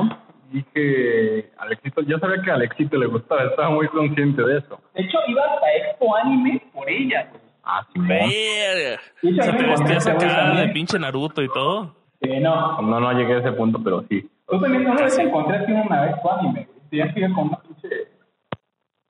dije, 0.52 1.50
Alexito, 1.58 2.02
yo 2.02 2.20
sabía 2.20 2.42
que 2.44 2.52
a 2.52 2.56
Alexito 2.56 2.98
le 2.98 3.08
gustaba, 3.08 3.44
estaba 3.46 3.70
muy 3.70 3.88
consciente 3.88 4.44
de 4.44 4.60
eso. 4.60 4.80
De 4.94 5.04
hecho, 5.04 5.18
iba 5.28 5.42
hasta 5.44 5.74
Expo 5.76 6.16
Anime 6.16 6.62
por 6.74 6.90
ella. 6.90 7.30
Ah, 7.64 7.86
sí, 7.94 8.00
Verga. 8.00 9.02
Y 9.22 9.40
O 9.40 9.44
sea, 9.44 9.58
te 9.58 9.66
vestías 9.66 10.08
acá 10.08 10.56
de 10.56 10.68
pinche 10.70 11.00
Naruto 11.00 11.42
y 11.42 11.48
todo. 11.50 11.96
Eh, 12.22 12.40
no. 12.40 12.82
no, 12.82 13.00
no 13.00 13.14
llegué 13.14 13.36
a 13.36 13.38
ese 13.40 13.52
punto, 13.54 13.80
pero 13.84 14.04
sí. 14.10 14.30
Tú 14.48 14.60
también 14.60 14.86
una 14.86 15.02
vez 15.02 15.16
te 15.16 15.24
encontré 15.24 15.58
así 15.58 15.72
en 15.72 15.80
una 15.80 16.10
Expo 16.10 16.32
Anime, 16.34 16.68
que 16.90 16.98
ir 16.98 17.34
con 17.34 17.52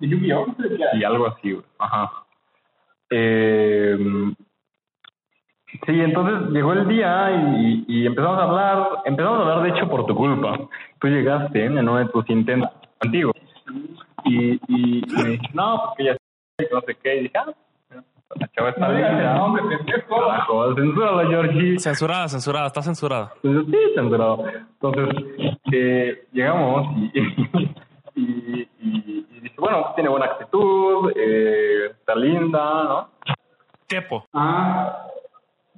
de 0.01 0.07
Yu-Gi-Oh! 0.09 0.47
no 0.47 0.55
sé 0.99 1.05
algo 1.05 1.27
así, 1.27 1.51
güey. 1.53 1.65
Ajá. 1.79 2.11
Eh, 3.09 3.97
sí, 5.85 5.99
entonces 6.01 6.49
llegó 6.51 6.73
el 6.73 6.87
día 6.87 7.31
y, 7.57 7.85
y 7.87 8.05
empezamos 8.05 8.37
a 8.39 8.43
hablar, 8.43 8.87
empezamos 9.05 9.39
a 9.39 9.41
hablar 9.41 9.63
de 9.63 9.69
hecho 9.77 9.89
por 9.89 10.05
tu 10.05 10.15
culpa. 10.15 10.57
Tú 10.99 11.07
llegaste 11.07 11.65
en 11.65 11.77
uno 11.79 11.97
de 11.97 12.05
tus 12.05 12.29
intentos 12.29 12.69
antiguos 12.99 13.35
y, 14.25 14.53
y, 14.53 14.59
y 14.67 15.01
me 15.15 15.23
dijiste, 15.31 15.49
no, 15.53 15.81
porque 15.87 16.03
ya 16.05 16.13
sé, 16.13 16.19
que 16.67 16.73
no 16.73 16.81
sé 16.81 16.95
qué, 17.01 17.15
y 17.17 17.23
dije, 17.23 17.37
ah, 17.37 17.51
la 18.35 18.47
chava 18.49 18.69
está 18.69 18.87
No 18.87 18.93
digas 18.95 19.09
el 19.11 19.17
linda. 19.17 19.35
nombre, 19.35 19.63
pendejo. 19.77 20.15
Carajo, 20.21 20.75
censúrala, 20.75 21.27
Georgie. 21.27 21.79
Censurada, 21.79 22.27
censurada, 22.29 22.67
está 22.67 22.81
censurada. 22.81 23.33
Entonces, 23.43 23.73
sí, 23.73 23.93
censurado. 23.95 24.45
Entonces, 24.81 25.25
eh, 25.73 26.27
llegamos 26.31 26.95
y, 27.13 27.21
y, 28.21 28.69
y, 28.79 29.27
y 29.31 29.39
dije, 29.41 29.55
bueno, 29.57 29.91
tiene 29.95 30.09
buena 30.09 30.25
actitud, 30.27 31.11
eh, 31.15 31.87
está 31.91 32.15
linda, 32.15 32.83
¿no? 32.83 33.09
Tepo. 33.87 34.25
Ah, 34.33 35.07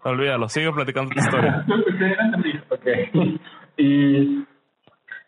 Olvídalo, 0.05 0.49
sigue 0.49 0.71
platicando 0.71 1.11
tu 1.11 1.19
historia. 1.19 1.63
yo 1.67 1.83
pensé, 1.85 2.15
no 2.17 2.23
entendí. 2.25 2.59
Ok. 2.69 3.31
Y, 3.77 4.45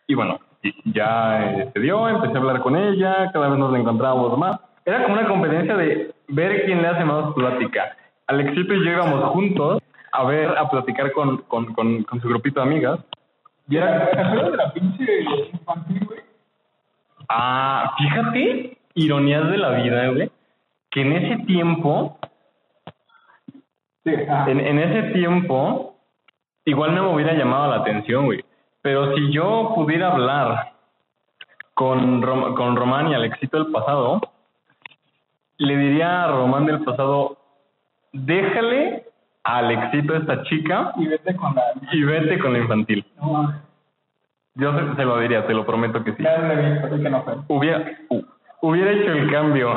y 0.06 0.14
bueno, 0.14 0.38
ya 0.84 1.50
eh, 1.50 1.70
se 1.72 1.80
dio, 1.80 2.08
empecé 2.08 2.36
a 2.36 2.40
hablar 2.40 2.60
con 2.60 2.76
ella, 2.76 3.30
cada 3.32 3.48
vez 3.48 3.58
nos 3.58 3.74
encontrábamos 3.74 4.38
más. 4.38 4.60
Era 4.84 5.02
como 5.02 5.14
una 5.14 5.26
competencia 5.26 5.76
de 5.76 6.14
ver 6.28 6.64
quién 6.64 6.82
le 6.82 6.88
hace 6.88 7.04
más 7.04 7.34
plática. 7.34 7.96
Alexito 8.26 8.74
y 8.74 8.84
yo 8.84 8.92
íbamos 8.92 9.24
juntos 9.32 9.82
a 10.12 10.24
ver, 10.24 10.56
a 10.56 10.68
platicar 10.68 11.10
con, 11.12 11.38
con, 11.42 11.72
con, 11.74 12.02
con 12.04 12.20
su 12.20 12.28
grupito 12.28 12.60
de 12.60 12.66
amigas. 12.66 13.00
Y 13.68 13.76
era, 13.78 14.10
¿Te 14.10 14.20
acuerdas 14.20 14.50
de 14.52 14.56
la 14.58 14.72
pinche 14.72 15.22
infantil? 15.52 16.05
Ah, 17.28 17.94
fíjate, 17.98 18.78
ironías 18.94 19.48
de 19.50 19.58
la 19.58 19.70
vida, 19.70 20.08
güey, 20.08 20.30
que 20.90 21.00
en 21.02 21.12
ese 21.12 21.44
tiempo, 21.44 22.18
Sí, 24.04 24.12
ah. 24.28 24.44
en, 24.48 24.60
en 24.60 24.78
ese 24.78 25.12
tiempo, 25.12 25.96
igual 26.64 26.94
no 26.94 27.04
me 27.04 27.14
hubiera 27.14 27.34
llamado 27.34 27.68
la 27.70 27.76
atención, 27.82 28.26
güey. 28.26 28.44
Pero 28.82 29.14
si 29.16 29.32
yo 29.32 29.72
pudiera 29.74 30.12
hablar 30.12 30.72
con, 31.74 32.22
Rom- 32.22 32.54
con 32.54 32.76
Román 32.76 33.08
y 33.08 33.14
Alexito 33.14 33.62
del 33.62 33.72
pasado, 33.72 34.20
le 35.58 35.76
diría 35.76 36.24
a 36.24 36.28
Román 36.28 36.66
del 36.66 36.84
pasado, 36.84 37.36
déjale 38.12 39.06
a 39.42 39.58
Alexito 39.58 40.14
esta 40.14 40.42
chica 40.44 40.92
Y 40.96 41.06
vete 41.08 41.34
con 41.34 41.54
la. 41.54 41.62
y 41.92 42.02
vete 42.04 42.38
con 42.38 42.52
la 42.52 42.58
infantil. 42.60 43.04
No. 43.20 43.52
Yo 44.56 44.72
se, 44.78 44.96
se 44.96 45.04
lo 45.04 45.18
diría, 45.20 45.46
te 45.46 45.52
lo 45.54 45.64
prometo 45.66 46.02
que 46.02 46.12
sí. 46.14 46.22
Ya 46.22 46.38
lo 46.38 46.52
he 46.52 46.70
visto, 46.70 46.86
así 46.86 47.02
que 47.02 47.10
no 47.10 47.22
fue. 47.22 47.34
Hubiera, 47.48 47.84
hu- 48.08 48.26
hubiera 48.62 48.90
hecho 48.92 49.12
el 49.12 49.30
cambio. 49.30 49.70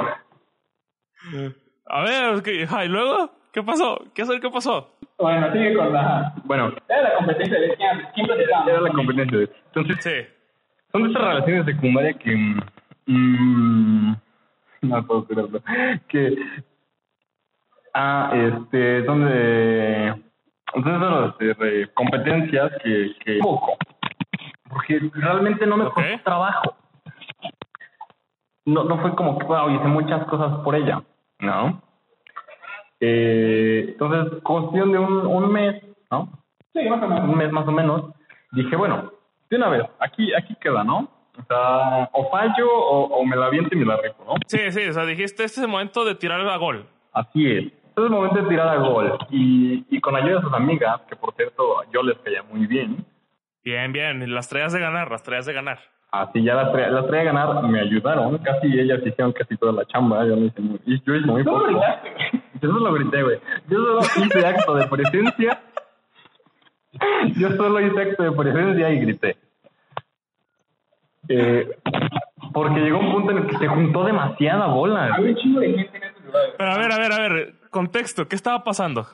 A 1.87 2.01
ver, 2.03 2.41
¿qué, 2.43 2.63
ajá, 2.63 2.85
¿y 2.85 2.87
luego? 2.87 3.29
¿Qué 3.51 3.63
pasó? 3.63 3.99
¿Qué 4.13 4.21
hacer? 4.21 4.39
¿Qué 4.39 4.49
pasó? 4.49 4.95
Bueno, 5.17 5.51
sigue 5.51 5.73
con 5.75 5.91
la. 5.91 6.33
Bueno, 6.45 6.71
Era 6.87 7.01
la 7.01 7.15
competencia 7.15 7.59
de 7.59 7.75
quién, 7.75 8.29
era 8.67 8.81
la 8.81 8.89
competencia 8.91 9.37
de 9.39 9.49
Entonces, 9.73 9.97
Sí. 10.03 10.27
son 10.91 11.03
de 11.03 11.09
esas 11.09 11.21
relaciones 11.23 11.65
de 11.65 11.73
secundaria 11.73 12.13
que... 12.13 12.35
mm, 13.07 14.13
no 14.83 15.07
puedo 15.07 15.25
creerlo. 15.25 15.61
Que... 16.07 16.37
Ah, 17.93 18.31
este, 18.33 19.05
son 19.05 19.25
de... 19.25 20.07
Entonces 20.75 21.01
son 21.01 21.21
las 21.21 21.35
eh, 21.61 21.87
competencias 21.95 22.71
que... 22.83 23.11
que 23.25 23.39
poco. 23.41 23.75
Porque 24.69 24.99
realmente 25.13 25.65
no 25.65 25.77
me 25.77 25.85
costó 25.85 26.01
trabajo. 26.23 26.75
No, 28.65 28.83
no 28.83 28.99
fue 28.99 29.15
como 29.15 29.37
que, 29.39 29.45
wow, 29.45 29.69
hice 29.71 29.85
muchas 29.87 30.25
cosas 30.27 30.59
por 30.63 30.75
ella, 30.75 31.01
¿no? 31.39 31.81
Eh, 32.99 33.85
entonces, 33.89 34.41
cuestión 34.43 34.91
de 34.91 34.99
un, 34.99 35.25
un 35.25 35.51
mes, 35.51 35.81
¿no? 36.11 36.29
Sí, 36.73 36.87
más 36.87 37.01
o 37.01 37.05
un 37.05 37.13
menos. 37.13 37.35
mes 37.35 37.51
más 37.51 37.67
o 37.67 37.71
menos, 37.71 38.03
dije, 38.51 38.75
bueno, 38.75 39.11
de 39.49 39.57
una 39.57 39.69
vez, 39.69 39.83
aquí, 39.99 40.31
aquí 40.35 40.55
queda, 40.61 40.83
¿no? 40.83 41.09
O 41.39 41.43
sea, 41.47 42.09
o 42.11 42.29
fallo 42.29 42.69
o, 42.69 43.05
o 43.05 43.25
me 43.25 43.35
la 43.37 43.45
aviento 43.47 43.73
y 43.75 43.79
me 43.79 43.85
la 43.85 43.97
rifo, 43.97 44.23
¿no? 44.25 44.33
Sí, 44.45 44.59
sí, 44.71 44.85
o 44.87 44.93
sea, 44.93 45.05
dijiste, 45.05 45.45
este 45.45 45.61
es 45.61 45.65
el 45.65 45.69
momento 45.71 46.03
de 46.05 46.15
tirar 46.15 46.41
a 46.41 46.57
gol. 46.57 46.85
Así 47.13 47.49
es. 47.49 47.63
Entonces 47.63 47.95
es 47.95 48.03
el 48.03 48.09
momento 48.11 48.41
de 48.41 48.49
tirar 48.49 48.67
a 48.67 48.75
gol. 48.75 49.17
Y, 49.29 49.85
y 49.89 50.01
con 50.01 50.15
ayuda 50.15 50.35
de 50.35 50.41
sus 50.41 50.53
amigas, 50.53 51.01
que 51.09 51.15
por 51.15 51.33
cierto 51.35 51.63
yo 51.93 52.03
les 52.03 52.17
caía 52.19 52.43
muy 52.43 52.67
bien, 52.67 53.05
Bien, 53.63 53.91
bien, 53.91 54.33
las 54.33 54.47
traías 54.49 54.73
de 54.73 54.79
ganar, 54.79 55.11
las 55.11 55.23
traías 55.23 55.45
de 55.45 55.53
ganar. 55.53 55.79
así 56.11 56.43
ya 56.43 56.55
las 56.55 56.71
traía, 56.71 56.89
las 56.89 57.05
traía 57.07 57.21
a 57.29 57.33
ganar, 57.33 57.63
me 57.63 57.79
ayudaron, 57.81 58.37
casi 58.39 58.67
ellas 58.79 58.99
hicieron 59.05 59.31
casi 59.33 59.55
toda 59.57 59.73
la 59.73 59.85
chamba, 59.85 60.25
yo 60.25 60.35
no 60.35 60.45
hice 60.45 60.61
muy, 60.61 60.79
y 60.85 61.01
yo 61.03 61.15
hice 61.15 61.27
muy 61.27 61.43
¿Cómo 61.43 61.59
poco. 61.65 61.81
Yo 62.61 62.69
solo 62.71 62.91
grité, 62.93 63.23
güey. 63.23 63.39
Yo 63.69 63.77
solo 63.77 64.25
hice 64.25 64.45
acto 64.45 64.75
de 64.75 64.87
presencia. 64.87 65.61
Yo 67.37 67.49
solo 67.51 67.79
hice 67.79 68.01
acto 68.01 68.23
de 68.23 68.31
presencia 68.33 68.89
y 68.89 68.99
grité. 68.99 69.37
Eh, 71.29 71.69
porque 72.51 72.79
llegó 72.81 72.99
un 72.99 73.13
punto 73.13 73.31
en 73.31 73.37
el 73.37 73.47
que 73.47 73.57
se 73.57 73.67
juntó 73.67 74.03
demasiada 74.03 74.67
bola. 74.67 75.13
Había 75.13 75.29
un 75.29 75.35
chingo 75.37 75.59
de 75.61 75.73
gente 75.73 75.97
en 75.97 76.03
ese 76.03 76.19
lugar. 76.25 76.43
güey. 76.43 76.55
Pero 76.57 76.71
a 76.71 76.77
ver, 76.77 76.91
a 76.91 76.97
ver, 76.97 77.11
a 77.13 77.19
ver, 77.19 77.53
contexto, 77.69 78.27
¿qué 78.27 78.35
estaba 78.35 78.61
pasando? 78.63 79.07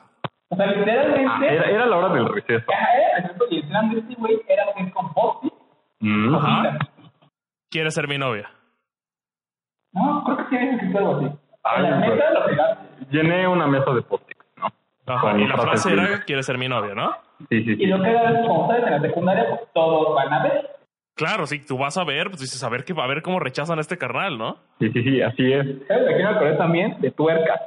O 0.48 0.56
sea, 0.56 0.66
literalmente. 0.66 1.28
Ah, 1.28 1.52
era, 1.52 1.64
era 1.70 1.86
la 1.86 1.96
hora 1.96 2.08
del 2.14 2.28
receso. 2.32 2.64
Era 2.70 3.18
el 3.18 3.24
ejemplo, 3.24 3.46
y 3.50 3.56
el 3.58 3.68
plan 3.68 3.90
de 3.90 3.98
este 4.00 4.14
güey 4.14 4.40
era 4.48 4.64
hacer 4.64 4.92
con 4.92 5.12
Boxy. 5.12 5.52
Mm. 6.00 6.34
Ajá. 6.34 6.78
¿Quieres 7.70 7.94
ser 7.94 8.06
mi 8.08 8.18
novia? 8.18 8.50
No, 9.92 10.22
creo 10.24 10.36
que 10.36 10.44
tienes 10.44 10.74
escrito 10.74 10.98
algo 10.98 11.16
así. 11.16 11.26
Ay, 11.64 11.84
en 11.84 11.90
la 11.90 11.98
pues. 12.06 12.10
mesa 12.16 12.30
lo 12.30 12.46
pegaste. 12.46 12.84
Llené 13.10 13.48
una 13.48 13.66
mesa 13.66 13.92
de 13.92 14.02
post 14.02 14.30
¿no? 14.56 14.66
Ajá, 15.06 15.20
Con 15.32 15.40
y 15.40 15.46
la 15.48 15.56
frase 15.56 15.92
era. 15.92 16.22
¿quieres 16.24 16.46
ser 16.46 16.58
mi 16.58 16.68
novia, 16.68 16.94
no? 16.94 17.12
Sí, 17.50 17.64
sí, 17.64 17.72
Y 17.72 17.76
sí. 17.76 17.86
lo 17.86 18.02
que 18.02 18.10
era, 18.10 18.40
como 18.42 18.68
sabes, 18.68 18.84
en 18.84 18.90
la 18.92 19.00
secundaria, 19.00 19.46
pues 19.48 19.60
todos 19.74 20.14
van 20.14 20.32
a 20.32 20.42
ver. 20.42 20.70
Claro, 21.14 21.46
sí, 21.46 21.64
tú 21.66 21.78
vas 21.78 21.96
a 21.96 22.04
ver, 22.04 22.28
pues 22.28 22.40
dices, 22.40 22.62
a 22.62 22.68
ver, 22.68 22.84
qué, 22.84 22.92
a 22.96 23.06
ver 23.06 23.22
cómo 23.22 23.40
rechazan 23.40 23.78
a 23.78 23.80
este 23.80 23.96
carnal, 23.96 24.36
¿no? 24.36 24.58
Sí, 24.78 24.90
sí, 24.92 25.02
sí, 25.02 25.22
así 25.22 25.50
es. 25.52 25.66
¿Sabes 25.88 26.06
de 26.06 26.16
qué 26.16 26.22
me 26.22 26.28
acordé 26.28 26.56
también? 26.56 27.00
De 27.00 27.10
tuercas. 27.10 27.60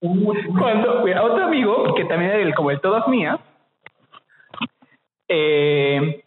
Cuando 0.00 1.00
güey, 1.00 1.12
a 1.14 1.24
otro 1.24 1.44
amigo, 1.44 1.94
que 1.94 2.04
también 2.04 2.30
era 2.30 2.42
el, 2.42 2.54
como 2.54 2.70
el 2.70 2.80
todas 2.80 3.08
mías, 3.08 3.40
eh, 5.28 6.24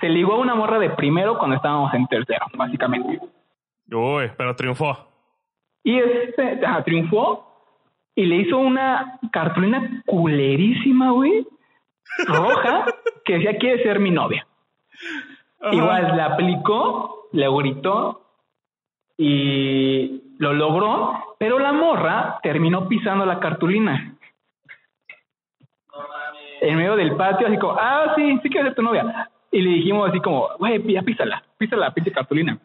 se 0.00 0.08
ligó 0.08 0.34
a 0.34 0.38
una 0.38 0.54
morra 0.54 0.78
de 0.78 0.90
primero 0.90 1.38
cuando 1.38 1.56
estábamos 1.56 1.92
en 1.94 2.06
tercero, 2.06 2.46
básicamente. 2.54 3.20
Uy, 3.90 4.30
pero 4.36 4.54
triunfó. 4.54 4.96
Y 5.82 5.98
este, 5.98 6.64
ajá, 6.64 6.84
triunfó 6.84 7.48
y 8.14 8.26
le 8.26 8.36
hizo 8.36 8.58
una 8.58 9.18
cartulina 9.32 10.02
culerísima, 10.06 11.10
güey, 11.10 11.46
roja, 12.26 12.86
que 13.24 13.34
decía, 13.34 13.58
quiere 13.58 13.82
ser 13.82 13.98
mi 13.98 14.10
novia. 14.10 14.46
Ajá. 15.60 15.74
Igual 15.74 16.16
la 16.16 16.26
aplicó, 16.26 17.28
le 17.32 17.48
gritó 17.48 18.22
y 19.16 20.22
lo 20.38 20.52
logró, 20.52 21.36
pero 21.38 21.58
la 21.58 21.72
morra 21.72 22.38
terminó 22.42 22.88
pisando 22.88 23.26
la 23.26 23.40
cartulina. 23.40 24.14
En 26.60 26.76
medio 26.76 26.96
del 26.96 27.16
patio, 27.16 27.46
así 27.46 27.58
como, 27.58 27.76
ah, 27.78 28.14
sí, 28.16 28.38
sí 28.42 28.48
quiero 28.48 28.66
ser 28.66 28.74
tu 28.74 28.82
novia. 28.82 29.30
Y 29.50 29.60
le 29.60 29.70
dijimos 29.70 30.08
así 30.08 30.20
como, 30.20 30.48
güey, 30.58 30.80
ya 30.92 31.02
písala, 31.02 31.42
písala 31.56 31.86
la 31.86 31.94
pinche 31.94 32.12
cartulina. 32.12 32.58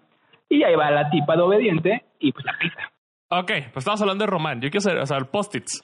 Y 0.50 0.64
ahí 0.64 0.76
va 0.76 0.92
la 0.92 1.10
tipa 1.10 1.36
de 1.36 1.42
obediente 1.42 2.04
y 2.20 2.32
pues 2.32 2.46
la 2.46 2.54
pisa. 2.58 2.92
Ok, 3.30 3.48
pues 3.48 3.78
estamos 3.78 4.02
hablando 4.02 4.26
de 4.26 4.30
Román. 4.30 4.62
Yo 4.62 4.70
quiero 4.70 4.82
ser, 4.82 4.98
o 4.98 5.06
sea, 5.06 5.18
el 5.18 5.26
post-its. 5.26 5.82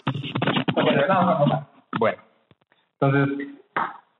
Bueno, 2.00 2.18
entonces, 3.00 3.48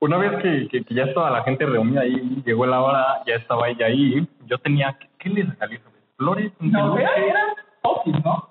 una 0.00 0.16
vez 0.16 0.42
que, 0.42 0.68
que, 0.68 0.84
que 0.84 0.94
ya 0.94 1.04
estaba 1.04 1.30
la 1.30 1.44
gente 1.44 1.66
reunida 1.66 2.00
ahí, 2.00 2.42
llegó 2.44 2.66
la 2.66 2.80
hora, 2.80 3.22
ya 3.26 3.34
estaba 3.34 3.68
ella 3.68 3.86
ahí, 3.86 4.26
yo 4.46 4.58
tenía, 4.58 4.96
¿qué, 4.98 5.08
qué 5.18 5.28
les 5.28 5.48
regalé? 5.48 5.80
¿Flores? 6.20 6.52
¿Un 6.60 6.70
No, 6.70 6.94
peluche? 6.94 7.02
era, 7.02 7.26
era 7.26 7.40
Pokis, 7.82 8.14
¿no? 8.22 8.46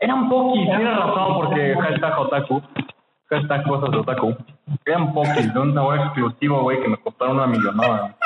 Eran 0.00 0.28
pokis, 0.30 0.64
tienes 0.64 0.96
razón, 0.96 1.34
porque 1.36 1.74
hashtag 1.74 2.18
otaku, 2.18 2.62
hashtag 3.28 3.64
cosas 3.68 3.90
de 3.90 3.96
otaku. 3.98 4.34
Eran 4.86 5.12
pokis 5.12 5.52
de 5.52 5.60
un 5.60 5.74
sabor 5.74 5.98
exclusivo, 5.98 6.62
güey, 6.62 6.80
que 6.80 6.88
me 6.88 6.96
costaron 6.96 7.36
una 7.36 7.46
millonada. 7.46 8.16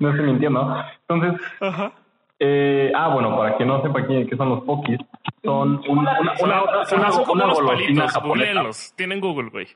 No 0.00 0.10
estoy 0.10 0.24
mintiendo. 0.26 0.76
Entonces, 1.08 1.40
Ajá. 1.60 1.92
eh, 2.38 2.92
ah, 2.94 3.08
bueno, 3.08 3.36
para 3.36 3.56
quien 3.56 3.68
no 3.68 3.82
sepa 3.82 4.04
quién, 4.06 4.28
qué 4.28 4.36
son 4.36 4.50
los 4.50 4.62
pokis, 4.62 4.98
son 5.44 5.80
un- 5.88 5.98
una, 5.98 6.20
una, 6.20 6.36
Son- 6.36 6.48
una, 6.50 6.84
son- 6.84 6.98
una, 7.00 7.10
son 7.12 7.24
como 7.24 7.32
una 7.34 7.44
unos 7.46 7.56
golosina 7.60 7.86
palitos, 7.86 8.12
japonesa. 8.12 8.46
googleenlos. 8.46 8.94
Tienen 8.96 9.20
Google, 9.20 9.50
güey. 9.50 9.66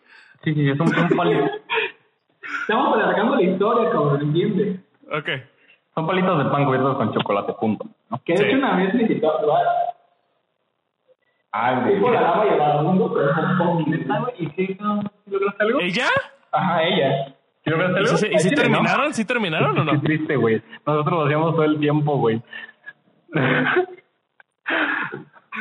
Sí, 0.44 0.54
sí, 0.54 0.68
es 0.70 0.78
un, 0.78 0.88
un 0.96 1.08
palito. 1.16 1.44
Estamos 2.62 2.94
alargando 2.96 3.36
la 3.36 3.42
historia, 3.42 3.90
cabrón, 3.90 4.20
¿entiendes? 4.22 4.80
Ok. 5.10 5.28
Son 5.94 6.06
palitos 6.06 6.38
de 6.44 6.50
pan 6.50 6.64
cubiertos 6.64 6.96
con 6.96 7.12
chocolate, 7.12 7.52
punto. 7.54 7.86
¿no? 8.10 8.18
Que 8.24 8.32
de 8.32 8.38
Sí. 8.38 8.44
hecho 8.44 8.56
una 8.56 8.76
vez 8.76 8.94
me 8.94 9.02
invitó 9.02 9.34
a 9.34 9.38
probar. 9.38 9.64
La 11.52 11.80
de... 11.84 12.00
lava 12.00 12.46
y 12.46 12.48
el 12.48 12.58
vagabundo, 12.58 13.12
pero 13.14 13.30
con. 13.58 13.80
¿Y 14.38 14.46
sí, 14.56 14.76
no? 14.80 15.02
¿Sí 15.02 15.30
lograste 15.30 15.62
algo? 15.62 15.80
¿Ella? 15.80 16.06
Ajá, 16.50 16.82
ella. 16.82 17.26
¿Sí 17.64 17.70
¿Y 17.70 17.72
algo? 17.74 18.06
si, 18.16 18.26
y 18.26 18.38
si 18.38 18.48
Ay, 18.48 18.54
chile, 18.54 18.56
¿no? 18.56 18.62
terminaron? 18.62 19.14
¿Sí 19.14 19.24
terminaron 19.26 19.78
o 19.78 19.84
no? 19.84 19.92
Qué 19.92 19.98
triste, 19.98 20.36
güey. 20.36 20.62
Nosotros 20.86 21.12
lo 21.18 21.24
hacíamos 21.26 21.54
todo 21.54 21.64
el 21.64 21.78
tiempo, 21.78 22.16
güey. 22.18 22.42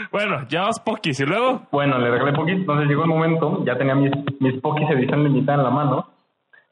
Bueno, 0.09 0.47
ya 0.47 0.61
vas 0.61 0.79
poquis 0.79 1.19
y 1.19 1.25
luego. 1.25 1.63
bueno, 1.69 1.97
le 1.97 2.09
regalé 2.09 2.32
poquis, 2.32 2.55
entonces 2.55 2.88
llegó 2.88 3.03
el 3.03 3.09
momento, 3.09 3.61
ya 3.65 3.77
tenía 3.77 3.93
mis, 3.93 4.11
mis 4.39 4.61
poquis 4.61 4.89
edición 4.89 5.23
limitada 5.25 5.57
en 5.57 5.63
la 5.65 5.69
mano. 5.69 6.07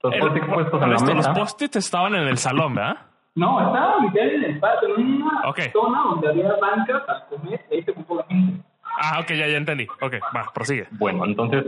Los 0.02 0.16
post 0.16 0.38
puestos 0.54 0.82
en 0.82 0.90
la 0.90 0.96
mesa. 1.00 1.14
los 1.14 1.28
post-its 1.28 1.76
estaban 1.76 2.16
en 2.16 2.28
el 2.30 2.38
salón, 2.38 2.76
¿verdad? 2.76 2.98
No, 3.36 3.60
estaba 3.68 4.00
literal 4.02 4.30
en 4.32 4.44
el 4.44 4.60
patio, 4.60 4.98
en 4.98 5.22
una 5.22 5.42
Ok. 5.50 5.60
zona 5.72 6.02
donde 6.10 6.28
había 6.30 6.56
bancas 6.58 7.04
para 7.04 7.26
comer, 7.28 7.62
y 7.72 7.76
ahí 7.76 7.84
se 7.84 7.92
ocupó 7.92 8.16
la 8.18 8.24
gente. 8.26 8.62
Ah, 9.02 9.20
ok, 9.22 9.30
ya, 9.30 9.48
ya 9.48 9.58
entendí. 9.58 9.88
Ok, 10.02 10.16
va, 10.36 10.52
prosigue. 10.54 10.88
Bueno, 10.92 11.26
entonces, 11.26 11.64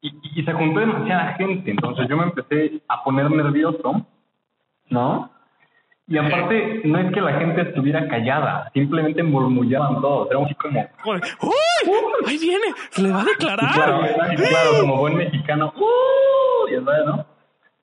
y, 0.00 0.12
y- 0.34 0.42
se 0.44 0.52
juntó 0.52 0.80
demasiada 0.80 1.34
gente, 1.34 1.70
entonces 1.70 2.08
yo 2.08 2.16
me 2.16 2.24
empecé 2.24 2.80
a 2.88 3.04
poner 3.04 3.30
nervioso, 3.30 4.04
¿no? 4.90 5.30
Y 6.08 6.18
aparte, 6.18 6.82
no 6.84 6.98
es 6.98 7.12
que 7.12 7.20
la 7.20 7.32
gente 7.34 7.62
estuviera 7.62 8.06
callada, 8.08 8.70
simplemente 8.72 9.22
murmullaban 9.24 10.00
todos, 10.00 10.30
era 10.30 10.40
así 10.44 10.54
como, 10.54 10.80
¡Uy! 11.04 11.20
¡Ahí 12.26 12.38
viene! 12.38 12.66
¡Se 12.90 13.02
le 13.02 13.10
va 13.12 13.22
a 13.22 13.24
declarar! 13.24 13.72
claro, 13.74 14.00
y 14.32 14.36
claro, 14.36 14.70
como 14.80 14.96
buen 14.98 15.16
mexicano, 15.16 15.72
¡uh! 15.76 16.68
ya 16.70 16.82
sabes, 16.84 17.06
¿no? 17.06 17.26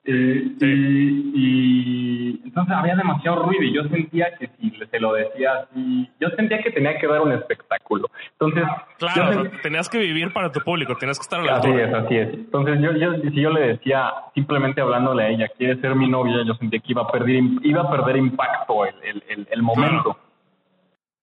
Eh, 0.06 0.52
y, 0.60 1.32
y 1.34 2.40
entonces 2.44 2.74
había 2.76 2.94
demasiado 2.94 3.42
ruido 3.44 3.62
y 3.62 3.72
yo 3.74 3.84
sentía 3.84 4.34
que 4.38 4.48
si 4.60 4.70
se 4.70 5.00
lo 5.00 5.14
decía 5.14 5.60
así, 5.70 6.10
yo 6.20 6.28
sentía 6.36 6.58
que 6.62 6.70
tenía 6.72 6.98
que 6.98 7.06
dar 7.06 7.22
un 7.22 7.32
espectáculo. 7.32 8.10
Entonces, 8.32 8.64
Claro, 8.98 9.32
yo 9.32 9.40
o 9.40 9.44
sen- 9.44 9.50
sea, 9.50 9.60
tenías 9.62 9.88
que 9.88 9.98
vivir 9.98 10.32
para 10.34 10.52
tu 10.52 10.60
público, 10.60 10.94
tenías 10.96 11.18
que 11.18 11.22
estar 11.22 11.40
a 11.40 11.44
la 11.44 11.56
Así 11.56 11.68
altura. 11.68 11.84
es, 11.86 11.94
así 11.94 12.16
es. 12.16 12.34
Entonces 12.34 12.80
yo, 12.82 12.92
yo, 12.92 13.14
si 13.30 13.40
yo 13.40 13.50
le 13.50 13.60
decía, 13.68 14.12
simplemente 14.34 14.80
hablándole 14.82 15.22
a 15.22 15.28
ella, 15.30 15.48
quiere 15.56 15.80
ser 15.80 15.94
mi 15.94 16.08
novia, 16.08 16.36
yo 16.46 16.52
sentía 16.54 16.80
que 16.80 16.92
iba 16.92 17.02
a 17.02 17.10
perder, 17.10 17.42
iba 17.62 17.80
a 17.82 17.90
perder 17.90 18.16
impacto 18.18 18.84
el, 18.84 18.94
el, 19.04 19.22
el, 19.28 19.48
el 19.50 19.62
momento. 19.62 20.18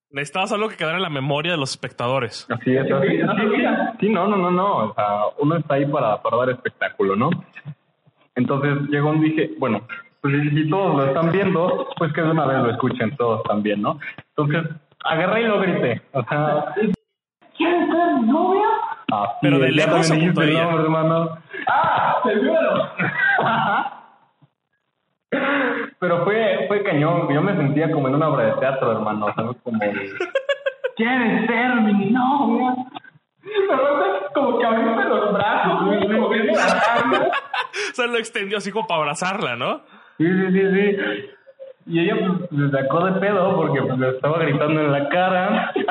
Necesitabas 0.10 0.52
algo 0.52 0.68
que 0.68 0.76
quedara 0.76 0.98
en 0.98 1.04
la 1.04 1.10
memoria 1.10 1.52
de 1.54 1.58
los 1.58 1.70
espectadores. 1.72 2.46
Así 2.50 2.76
es, 2.76 2.82
así 2.92 3.08
es. 3.08 3.22
Sí, 3.22 3.48
sí, 3.56 3.64
sí, 4.02 4.10
no, 4.10 4.28
no, 4.28 4.36
no, 4.38 4.52
no. 4.52 4.76
O 4.90 4.94
sea, 4.94 5.06
uno 5.40 5.56
está 5.58 5.76
ahí 5.76 5.86
para, 5.86 6.22
para 6.22 6.36
dar 6.38 6.50
espectáculo, 6.50 7.16
¿no? 7.16 7.30
Entonces 8.36 8.90
llegó 8.90 9.14
y 9.16 9.20
dije, 9.20 9.52
bueno, 9.60 9.82
pues 10.22 10.34
si, 10.42 10.70
todos 10.70 10.96
lo 10.98 11.06
están 11.06 11.32
viendo, 11.32 11.88
pues 11.98 12.14
que 12.14 12.22
de 12.22 12.32
una 12.32 12.46
vez 12.46 12.58
lo 12.60 12.72
escuchen 12.72 13.16
todos 13.18 13.44
también, 13.44 13.82
¿no? 13.82 14.00
Entonces 14.36 14.72
agarré 15.04 15.42
y 15.42 15.48
lo 15.48 15.60
grité. 15.60 16.02
O 16.14 16.24
sea, 16.24 16.74
¿Quieres 17.58 17.90
ser 17.90 18.14
mi 18.16 18.28
novia? 18.28 18.68
así 19.12 19.34
Pero 19.42 19.60
de 19.60 19.72
lejos 19.72 20.10
o 20.10 20.14
a 20.14 20.16
el 20.16 20.54
nombre, 20.54 20.84
hermano. 20.84 21.38
¡Ah! 21.68 22.22
¡Seguro! 22.24 22.90
Pero 26.00 26.24
fue, 26.24 26.66
fue 26.68 26.84
cañón, 26.84 27.32
yo 27.32 27.42
me 27.42 27.56
sentía 27.56 27.92
como 27.92 28.08
en 28.08 28.16
una 28.16 28.30
obra 28.30 28.46
de 28.46 28.54
teatro, 28.54 28.92
hermano, 28.92 29.28
¿sabes? 29.36 29.56
Como 29.64 29.80
¿Quieres 30.96 31.48
ser 31.48 31.76
mi 31.82 32.12
novia? 32.12 32.76
Repente, 33.44 34.34
como 34.34 34.60
que 34.60 34.66
abriste 34.66 35.04
los 35.04 35.34
brazos, 35.34 35.80
como 35.80 36.30
que 36.30 36.44
me. 36.44 36.54
O 37.92 37.96
sea, 37.96 38.08
lo 38.08 38.18
extendió 38.18 38.58
así 38.58 38.72
como 38.72 38.88
para 38.88 39.02
abrazarla, 39.02 39.56
¿no? 39.56 39.82
Sí, 40.18 40.26
sí, 40.28 40.52
sí, 40.52 40.62
sí. 40.72 40.98
Y 41.88 42.00
ella 42.00 42.16
pues, 42.20 42.50
se 42.50 42.70
sacó 42.72 43.06
de 43.06 43.20
pedo 43.20 43.56
porque 43.56 43.82
pues, 43.82 43.98
le 43.98 44.10
estaba 44.10 44.40
gritando 44.40 44.82
en 44.82 44.92
la 44.92 45.10
cara. 45.10 45.74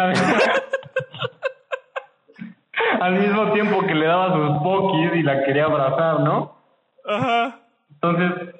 Al 3.00 3.14
mismo 3.14 3.52
tiempo 3.52 3.86
que 3.86 3.94
le 3.94 4.06
daba 4.06 4.32
sus 4.32 4.62
pokis 4.62 5.14
y 5.14 5.22
la 5.22 5.44
quería 5.44 5.64
abrazar, 5.64 6.20
¿no? 6.20 6.56
Ajá. 7.04 7.60
Entonces, 7.90 8.54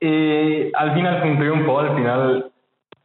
eh, 0.00 0.70
al 0.74 0.94
final 0.94 1.20
fue 1.20 1.30
un 1.30 1.38
triunfo, 1.38 1.80
al 1.80 1.94
final 1.96 2.52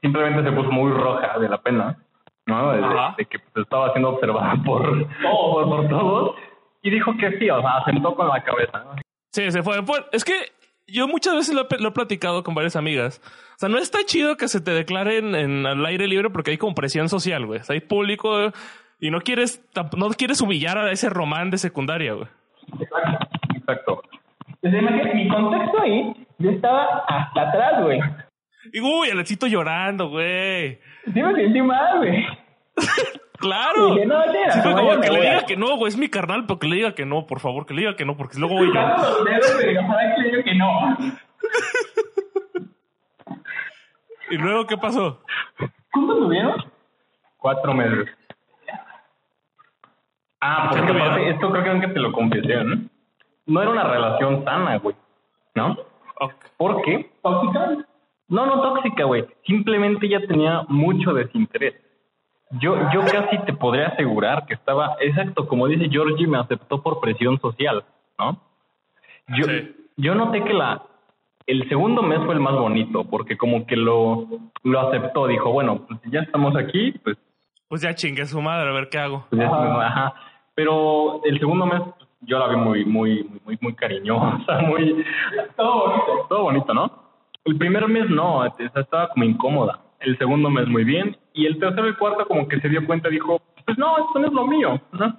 simplemente 0.02 0.44
se 0.44 0.56
puso 0.56 0.72
muy 0.72 0.92
roja 0.92 1.40
de 1.40 1.50
la 1.50 1.58
pena, 1.60 1.98
¿no? 2.46 2.72
De, 2.72 2.82
de 3.18 3.26
que 3.26 3.40
pues, 3.40 3.64
estaba 3.64 3.92
siendo 3.92 4.10
observada 4.10 4.56
por, 4.66 5.08
por, 5.22 5.70
por 5.70 5.88
todos. 5.88 6.36
Y 6.82 6.90
dijo 6.90 7.16
que 7.18 7.38
sí, 7.38 7.50
o 7.50 7.62
sea, 7.62 7.84
sentó 7.86 8.16
con 8.16 8.28
la 8.28 8.44
cabeza, 8.44 8.80
¿no? 8.80 8.96
Sí, 9.32 9.52
se 9.52 9.64
fue. 9.64 9.84
Pues, 9.84 10.04
es 10.12 10.24
que 10.24 10.34
yo 10.88 11.08
muchas 11.08 11.36
veces 11.36 11.54
lo 11.54 11.68
he, 11.70 11.82
lo 11.82 11.90
he 11.90 11.92
platicado 11.92 12.44
con 12.44 12.56
varias 12.56 12.76
amigas. 12.76 13.22
O 13.56 13.60
sea, 13.60 13.70
no 13.70 13.78
está 13.78 14.00
chido 14.06 14.38
que 14.38 14.48
se 14.48 14.62
te 14.62 14.72
declaren 14.72 15.36
en 15.36 15.66
al 15.66 15.86
aire 15.86 16.08
libre 16.08 16.30
porque 16.30 16.52
hay 16.52 16.58
como 16.58 16.76
presión 16.76 17.10
social, 17.10 17.46
güey. 17.46 17.60
O 17.60 17.64
sea, 17.64 17.74
hay 17.74 17.82
público 17.82 18.52
y 19.00 19.12
no 19.12 19.22
quieres, 19.22 19.64
no 19.98 20.10
quieres 20.10 20.42
humillar 20.42 20.78
a 20.78 20.92
ese 20.92 21.10
román 21.10 21.52
de 21.52 21.58
secundaria, 21.58 22.14
güey. 22.14 22.28
Exacto. 22.80 23.28
Exacto. 23.56 24.02
Entonces, 24.62 24.82
imagínate, 24.82 25.16
mi 25.16 25.30
contexto 25.30 25.82
ahí, 25.82 26.28
yo 26.40 26.50
estaba 26.50 27.04
hasta 27.08 27.50
atrás, 27.50 27.84
güey. 27.84 28.00
Y 28.74 28.82
uy, 28.82 29.10
Alecito 29.10 29.48
llorando, 29.48 30.10
güey. 30.10 30.80
Sí 31.06 31.22
me 31.22 31.34
sentí 31.36 31.62
mal, 31.62 31.98
güey. 31.98 32.26
Claro. 33.40 33.94
Dije, 33.94 34.06
no, 34.06 34.26
ya, 34.34 34.52
Sí, 34.52 34.60
fue 34.62 34.74
como 34.74 35.00
que 35.00 35.10
le 35.10 35.22
diga 35.22 35.46
que 35.46 35.58
no, 35.58 35.78
güey, 35.78 35.90
es 35.90 35.98
mi 35.98 36.10
carnal, 36.10 36.46
pero 36.46 36.60
que 36.60 36.68
le 36.68 36.76
diga 36.76 36.94
que 36.94 37.06
no, 37.06 37.26
por 37.26 37.40
favor, 37.40 37.66
que 37.66 37.74
le 37.74 37.82
diga 37.82 37.96
que 37.96 38.06
no, 38.06 38.18
porque 38.18 38.38
luego 38.38 38.56
voy 38.56 38.68
yo. 38.68 38.74
Que 39.24 39.62
le 39.62 39.70
diga 40.30 40.44
que 40.44 40.56
no. 40.56 40.98
Y 44.32 44.38
luego, 44.38 44.68
¿qué 44.68 44.78
pasó? 44.78 45.22
¿Cuánto 45.92 46.18
tuvieron? 46.18 46.64
Cuatro 47.38 47.74
meses. 47.74 48.08
Ah, 50.42 50.70
porque 50.70 51.30
esto 51.32 51.52
creo 51.52 51.64
que 51.64 51.70
nunca 51.74 51.94
te 51.94 52.00
lo 52.00 52.12
confesé, 52.12 52.64
¿no? 52.64 52.82
No 53.48 53.62
era 53.62 53.72
una 53.72 53.84
relación 53.84 54.44
sana, 54.46 54.78
güey. 54.78 54.96
¿No? 55.56 55.78
¿Por 56.58 56.82
qué? 56.84 57.10
¿Tóxica? 57.24 57.78
No, 58.28 58.46
no 58.46 58.62
tóxica, 58.62 59.06
güey. 59.06 59.26
Simplemente 59.48 60.06
ella 60.06 60.26
tenía 60.28 60.62
mucho 60.68 61.14
desinterés. 61.14 61.74
Yo, 62.52 62.76
yo 62.92 63.02
casi 63.02 63.38
te 63.46 63.54
podría 63.54 63.88
asegurar 63.90 64.46
que 64.48 64.56
estaba, 64.56 64.96
exacto, 65.00 65.48
como 65.48 65.68
dice 65.68 65.88
Georgie, 65.90 66.26
me 66.28 66.40
aceptó 66.40 66.82
por 66.82 67.00
presión 67.00 67.40
social, 67.40 67.84
¿no? 68.18 68.40
Yo, 69.38 69.46
Sí. 69.46 69.76
yo 69.98 70.16
noté 70.16 70.44
que 70.44 70.54
la, 70.54 70.82
el 71.46 71.70
segundo 71.70 72.02
mes 72.02 72.20
fue 72.26 72.34
el 72.34 72.40
más 72.40 72.56
bonito, 72.56 73.04
porque 73.04 73.38
como 73.38 73.68
que 73.68 73.76
lo, 73.76 74.28
lo 74.64 74.80
aceptó, 74.80 75.28
dijo, 75.28 75.52
bueno, 75.52 75.86
pues 75.88 76.00
si 76.04 76.10
ya 76.10 76.22
estamos 76.22 76.56
aquí, 76.56 76.92
pues 77.04 77.18
Pues 77.68 77.82
ya 77.82 77.94
chingue 77.94 78.26
su 78.26 78.42
madre, 78.42 78.70
a 78.70 78.74
ver 78.74 78.90
qué 78.90 78.98
hago. 78.98 79.26
Pues 79.30 79.40
ya 79.42 79.48
Ajá. 79.48 80.14
Pero 80.56 81.24
el 81.26 81.38
segundo 81.40 81.68
mes 81.68 81.82
pues, 81.98 82.10
yo 82.22 82.40
la 82.40 82.48
vi 82.48 82.56
muy, 82.56 82.84
muy, 82.84 83.24
muy, 83.24 83.40
muy, 83.46 83.58
muy 83.62 83.74
cariñosa, 83.76 84.60
muy 84.68 85.06
Todo 85.56 85.86
bonito. 85.88 86.26
todo 86.30 86.44
bonito, 86.44 86.74
¿no? 86.74 86.92
El 87.46 87.58
primer 87.60 87.88
mes 87.88 88.10
no, 88.10 88.40
o 88.40 88.56
sea, 88.58 88.68
estaba 88.76 89.10
como 89.10 89.24
incómoda. 89.24 89.80
El 90.00 90.18
segundo 90.18 90.50
mes 90.50 90.68
muy 90.68 90.84
bien. 90.84 91.16
Y 91.40 91.46
el 91.46 91.58
tercero 91.60 91.88
y 91.88 91.96
cuarto 91.96 92.26
como 92.28 92.48
que 92.48 92.60
se 92.60 92.68
dio 92.70 92.86
cuenta, 92.86 93.08
dijo, 93.10 93.42
pues 93.66 93.78
no, 93.78 93.98
esto 93.98 94.20
no 94.20 94.28
es 94.28 94.34
lo 94.34 94.46
mío, 94.48 94.82
¿no? 94.92 95.18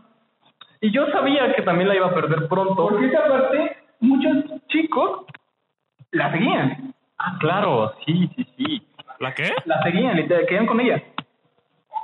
Y 0.83 0.91
yo 0.93 1.07
sabía 1.13 1.55
que 1.55 1.63
también 1.63 1.89
la 1.89 1.95
iba 1.97 2.07
a 2.09 2.15
perder 2.15 2.47
pronto. 2.49 2.75
Porque 2.89 3.07
esa 3.07 3.27
parte, 3.29 3.77
muchos 4.01 4.45
chicos 4.69 5.25
la 6.11 6.31
seguían. 6.33 6.95
Ah, 7.19 7.37
claro, 7.39 7.93
sí, 8.05 8.29
sí, 8.37 8.47
sí. 8.57 8.87
¿La 9.19 9.35
qué? 9.35 9.53
La 9.67 9.83
seguían, 9.83 10.17
literal, 10.17 10.47
querían 10.47 10.67
con 10.67 10.81
ella. 10.81 11.03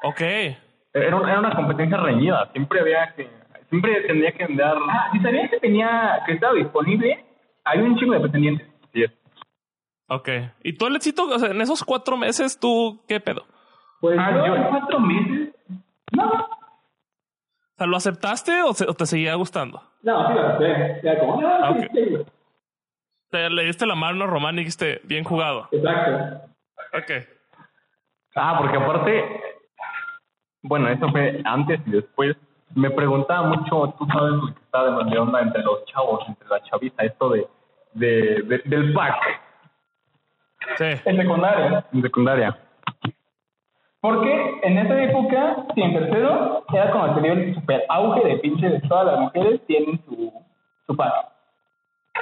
Ok. 0.02 0.20
Era, 0.20 1.16
una- 1.16 1.30
era 1.30 1.38
una 1.40 1.54
competencia 1.54 1.96
reñida. 1.98 2.50
Siempre 2.52 2.80
había 2.80 3.14
que, 3.14 3.28
siempre 3.68 4.00
tendría 4.02 4.32
que 4.32 4.44
andar. 4.44 4.76
Ah, 4.90 5.08
si 5.12 5.20
sabías 5.20 5.50
que 5.50 5.58
tenía, 5.58 6.20
que 6.26 6.32
estaba 6.34 6.54
disponible, 6.54 7.24
hay 7.64 7.80
un 7.80 7.96
chingo 7.98 8.14
de 8.14 8.20
pretendientes. 8.20 8.66
Sí. 8.92 9.04
Ok. 10.08 10.28
¿Y 10.62 10.74
tú, 10.74 10.86
Alecito, 10.86 11.24
o 11.26 11.38
sea, 11.38 11.50
en 11.50 11.60
esos 11.60 11.82
cuatro 11.82 12.16
meses, 12.16 12.58
tú 12.60 13.02
qué 13.08 13.20
pedo? 13.20 13.44
Pues 14.00 14.18
Ah, 14.18 14.30
yo 14.32 14.46
yo- 14.46 14.56
en 14.56 14.64
cuatro 14.64 15.00
meses. 15.00 15.54
No, 16.12 16.30
O 16.32 17.78
sea, 17.78 17.86
¿lo 17.86 17.96
aceptaste 17.96 18.62
o, 18.62 18.72
se- 18.72 18.88
o 18.88 18.94
te 18.94 19.04
seguía 19.06 19.34
gustando? 19.34 19.82
no, 20.02 20.58
sí. 20.58 20.64
Era 20.64 21.18
como, 21.20 21.40
no, 21.42 21.48
Ah, 21.48 21.74
sí, 21.74 21.84
ok. 21.84 21.90
sí, 21.92 22.04
güey. 22.10 22.26
Te 23.30 23.50
le 23.50 23.64
diste 23.64 23.86
la 23.86 23.94
mano 23.94 24.24
a 24.24 24.26
Román 24.28 24.54
y 24.54 24.58
dijiste, 24.58 25.00
bien 25.04 25.24
jugado. 25.24 25.68
Exacto. 25.72 26.46
Ok. 26.94 27.26
Ah, 28.36 28.56
porque 28.58 28.76
aparte, 28.78 29.40
bueno, 30.62 30.88
eso 30.88 31.08
fue 31.10 31.40
antes 31.44 31.80
y 31.86 31.90
después. 31.90 32.36
Me 32.74 32.90
preguntaba 32.90 33.46
mucho, 33.48 33.94
tú 33.98 34.06
sabes 34.06 34.32
lo 34.32 34.46
que 34.54 34.60
está 34.60 34.84
de 34.84 35.10
de 35.10 35.18
onda 35.18 35.40
entre 35.40 35.62
los 35.62 35.84
chavos, 35.86 36.24
entre 36.28 36.48
la 36.48 36.62
chaviza, 36.64 37.02
esto 37.04 37.30
de, 37.30 37.46
de, 37.94 38.42
de- 38.42 38.62
del 38.64 38.92
pack 38.92 39.16
Sí. 40.76 40.84
En 41.04 41.16
secundaria. 41.16 41.84
en 41.92 42.02
secundaria. 42.02 42.58
Porque 44.06 44.60
en 44.62 44.78
esa 44.78 45.02
época, 45.02 45.66
sí, 45.74 45.82
en 45.82 45.92
tercero, 45.92 46.64
era 46.72 46.92
como 46.92 47.12
se 47.16 47.22
dio 47.22 47.32
el 47.32 47.54
super 47.56 47.84
auge 47.88 48.24
de 48.24 48.36
pinche 48.36 48.68
de 48.68 48.80
todas 48.82 49.06
las 49.06 49.18
mujeres 49.18 49.60
tienen 49.66 50.00
su, 50.04 50.32
su 50.86 50.96
pack. 50.96 51.12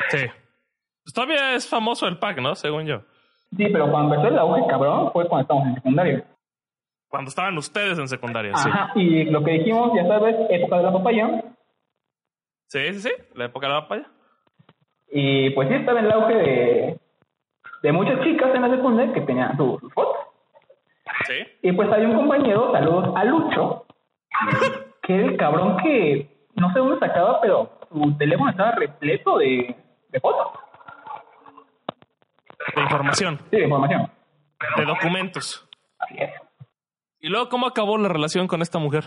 Sí. 0.09 0.27
Pues 1.05 1.13
todavía 1.13 1.55
es 1.55 1.69
famoso 1.69 2.09
el 2.09 2.17
pack, 2.17 2.39
¿no? 2.39 2.55
Según 2.55 2.87
yo. 2.87 3.03
Sí, 3.55 3.67
pero 3.71 3.91
cuando 3.91 4.15
empezó 4.15 4.33
el 4.33 4.39
auge, 4.39 4.67
cabrón, 4.67 5.13
fue 5.13 5.29
cuando 5.29 5.43
estábamos 5.43 5.69
en 5.69 5.75
secundario. 5.75 6.25
Cuando 7.11 7.29
estaban 7.29 7.59
ustedes 7.59 7.99
en 7.99 8.09
secundaria, 8.09 8.57
sí. 8.57 8.71
Ajá, 8.73 8.93
y 8.95 9.25
lo 9.25 9.45
que 9.45 9.51
dijimos, 9.51 9.93
ya 9.95 10.09
sabes, 10.09 10.37
época 10.49 10.79
de 10.79 10.83
la 10.85 10.93
papaya. 10.93 11.45
Sí, 12.69 12.95
sí, 12.95 13.01
sí. 13.01 13.13
La 13.35 13.45
época 13.45 13.67
de 13.67 13.75
la 13.75 13.81
papaya. 13.83 14.07
Y 15.11 15.51
pues 15.51 15.69
sí, 15.69 15.75
estaba 15.75 15.99
en 15.99 16.07
el 16.07 16.13
auge 16.13 16.35
de, 16.35 17.01
de 17.83 17.93
muchas 17.93 18.23
chicas 18.23 18.55
en 18.55 18.63
la 18.63 18.71
secundaria 18.71 19.13
que 19.13 19.21
tenían 19.21 19.55
sus 19.59 19.93
fotos. 19.93 20.14
Sí. 21.27 21.35
Y 21.63 21.73
pues 21.73 21.91
había 21.93 22.09
un 22.09 22.17
compañero, 22.17 22.73
saludos 22.73 23.15
a 23.17 23.25
Lucho, 23.25 23.87
que 25.03 25.15
era 25.15 25.25
el 25.27 25.37
cabrón 25.37 25.77
que 25.79 26.49
no 26.57 26.73
sé 26.73 26.79
dónde 26.79 26.99
sacaba, 26.99 27.41
pero 27.41 27.71
su 27.91 28.17
teléfono 28.19 28.51
estaba 28.51 28.73
repleto 28.73 29.39
de, 29.39 29.75
de 30.11 30.21
fotos. 30.21 30.49
De 32.75 32.83
información, 32.83 33.39
Sí, 33.51 33.57
de 33.57 33.65
información. 33.65 34.11
de 34.77 34.85
documentos. 34.85 35.69
Así 35.99 36.15
es. 36.19 36.31
¿Y 37.21 37.29
luego 37.29 37.49
cómo 37.49 37.67
acabó 37.67 37.97
la 37.99 38.09
relación 38.09 38.47
con 38.47 38.61
esta 38.63 38.79
mujer? 38.79 39.05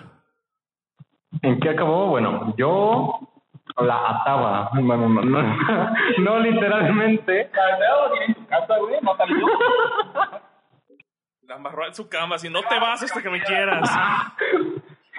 ¿En 1.42 1.60
qué 1.60 1.70
acabó? 1.70 2.08
Bueno, 2.08 2.54
yo 2.58 3.20
la 3.78 4.10
ataba. 4.10 4.70
Bueno, 4.74 5.08
no, 5.10 5.22
no, 5.24 5.94
no 6.20 6.40
literalmente. 6.40 7.50
Caldeado 7.52 8.12
tiene 8.12 8.26
en 8.28 8.36
su 8.36 8.46
casa, 8.48 8.78
güey, 8.80 8.96
no 9.02 9.16
salió. 9.18 9.46
La 11.48 11.56
amarró 11.56 11.86
en 11.88 11.94
su 11.94 12.10
cama, 12.10 12.38
si 12.38 12.50
no 12.50 12.60
te 12.62 12.78
vas 12.80 13.02
hasta 13.04 13.22
que 13.22 13.30
me 13.30 13.42
quieras. 13.42 13.90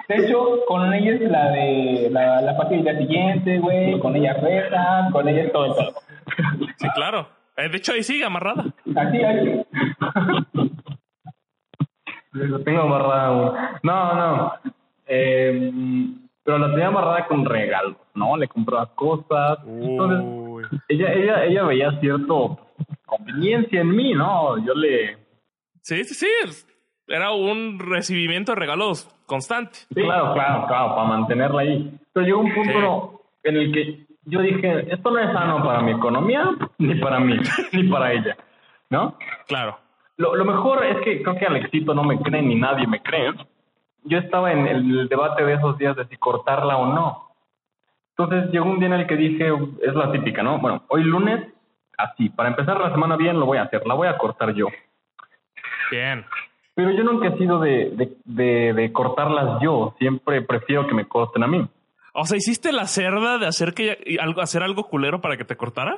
De 0.07 0.15
hecho, 0.17 0.59
con 0.67 0.93
ella 0.93 1.15
es 1.15 1.21
la 1.21 1.49
de 1.51 2.09
la, 2.11 2.41
la 2.41 2.57
parte 2.57 2.75
del 2.75 2.83
día 2.83 2.97
siguiente, 2.97 3.59
güey. 3.59 3.99
Con 3.99 4.15
ella 4.15 4.33
reza, 4.33 5.09
con 5.11 5.27
ella 5.27 5.43
es 5.43 5.51
todo 5.51 5.65
el 5.65 5.73
todo. 5.73 5.93
Sí, 6.77 6.87
claro. 6.95 7.27
Eh, 7.57 7.69
De 7.69 7.77
hecho, 7.77 7.93
ahí 7.93 8.03
sigue 8.03 8.25
amarrada. 8.25 8.65
Así, 8.95 9.23
así. 9.23 9.65
Lo 12.31 12.59
tengo 12.61 12.81
amarrada 12.81 13.25
aún. 13.25 13.51
No, 13.83 14.13
no. 14.13 14.53
Eh, 15.07 15.71
pero 16.43 16.59
la 16.59 16.69
tenía 16.71 16.87
amarrada 16.87 17.25
con 17.27 17.43
regalos, 17.45 17.97
¿no? 18.13 18.37
Le 18.37 18.47
compraba 18.47 18.93
cosas. 18.95 19.59
Entonces, 19.65 20.19
Uy. 20.23 20.63
ella, 20.89 21.13
ella, 21.13 21.43
ella 21.45 21.63
veía 21.63 21.99
cierto 21.99 22.59
conveniencia 23.05 23.81
en 23.81 23.89
mí, 23.95 24.13
¿no? 24.13 24.57
Yo 24.65 24.73
le... 24.75 25.17
Sí, 25.81 26.03
sí, 26.03 26.13
sí. 26.13 26.65
Era 27.07 27.31
un 27.31 27.79
recibimiento 27.79 28.51
de 28.51 28.59
regalos 28.59 29.09
constante. 29.25 29.79
Claro, 29.93 30.33
claro, 30.33 30.67
claro, 30.67 30.95
para 30.95 31.07
mantenerla 31.07 31.61
ahí. 31.61 31.99
Pero 32.13 32.25
llegó 32.25 32.39
un 32.41 32.53
punto 32.53 33.21
en 33.43 33.57
el 33.57 33.71
que 33.71 34.05
yo 34.25 34.41
dije, 34.41 34.93
esto 34.93 35.09
no 35.09 35.19
es 35.19 35.31
sano 35.33 35.63
para 35.63 35.81
mi 35.81 35.91
economía, 35.91 36.49
ni 36.77 36.95
para 36.95 37.19
mí, 37.19 37.35
ni 37.73 37.83
para 37.89 38.13
ella, 38.13 38.37
¿no? 38.89 39.17
Claro. 39.47 39.79
Lo, 40.17 40.35
lo 40.35 40.45
mejor 40.45 40.85
es 40.85 40.97
que 41.03 41.23
creo 41.23 41.35
que 41.35 41.45
Alexito 41.45 41.93
no 41.93 42.03
me 42.03 42.19
cree, 42.19 42.41
ni 42.41 42.55
nadie 42.55 42.85
me 42.85 43.01
cree. 43.01 43.31
Yo 44.03 44.19
estaba 44.19 44.51
en 44.51 44.67
el 44.67 45.07
debate 45.09 45.43
de 45.43 45.53
esos 45.53 45.77
días 45.77 45.95
de 45.95 46.05
si 46.07 46.17
cortarla 46.17 46.77
o 46.77 46.93
no. 46.93 47.29
Entonces 48.17 48.51
llegó 48.51 48.65
un 48.65 48.79
día 48.79 48.87
en 48.87 48.93
el 48.93 49.07
que 49.07 49.15
dije, 49.15 49.49
es 49.81 49.95
la 49.95 50.11
típica, 50.11 50.43
¿no? 50.43 50.59
Bueno, 50.59 50.83
hoy 50.89 51.03
lunes, 51.03 51.47
así, 51.97 52.29
para 52.29 52.49
empezar 52.49 52.79
la 52.79 52.91
semana 52.91 53.15
bien 53.15 53.39
lo 53.39 53.45
voy 53.45 53.57
a 53.57 53.63
hacer, 53.63 53.85
la 53.87 53.93
voy 53.93 54.07
a 54.07 54.17
cortar 54.17 54.53
yo. 54.53 54.67
Bien. 55.91 56.25
Pero 56.75 56.91
yo 56.91 57.03
nunca 57.03 57.27
he 57.27 57.37
sido 57.37 57.59
de, 57.59 57.91
de, 57.91 58.17
de, 58.25 58.73
de 58.73 58.91
cortarlas 58.93 59.61
yo, 59.61 59.95
siempre 59.97 60.41
prefiero 60.41 60.87
que 60.87 60.93
me 60.93 61.05
corten 61.05 61.43
a 61.43 61.47
mí. 61.47 61.67
O 62.13 62.25
sea, 62.25 62.37
¿hiciste 62.37 62.71
la 62.71 62.85
cerda 62.85 63.37
de 63.37 63.47
hacer 63.47 63.73
que 63.73 64.17
algo, 64.19 64.41
hacer 64.41 64.63
algo 64.63 64.83
culero 64.85 65.21
para 65.21 65.37
que 65.37 65.45
te 65.45 65.55
cortara? 65.55 65.97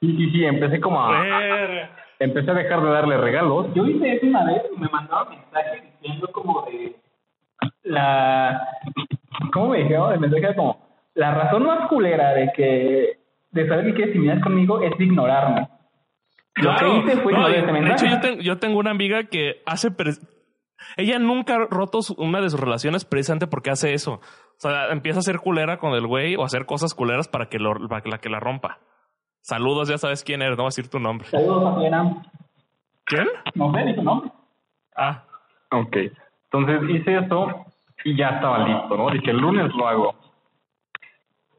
Sí, 0.00 0.16
sí, 0.16 0.30
sí, 0.30 0.44
empecé 0.44 0.80
como 0.80 1.02
a... 1.02 1.20
Ver. 1.20 1.90
Empecé 2.18 2.50
a 2.50 2.54
dejar 2.54 2.82
de 2.82 2.90
darle 2.90 3.16
regalos. 3.18 3.66
Yo 3.74 3.86
hice 3.86 4.14
eso 4.14 4.26
una 4.26 4.44
vez 4.44 4.62
y 4.74 4.80
me 4.80 4.88
mandaba 4.88 5.30
mensaje 5.30 5.82
diciendo 6.00 6.28
como 6.32 6.62
de 6.66 6.96
la 7.82 8.60
¿cómo 9.52 9.70
me 9.70 9.78
dijeron? 9.78 10.12
El 10.12 10.20
mensaje 10.20 10.44
era 10.44 10.54
como 10.54 10.86
la 11.14 11.34
razón 11.34 11.64
más 11.64 11.88
culera 11.88 12.32
de 12.34 12.52
que 12.56 13.18
de 13.50 13.68
saber 13.68 13.86
que 13.86 13.94
quieres 13.94 14.12
terminar 14.12 14.40
conmigo 14.40 14.80
es 14.80 14.92
ignorarme. 14.98 15.68
Lo 16.56 16.76
que 16.76 16.88
hice 16.98 17.16
fue 17.22 17.32
No, 17.32 17.48
de 17.48 17.58
hecho, 17.92 18.06
yo, 18.06 18.20
ten- 18.20 18.40
yo 18.40 18.58
tengo 18.58 18.78
una 18.78 18.90
amiga 18.90 19.24
que 19.24 19.62
hace... 19.66 19.88
Ella 20.96 21.18
nunca 21.18 21.56
ha 21.56 21.66
roto 21.70 22.02
su- 22.02 22.14
una 22.14 22.40
de 22.40 22.50
sus 22.50 22.60
relaciones 22.60 23.04
precisamente 23.04 23.46
porque 23.46 23.70
hace 23.70 23.94
eso. 23.94 24.14
O 24.14 24.58
sea, 24.58 24.88
empieza 24.92 25.18
a 25.18 25.22
ser 25.22 25.38
culera 25.40 25.78
con 25.78 25.94
el 25.94 26.06
güey 26.06 26.36
o 26.36 26.42
a 26.42 26.46
hacer 26.46 26.66
cosas 26.66 26.94
culeras 26.94 27.26
para 27.26 27.48
que, 27.48 27.58
lo, 27.58 27.74
para 27.88 28.02
que 28.02 28.10
la 28.10 28.18
que 28.18 28.28
la 28.28 28.38
rompa. 28.38 28.78
Saludos, 29.40 29.88
ya 29.88 29.98
sabes 29.98 30.22
quién 30.22 30.42
eres, 30.42 30.56
no 30.56 30.62
voy 30.62 30.68
a 30.68 30.74
decir 30.74 30.88
tu 30.88 30.98
nombre. 31.00 31.26
Saludos 31.28 31.64
a 31.74 31.80
Fiena. 31.80 32.22
¿Quién? 33.04 33.26
No 33.54 33.72
sé 33.72 33.84
ni 33.84 33.94
su 33.94 34.02
nombre. 34.02 34.30
Ah, 34.96 35.24
Ok. 35.70 35.96
Entonces 36.52 36.88
hice 36.88 37.16
eso 37.18 37.64
y 38.04 38.16
ya 38.16 38.28
estaba 38.28 38.58
listo, 38.60 38.96
¿no? 38.96 39.10
Dije, 39.10 39.32
el 39.32 39.38
lunes 39.38 39.74
lo 39.74 39.88
hago. 39.88 40.14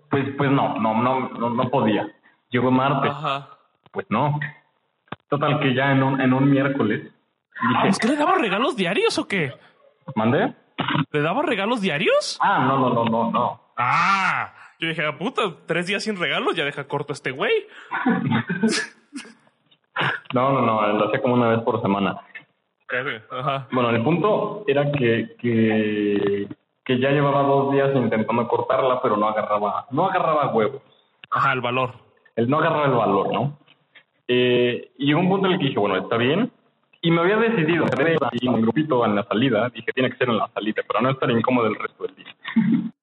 Pues, 0.09 0.23
pues 0.37 0.49
no, 0.51 0.79
no, 0.79 1.01
no, 1.01 1.29
no, 1.29 1.49
no 1.49 1.69
podía. 1.69 2.07
Llegó 2.49 2.71
martes, 2.71 3.11
ajá. 3.11 3.49
pues 3.91 4.05
no. 4.09 4.39
Total 5.29 5.59
que 5.59 5.73
ya 5.73 5.91
en 5.91 6.03
un, 6.03 6.21
en 6.21 6.33
un 6.33 6.49
miércoles 6.49 7.01
dije, 7.03 7.87
¿Es 7.87 7.99
que 7.99 8.07
le 8.07 8.15
daba 8.15 8.35
regalos 8.35 8.75
diarios 8.75 9.17
o 9.17 9.27
qué? 9.27 9.53
¿mandé? 10.15 10.53
¿Le 11.11 11.21
daba 11.21 11.41
regalos 11.41 11.81
diarios? 11.81 12.37
Ah, 12.41 12.59
no, 12.67 12.77
no, 12.77 12.89
no, 12.93 13.05
no, 13.05 13.31
no. 13.31 13.61
Ah, 13.77 14.53
yo 14.79 14.87
dije, 14.89 15.05
"Ah, 15.05 15.17
puta, 15.17 15.41
tres 15.65 15.87
días 15.87 16.03
sin 16.03 16.17
regalos, 16.19 16.55
ya 16.55 16.63
deja 16.65 16.85
corto 16.87 17.13
a 17.13 17.15
este 17.15 17.31
güey. 17.31 17.51
No, 20.33 20.51
no, 20.51 20.61
no, 20.61 20.85
lo 20.87 21.07
hacía 21.07 21.21
como 21.21 21.35
una 21.35 21.47
vez 21.47 21.61
por 21.61 21.81
semana. 21.81 22.17
Ajá. 23.31 23.67
Bueno, 23.71 23.89
el 23.91 24.03
punto 24.03 24.63
era 24.67 24.91
que, 24.91 25.35
que, 25.39 26.47
que 26.83 26.99
ya 26.99 27.09
llevaba 27.11 27.43
dos 27.43 27.71
días 27.73 27.95
intentando 27.95 28.45
cortarla, 28.47 29.01
pero 29.01 29.15
no 29.17 29.27
agarraba, 29.29 29.85
no 29.91 30.05
agarraba 30.07 30.53
huevos. 30.53 30.81
Ajá, 31.31 31.53
el 31.53 31.61
valor. 31.61 31.93
el 32.35 32.49
no 32.49 32.59
agarrar 32.59 32.87
el 32.87 32.95
valor, 32.95 33.31
¿no? 33.33 33.57
Eh, 34.27 34.91
y 34.97 35.05
llegó 35.07 35.19
un 35.19 35.29
punto 35.29 35.47
en 35.47 35.53
el 35.53 35.59
que 35.59 35.65
dije, 35.67 35.79
bueno, 35.79 35.97
está 35.97 36.17
bien. 36.17 36.51
Y 37.01 37.11
me 37.11 37.21
había 37.21 37.37
decidido, 37.37 37.85
en 38.41 38.49
un 38.49 38.61
grupito 38.61 39.05
en 39.05 39.15
la 39.15 39.23
salida, 39.25 39.69
dije, 39.69 39.91
tiene 39.93 40.09
que 40.09 40.17
ser 40.17 40.29
en 40.29 40.37
la 40.37 40.47
salida, 40.47 40.81
para 40.87 41.01
no 41.01 41.11
estar 41.11 41.29
incómodo 41.29 41.67
el 41.67 41.75
resto 41.75 42.03
del 42.05 42.15
día. 42.15 42.35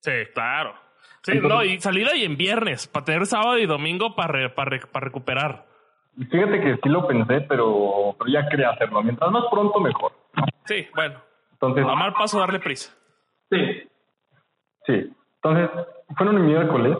Sí, 0.01 0.11
claro. 0.35 0.75
Sí, 1.23 1.33
Entonces- 1.33 1.57
no, 1.57 1.64
y 1.64 1.81
salida 1.81 2.16
y 2.16 2.25
en 2.25 2.37
viernes, 2.37 2.89
para 2.89 3.05
tener 3.05 3.27
sábado 3.27 3.59
y 3.59 3.66
domingo 3.66 4.16
para 4.16 4.53
para 4.55 4.81
recuperar. 4.93 5.66
Y 6.16 6.25
Fíjate 6.25 6.61
que 6.61 6.75
sí 6.83 6.89
lo 6.89 7.07
pensé, 7.07 7.43
pero, 7.43 8.14
pero 8.18 8.31
ya 8.31 8.49
quería 8.49 8.70
hacerlo. 8.70 9.03
Mientras 9.05 9.31
más 9.31 9.45
pronto, 9.51 9.79
mejor. 9.81 10.12
Sí, 10.64 10.87
bueno, 10.97 11.20
Entonces, 11.53 11.85
a 11.87 11.95
mal 11.95 12.12
paso 12.12 12.41
darle 12.41 12.59
prisa. 12.59 12.93
Sí. 13.51 13.83
sí. 14.87 15.12
Entonces, 15.37 15.70
fue 16.16 16.29
un 16.29 16.45
miércoles, 16.45 16.99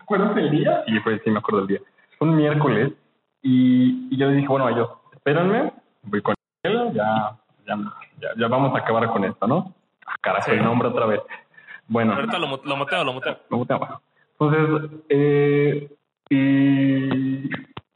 ¿Recuerdas 0.00 0.36
el 0.36 0.50
día? 0.50 0.84
y 0.86 0.98
fue, 1.00 1.18
sí 1.20 1.30
me 1.30 1.38
acuerdo 1.38 1.60
del 1.66 1.78
día. 1.78 1.80
Fue 2.18 2.28
un 2.28 2.36
miércoles, 2.36 2.92
y, 3.44 4.08
y 4.10 4.16
yo 4.16 4.28
le 4.28 4.36
dije, 4.36 4.48
bueno, 4.48 4.66
a 4.66 4.72
ellos, 4.72 4.88
espérenme, 5.12 5.72
voy 6.02 6.22
con 6.22 6.34
él, 6.64 6.92
ya, 6.94 7.36
ya, 7.66 7.76
ya, 8.20 8.28
ya 8.36 8.48
vamos 8.48 8.74
a 8.74 8.78
acabar 8.78 9.06
con 9.10 9.22
esto, 9.24 9.46
¿no? 9.46 9.72
Ah, 10.06 10.14
carajo, 10.20 10.50
Sí. 10.50 10.56
el 10.56 10.64
nombre 10.64 10.88
otra 10.88 11.06
vez. 11.06 11.20
Bueno. 11.86 12.14
Ahorita 12.14 12.38
lo, 12.38 12.60
lo 12.64 12.76
moteo, 12.76 13.04
lo 13.04 13.12
moteo. 13.12 13.36
Me 13.50 13.56
gusta 13.58 13.78
más. 13.78 13.90
Entonces, 14.40 14.90
eh, 15.10 15.88
y, 16.30 17.44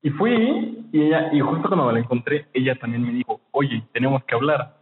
y 0.07 0.11
fui, 0.11 0.87
y 0.93 1.03
ella, 1.03 1.31
y 1.33 1.41
justo 1.41 1.67
cuando 1.69 1.87
me 1.87 1.95
la 1.95 1.99
encontré, 2.01 2.47
ella 2.53 2.75
también 2.77 3.03
me 3.07 3.13
dijo, 3.13 3.41
oye, 3.53 3.83
tenemos 3.93 4.23
que 4.25 4.35
hablar. 4.35 4.77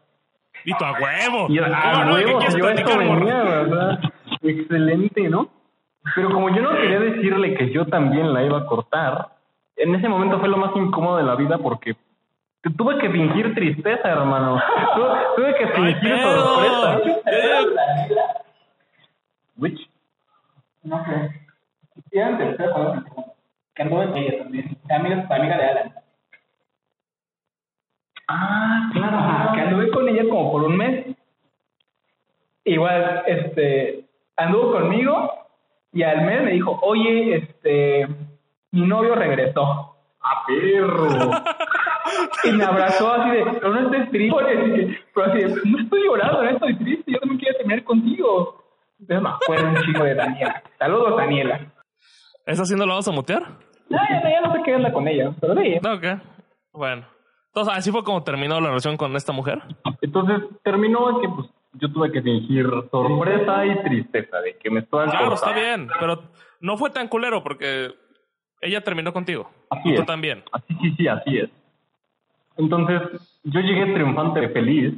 Y 0.64 0.76
tú 0.76 0.84
a 0.84 0.92
huevo. 0.92 1.46
Y 1.48 1.54
yo, 1.54 1.62
¿Cómo 1.62 1.76
ah, 1.76 2.04
no? 2.04 2.16
¿De 2.16 2.24
qué 2.24 2.26
huevo, 2.26 2.38
quieres 2.40 2.56
yo 2.56 2.66
a 2.66 2.72
esto 2.72 2.98
venía, 2.98 3.42
¿verdad? 3.44 4.00
Excelente, 4.42 5.28
¿no? 5.28 5.48
Pero 6.14 6.30
como 6.30 6.50
yo 6.50 6.62
no 6.62 6.70
quería 6.72 6.98
decirle 7.00 7.54
que 7.54 7.70
yo 7.70 7.86
también 7.86 8.32
la 8.34 8.42
iba 8.44 8.58
a 8.58 8.66
cortar, 8.66 9.28
en 9.76 9.94
ese 9.94 10.08
momento 10.08 10.40
fue 10.40 10.48
lo 10.48 10.56
más 10.56 10.74
incómodo 10.74 11.18
de 11.18 11.22
la 11.22 11.36
vida 11.36 11.58
porque 11.58 11.96
tuve 12.76 12.98
que 12.98 13.10
fingir 13.10 13.54
tristeza, 13.54 14.08
hermano. 14.08 14.60
tuve, 14.94 15.08
tuve 15.36 15.54
que 15.54 15.66
fingir 15.68 16.18
sorpresa. 16.18 17.00
Eh, 17.26 17.66
Which? 19.56 19.90
No 20.82 21.04
sé. 21.04 21.46
Y 22.10 22.18
segundo. 22.56 23.04
Que 23.74 23.82
anduvo 23.82 24.02
en 24.02 24.16
ella 24.16 24.38
también. 24.38 24.78
Amiga, 24.88 25.26
amiga 25.28 25.56
de 25.58 25.64
Alan. 25.64 25.94
Ah, 28.28 28.90
claro. 28.92 29.52
Que 29.54 29.60
anduve 29.60 29.90
con 29.90 30.08
ella 30.08 30.22
como 30.28 30.52
por 30.52 30.64
un 30.64 30.76
mes. 30.76 31.16
Igual, 32.64 33.22
este, 33.26 34.04
anduvo 34.36 34.72
conmigo 34.72 35.30
y 35.92 36.02
al 36.02 36.22
mes 36.22 36.42
me 36.42 36.52
dijo, 36.52 36.78
oye, 36.82 37.36
este, 37.36 38.08
mi 38.72 38.86
novio 38.86 39.14
regresó. 39.14 39.92
¡A 40.20 40.44
perro! 40.46 41.30
Y 42.44 42.52
me 42.52 42.64
abrazó 42.64 43.12
así 43.12 43.30
de, 43.30 43.44
pero 43.44 43.70
no 43.70 43.80
estés 43.90 44.10
triste. 44.10 45.02
Pero 45.14 45.26
así 45.30 45.38
de, 45.38 45.48
no 45.64 45.78
estoy 45.80 46.04
llorando, 46.04 46.42
no 46.42 46.50
estoy 46.50 46.76
triste, 46.78 47.12
yo 47.12 47.18
también 47.20 47.38
quiero 47.40 47.56
terminar 47.58 47.84
contigo. 47.84 48.64
Entonces 48.98 49.22
me 49.22 49.28
acuerdo 49.30 49.68
un 49.68 49.76
chico 49.84 50.04
de 50.04 50.14
Daniela. 50.14 50.62
Saludos, 50.78 51.16
Daniela. 51.16 51.72
¿Esa 52.44 52.64
sí 52.64 52.74
no 52.76 52.86
la 52.86 52.94
vas 52.94 53.08
a 53.08 53.12
mutear? 53.12 53.42
No, 53.88 53.98
ya, 54.08 54.20
no- 54.20 54.30
ya 54.30 54.40
no 54.40 54.52
sé 54.52 54.62
qué 54.64 54.74
onda 54.74 54.92
con 54.92 55.06
ella, 55.08 55.32
pero 55.40 55.54
sí. 55.54 55.76
Ok. 55.76 56.20
Bueno. 56.72 57.06
Entonces, 57.48 57.74
así 57.76 57.90
fue 57.90 58.04
como 58.04 58.22
terminó 58.24 58.60
la 58.60 58.68
relación 58.68 58.96
con 58.96 59.14
esta 59.16 59.32
mujer. 59.32 59.62
Entonces 60.02 60.42
terminó 60.62 61.20
que 61.20 61.28
pues 61.28 61.48
yo 61.74 61.90
tuve 61.92 62.10
que 62.12 62.20
fingir 62.22 62.66
sorpresa 62.90 63.64
y 63.66 63.82
tristeza 63.82 64.40
de 64.40 64.56
que 64.58 64.70
me 64.70 64.80
estaban 64.80 65.08
Claro, 65.10 65.34
está 65.34 65.46
cortando. 65.46 65.60
bien, 65.66 65.88
pero 66.00 66.22
no 66.60 66.76
fue 66.76 66.90
tan 66.90 67.08
culero 67.08 67.42
porque 67.42 67.90
ella 68.60 68.80
terminó 68.82 69.12
contigo. 69.12 69.50
Así 69.70 69.90
y 69.90 69.94
tú 69.94 70.00
es. 70.02 70.06
también. 70.06 70.42
Así, 70.52 70.74
sí, 70.80 70.94
sí, 70.96 71.08
así 71.08 71.38
es. 71.38 71.50
Entonces, 72.56 73.00
yo 73.44 73.60
llegué 73.60 73.92
triunfante, 73.92 74.48
feliz, 74.50 74.94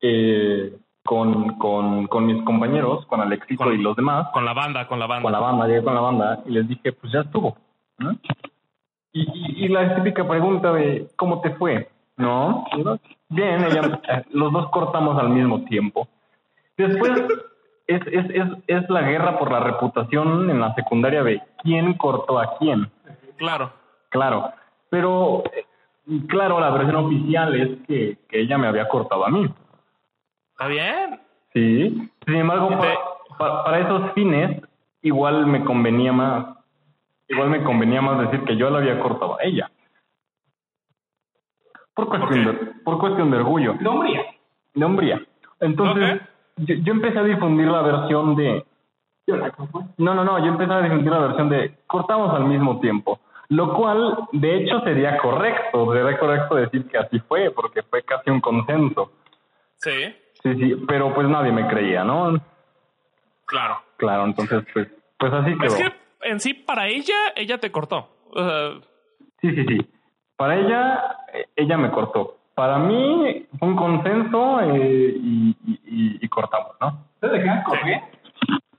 eh, 0.00 0.76
con, 1.04 1.58
con, 1.58 2.06
con 2.06 2.26
mis 2.26 2.42
compañeros, 2.44 3.06
con 3.06 3.20
Alexito 3.20 3.64
Con- 3.64 3.74
y 3.74 3.78
los 3.82 3.96
demás, 3.96 4.28
Con 4.32 4.44
la 4.44 4.52
banda, 4.52 4.86
con 4.86 4.98
la 4.98 5.06
banda. 5.06 5.22
con 5.22 5.32
la 5.32 5.40
banda, 5.40 5.66
llegué 5.66 5.82
con 5.82 5.94
la 5.94 6.00
banda 6.00 6.42
y 6.46 6.50
les 6.50 6.68
dije, 6.68 6.92
pues 6.92 7.12
ya 7.12 7.20
estuvo. 7.20 7.56
¿no? 7.98 8.12
Y, 9.12 9.22
y, 9.22 9.64
y 9.64 9.68
la 9.68 9.94
típica 9.96 10.26
pregunta 10.26 10.72
de, 10.72 11.08
¿cómo 11.16 11.40
te 11.40 11.50
fue? 11.54 11.88
¿No? 12.16 12.64
Bien, 13.28 13.64
ella, 13.64 14.24
los 14.30 14.52
dos 14.52 14.68
cortamos 14.70 15.18
al 15.18 15.30
mismo 15.30 15.64
tiempo. 15.64 16.08
Después 16.76 17.22
es, 17.86 18.00
es, 18.06 18.30
es, 18.30 18.48
es 18.66 18.90
la 18.90 19.02
guerra 19.02 19.38
por 19.38 19.50
la 19.52 19.60
reputación 19.60 20.48
en 20.50 20.60
la 20.60 20.74
secundaria 20.74 21.22
de 21.22 21.42
quién 21.62 21.94
cortó 21.94 22.38
a 22.38 22.56
quién. 22.58 22.90
Claro. 23.36 23.72
Claro, 24.10 24.52
pero 24.90 25.42
claro, 26.28 26.60
la 26.60 26.70
versión 26.70 26.96
oficial 26.96 27.54
es 27.60 27.86
que, 27.86 28.18
que 28.28 28.40
ella 28.40 28.56
me 28.58 28.68
había 28.68 28.88
cortado 28.88 29.26
a 29.26 29.30
mí. 29.30 29.52
Está 30.52 30.68
bien. 30.68 31.20
Sí. 31.52 32.10
Sin 32.26 32.34
embargo, 32.36 32.68
Y 32.72 32.76
te- 32.80 32.94
pa- 32.94 33.36
pa- 33.38 33.64
para 33.64 33.78
esos 33.80 34.12
fines, 34.12 34.62
igual 35.02 35.46
me 35.46 35.64
convenía 35.64 36.12
más, 36.12 36.46
igual 37.28 37.50
me 37.50 37.62
convenía 37.64 38.00
más 38.00 38.20
decir 38.20 38.44
que 38.44 38.56
yo 38.56 38.70
la 38.70 38.78
había 38.78 39.00
cortado 39.00 39.38
a 39.38 39.42
ella. 39.42 39.68
Por 41.94 42.08
cuestión, 42.08 42.44
de, 42.44 42.52
por 42.84 42.98
cuestión 42.98 43.30
de 43.30 43.36
orgullo, 43.38 43.74
De 43.74 43.88
hombría. 43.88 44.22
de 44.74 44.84
hombría. 44.84 45.22
Entonces, 45.60 46.20
yo, 46.56 46.74
yo 46.76 46.92
empecé 46.92 47.18
a 47.18 47.24
difundir 47.24 47.66
la 47.66 47.82
versión 47.82 48.36
de, 48.36 48.64
no, 49.98 50.14
no, 50.14 50.24
no, 50.24 50.38
yo 50.38 50.46
empecé 50.46 50.72
a 50.72 50.82
difundir 50.82 51.10
la 51.10 51.18
versión 51.20 51.48
de 51.48 51.74
cortamos 51.86 52.34
al 52.34 52.44
mismo 52.44 52.80
tiempo. 52.80 53.20
Lo 53.48 53.74
cual, 53.74 54.26
de 54.32 54.56
hecho, 54.56 54.80
sería 54.80 55.18
correcto. 55.18 55.92
Sería 55.92 56.18
correcto 56.18 56.54
decir 56.56 56.88
que 56.88 56.98
así 56.98 57.18
fue, 57.20 57.50
porque 57.50 57.82
fue 57.82 58.02
casi 58.02 58.30
un 58.30 58.40
consenso. 58.40 59.12
Sí, 59.76 60.14
Sí, 60.42 60.54
sí, 60.56 60.74
pero 60.86 61.14
pues 61.14 61.26
nadie 61.26 61.52
me 61.52 61.66
creía, 61.68 62.04
¿no? 62.04 62.38
claro. 63.46 63.78
Claro, 63.96 64.26
entonces, 64.26 64.62
pues, 64.74 64.88
pues 65.18 65.32
así 65.32 65.56
quedó. 65.56 65.64
Es 65.64 65.74
que 65.76 65.92
en 66.28 66.40
sí, 66.40 66.52
para 66.52 66.88
ella, 66.88 67.14
ella 67.34 67.56
te 67.56 67.72
cortó. 67.72 68.08
Sí, 69.40 69.54
sí, 69.54 69.64
sí. 69.64 69.90
Para 70.36 70.56
ella, 70.56 71.16
eh, 71.32 71.46
ella 71.56 71.78
me 71.78 71.90
cortó. 71.90 72.36
Para 72.54 72.78
mí, 72.78 73.46
fue 73.58 73.68
un 73.68 73.76
consenso 73.76 74.60
eh, 74.60 75.14
y, 75.16 75.56
y, 75.66 75.80
y- 75.86 76.18
y 76.22 76.28
cortamos, 76.28 76.72
¿no? 76.80 76.98
¿Ustedes 77.14 77.32
de 77.32 77.38
qué 77.40 77.44
me 77.46 77.50
acordé? 77.58 78.02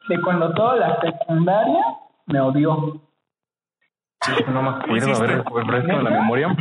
De 0.08 0.22
cuando 0.22 0.54
toda 0.54 0.76
la 0.78 1.02
secundaria 1.02 1.84
me 2.28 2.40
odió. 2.40 3.02
No 4.48 4.62
me 4.62 4.70
acuerdo, 4.70 5.16
a 5.16 5.20
ver, 5.20 5.44
refresco 5.44 5.98
de 5.98 6.04
la 6.04 6.10
memoria. 6.10 6.56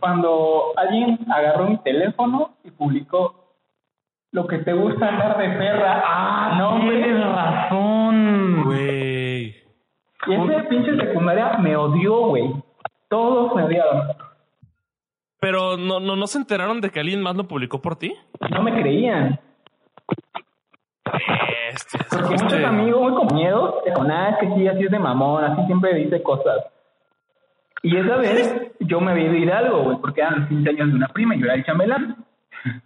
Cuando 0.00 0.72
alguien 0.76 1.18
agarró 1.30 1.66
mi 1.68 1.76
teléfono 1.78 2.50
y 2.64 2.70
publicó 2.70 3.54
lo 4.32 4.46
que 4.46 4.58
te 4.58 4.72
gusta 4.72 5.08
andar 5.08 5.38
de 5.38 5.48
perra. 5.50 6.02
Ah, 6.04 6.56
no, 6.58 6.80
Tienes 6.80 7.24
razón. 7.24 8.64
güey. 8.64 9.54
Y 10.28 10.32
ese 10.34 10.62
pinche 10.68 10.96
secundaria 10.96 11.58
me 11.58 11.76
odió, 11.76 12.26
güey. 12.28 12.52
Todos 13.08 13.54
me 13.54 13.62
odiaron. 13.64 14.08
Pero 15.40 15.76
no, 15.76 16.00
no, 16.00 16.16
no 16.16 16.26
se 16.26 16.38
enteraron 16.38 16.80
de 16.80 16.90
que 16.90 17.00
alguien 17.00 17.22
más 17.22 17.36
lo 17.36 17.46
publicó 17.46 17.80
por 17.82 17.96
ti. 17.96 18.14
No 18.50 18.62
me 18.62 18.72
creían. 18.80 19.38
Este, 21.72 21.98
Porque 22.10 22.42
muchos 22.42 22.64
amigos, 22.64 23.12
muy 23.12 23.92
con 23.94 24.10
ah, 24.10 24.30
es 24.30 24.38
que 24.38 24.54
sí, 24.54 24.68
así 24.68 24.84
es 24.84 24.90
de 24.90 24.98
mamón, 24.98 25.44
así 25.44 25.66
siempre 25.66 25.94
dice 25.94 26.22
cosas. 26.22 26.64
Y 27.82 27.96
esa 27.96 28.16
vez 28.16 28.72
yo 28.80 29.00
me 29.00 29.12
había 29.12 29.24
ido 29.24 29.34
a 29.34 29.38
Hidalgo, 29.38 29.82
güey, 29.84 29.98
porque 29.98 30.20
eran 30.20 30.40
los 30.40 30.48
15 30.48 30.70
años 30.70 30.88
de 30.88 30.94
una 30.94 31.08
prima 31.08 31.36
y 31.36 31.40
yo 31.40 31.44
era 31.46 31.54
el 31.54 31.64
chambelán. 31.64 32.16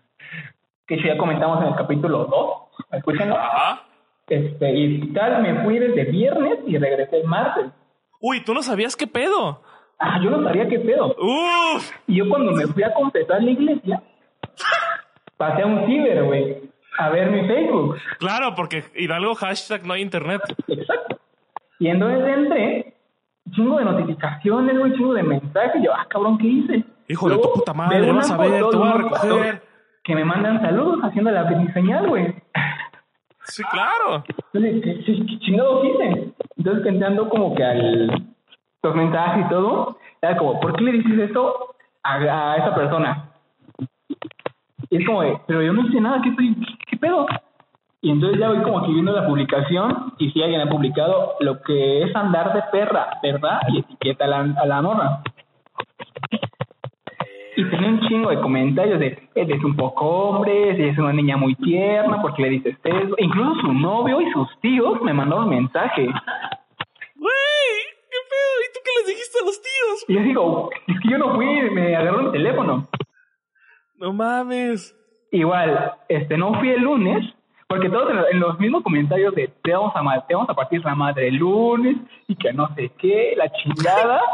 Que 0.87 1.01
ya 1.05 1.17
comentamos 1.17 1.63
en 1.63 1.69
el 1.69 1.77
capítulo 1.77 2.25
2, 2.25 2.89
escúchenlo. 2.95 3.37
Ajá. 3.37 3.85
Este, 4.27 4.73
y 4.73 5.13
tal, 5.13 5.41
me 5.41 5.63
fui 5.63 5.79
desde 5.79 6.05
viernes 6.05 6.59
y 6.67 6.77
regresé 6.79 7.21
el 7.21 7.29
martes. 7.29 7.67
Uy, 8.21 8.43
tú 8.45 8.55
no 8.55 8.63
sabías 8.63 8.97
qué 8.97 9.07
pedo. 9.07 9.63
Ah, 10.01 10.19
yo 10.23 10.31
no 10.31 10.43
sabía 10.43 10.67
qué 10.69 10.79
pedo. 10.79 11.15
Uf. 11.19 11.91
Y 12.07 12.17
yo 12.17 12.29
cuando 12.29 12.53
me 12.53 12.67
fui 12.67 12.83
a 12.83 12.93
confesar 12.95 13.39
en 13.41 13.45
la 13.47 13.51
iglesia, 13.53 14.03
pasé 15.37 15.63
a 15.63 15.67
un 15.67 15.87
ciber, 15.87 16.25
güey, 16.25 16.57
a 16.99 17.09
ver 17.11 17.31
mi 17.31 17.47
Facebook. 17.47 17.97
Claro, 18.19 18.55
porque 18.55 18.85
Hidalgo 18.97 19.35
hashtag 19.35 19.85
no 19.85 19.93
hay 19.95 20.03
internet. 20.03 20.41
Exacto. 20.69 21.19
Y 21.79 21.89
entonces 21.89 22.27
entré, 22.29 22.95
chingo 23.53 23.79
de 23.79 23.85
notificaciones, 23.85 24.79
güey, 24.79 24.93
chingo 24.95 25.15
de 25.15 25.23
mensajes. 25.23 25.83
Yo, 25.83 25.93
ah, 25.95 26.07
cabrón, 26.09 26.39
¿qué 26.39 26.47
hice? 26.47 26.85
Hijo 27.09 27.29
de 27.29 27.37
tu 27.39 27.53
puta 27.55 27.75
madre, 27.75 28.11
vas 28.13 28.31
a 28.31 28.37
ver, 28.39 28.65
te 28.71 28.77
voy 28.77 28.89
a 28.89 28.93
recoger. 28.95 29.63
Que 30.03 30.15
me 30.15 30.25
mandan 30.25 30.61
saludos 30.63 31.01
haciendo 31.03 31.31
la 31.31 31.47
señal, 31.75 32.09
güey. 32.09 32.35
Sí, 33.45 33.63
claro. 33.71 34.25
Entonces, 34.53 34.83
¿qué, 34.83 35.05
qué- 35.05 35.27
qué 35.27 35.39
chingados 35.41 35.85
hice? 35.85 36.33
Entonces, 36.57 36.87
entrando 36.87 37.29
como 37.29 37.55
que 37.55 37.65
al 37.65 38.27
los 38.83 38.95
mensajes 38.95 39.47
y 39.47 39.49
todo, 39.49 39.99
era 40.23 40.37
como, 40.37 40.61
¿por 40.61 40.77
qué 40.77 40.85
le 40.85 40.93
dices 40.93 41.31
eso 41.31 41.75
a, 42.03 42.57
esa 42.57 42.75
persona? 42.75 43.31
Y 44.91 44.97
es 44.97 45.07
como 45.07 45.23
pero 45.47 45.63
yo 45.63 45.73
no 45.73 45.87
hice 45.87 46.01
nada, 46.01 46.21
¿qué, 46.23 46.97
pedo? 46.97 47.27
Y 48.03 48.11
entonces 48.11 48.41
ya 48.41 48.49
voy 48.49 48.63
como 48.63 48.85
que 48.85 48.93
viendo 48.93 49.13
la 49.13 49.27
publicación 49.27 50.15
y 50.19 50.31
si 50.31 50.43
alguien 50.43 50.63
ha 50.63 50.71
publicado 50.71 51.35
lo 51.41 51.61
que 51.63 52.03
es 52.03 52.17
andar 52.17 52.55
de 52.55 52.63
perra, 52.73 53.19
¿verdad? 53.23 53.61
Y 53.69 53.81
etiqueta 53.81 54.25
a 54.25 54.29
la, 54.29 54.39
a 54.39 54.67
la 54.67 54.83
morra. 54.83 55.23
Y 57.57 57.65
tiene 57.65 57.89
un 57.89 58.01
chingo 58.01 58.31
de 58.31 58.41
comentarios 58.41 58.99
de, 58.99 59.29
él 59.35 59.51
es 59.51 59.63
un 59.63 59.77
poco 59.77 60.07
hombre, 60.07 60.89
es 60.89 60.97
una 60.97 61.13
niña 61.13 61.37
muy 61.37 61.55
tierna, 61.57 62.23
porque 62.23 62.43
le 62.43 62.49
dices 62.51 62.79
eso? 62.83 63.15
Incluso 63.19 63.61
su 63.61 63.73
novio 63.75 64.21
y 64.21 64.31
sus 64.31 64.49
tíos 64.61 65.03
me 65.03 65.13
mandaron 65.13 65.51
mensaje. 65.51 66.09
Tú 68.73 68.81
qué 68.85 68.91
les 68.99 69.07
dijiste 69.09 69.39
a 69.41 69.45
los 69.45 69.61
tíos? 69.63 70.05
Y 70.09 70.15
yo 70.15 70.21
digo, 70.23 70.71
es 70.87 71.01
que 71.01 71.11
yo 71.11 71.19
no 71.19 71.35
fui, 71.35 71.47
me 71.71 71.95
agarró 71.97 72.21
el 72.21 72.33
teléfono. 72.33 72.89
No 73.97 74.13
mames. 74.13 74.97
Igual, 75.33 75.93
este, 76.09 76.37
no 76.37 76.55
fui 76.59 76.71
el 76.71 76.81
lunes, 76.81 77.25
porque 77.69 77.89
todos 77.89 78.11
en, 78.11 78.17
lo- 78.17 78.29
en 78.29 78.41
los 78.41 78.59
mismos 78.59 78.83
comentarios 78.83 79.35
de 79.35 79.49
te 79.63 79.73
vamos 79.73 79.93
a 79.95 80.27
te 80.27 80.35
vamos 80.35 80.51
a 80.51 80.55
partir 80.55 80.85
la 80.85 80.95
madre 80.95 81.29
el 81.29 81.37
lunes 81.37 81.97
y 82.27 82.35
que 82.35 82.53
no 82.53 82.75
sé 82.75 82.91
qué, 82.99 83.35
la 83.37 83.51
chingada. 83.53 84.21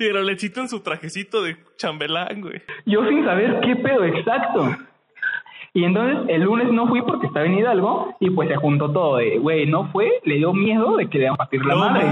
Y 0.00 0.06
el 0.06 0.26
lechito 0.26 0.60
en 0.60 0.68
su 0.68 0.80
trajecito 0.80 1.42
de 1.42 1.56
chambelán, 1.76 2.40
güey. 2.40 2.62
yo 2.86 3.04
sin 3.08 3.24
saber 3.24 3.58
qué 3.62 3.74
pedo 3.74 4.04
exacto. 4.04 4.70
Y 5.74 5.82
entonces 5.82 6.18
el 6.28 6.42
lunes 6.42 6.70
no 6.70 6.86
fui 6.86 7.02
porque 7.02 7.26
estaba 7.26 7.44
en 7.46 7.58
Hidalgo 7.58 8.14
y 8.20 8.30
pues 8.30 8.48
se 8.48 8.54
juntó 8.54 8.92
todo 8.92 9.16
de, 9.16 9.38
güey, 9.38 9.66
no 9.66 9.90
fue, 9.90 10.20
le 10.22 10.36
dio 10.36 10.52
miedo 10.52 10.96
de 10.98 11.10
que 11.10 11.18
le 11.18 11.24
iban 11.24 11.34
a 11.34 11.38
partir 11.38 11.64
la 11.66 11.74
no 11.74 11.80
madre. 11.80 12.04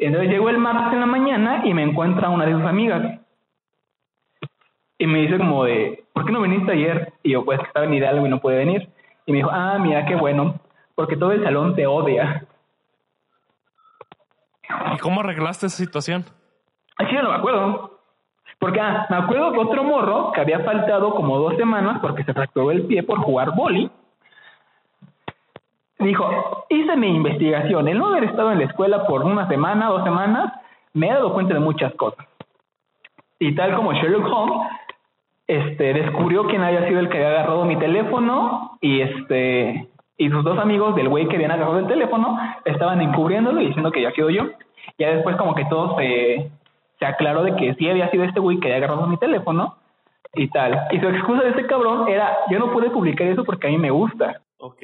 Entonces 0.00 0.30
llegó 0.30 0.48
el 0.48 0.56
martes 0.56 0.94
en 0.94 1.00
la 1.00 1.06
mañana 1.06 1.60
y 1.64 1.74
me 1.74 1.82
encuentra 1.82 2.30
una 2.30 2.46
de 2.46 2.52
sus 2.52 2.64
amigas. 2.64 3.20
Y 4.98 5.06
me 5.06 5.20
dice 5.20 5.36
como 5.36 5.64
de, 5.64 6.04
¿por 6.14 6.24
qué 6.24 6.32
no 6.32 6.40
viniste 6.40 6.72
ayer? 6.72 7.12
Y 7.22 7.32
yo, 7.32 7.44
pues 7.44 7.60
que 7.60 7.66
estaba 7.66 7.84
en 7.84 7.94
Hidalgo 7.94 8.26
y 8.26 8.30
no 8.30 8.40
puede 8.40 8.58
venir. 8.58 8.88
Y 9.26 9.32
me 9.32 9.38
dijo, 9.38 9.50
ah, 9.52 9.78
mira 9.78 10.06
qué 10.06 10.14
bueno, 10.14 10.58
porque 10.94 11.16
todo 11.16 11.32
el 11.32 11.44
salón 11.44 11.76
te 11.76 11.86
odia. 11.86 12.46
¿Y 14.94 14.98
cómo 14.98 15.20
arreglaste 15.20 15.66
esa 15.66 15.76
situación? 15.76 16.24
Así 16.96 17.14
no 17.14 17.28
me 17.30 17.36
acuerdo. 17.36 17.98
Porque, 18.58 18.80
ah, 18.80 19.06
me 19.10 19.16
acuerdo 19.16 19.52
que 19.52 19.58
otro 19.58 19.84
morro 19.84 20.32
que 20.32 20.40
había 20.40 20.60
faltado 20.60 21.14
como 21.14 21.38
dos 21.38 21.56
semanas 21.56 21.98
porque 22.00 22.24
se 22.24 22.32
fracturó 22.32 22.70
el 22.70 22.86
pie 22.86 23.02
por 23.02 23.18
jugar 23.18 23.54
boli, 23.54 23.90
dijo, 26.00 26.64
hice 26.68 26.96
mi 26.96 27.08
investigación. 27.16 27.88
El 27.88 27.98
no 27.98 28.08
haber 28.08 28.24
estado 28.24 28.52
en 28.52 28.58
la 28.58 28.64
escuela 28.64 29.06
por 29.06 29.24
una 29.24 29.48
semana, 29.48 29.88
dos 29.88 30.04
semanas, 30.04 30.52
me 30.92 31.08
he 31.08 31.12
dado 31.12 31.32
cuenta 31.32 31.54
de 31.54 31.60
muchas 31.60 31.94
cosas. 31.94 32.26
Y 33.38 33.54
tal 33.54 33.74
como 33.74 33.92
Sherlock 33.92 34.26
Holmes, 34.26 34.68
este, 35.46 35.94
descubrió 35.94 36.46
quién 36.46 36.62
había 36.62 36.86
sido 36.86 37.00
el 37.00 37.08
que 37.08 37.16
había 37.16 37.30
agarrado 37.30 37.64
mi 37.64 37.76
teléfono 37.76 38.78
y 38.80 39.00
este 39.00 39.88
y 40.16 40.28
sus 40.28 40.44
dos 40.44 40.58
amigos 40.58 40.94
del 40.94 41.08
güey 41.08 41.26
que 41.26 41.36
habían 41.36 41.50
agarrado 41.50 41.78
el 41.78 41.86
teléfono 41.86 42.38
estaban 42.66 43.00
encubriéndolo 43.00 43.60
y 43.60 43.68
diciendo 43.68 43.90
que 43.90 44.00
había 44.00 44.14
sido 44.14 44.28
yo. 44.28 44.44
Ya 44.98 45.14
después 45.14 45.34
como 45.36 45.54
que 45.54 45.64
todo 45.64 45.96
se, 45.96 46.50
se 46.98 47.06
aclaró 47.06 47.42
de 47.42 47.56
que 47.56 47.74
sí 47.74 47.88
había 47.88 48.10
sido 48.10 48.24
este 48.24 48.38
güey 48.38 48.60
que 48.60 48.66
había 48.66 48.84
agarrado 48.84 49.06
mi 49.06 49.16
teléfono 49.16 49.76
y 50.34 50.48
tal. 50.48 50.78
Y 50.90 51.00
su 51.00 51.08
excusa 51.08 51.42
de 51.42 51.50
ese 51.50 51.66
cabrón 51.66 52.06
era, 52.08 52.36
yo 52.50 52.58
no 52.58 52.70
pude 52.70 52.90
publicar 52.90 53.28
eso 53.28 53.44
porque 53.44 53.68
a 53.68 53.70
mí 53.70 53.78
me 53.78 53.90
gusta. 53.90 54.42
Ok. 54.58 54.82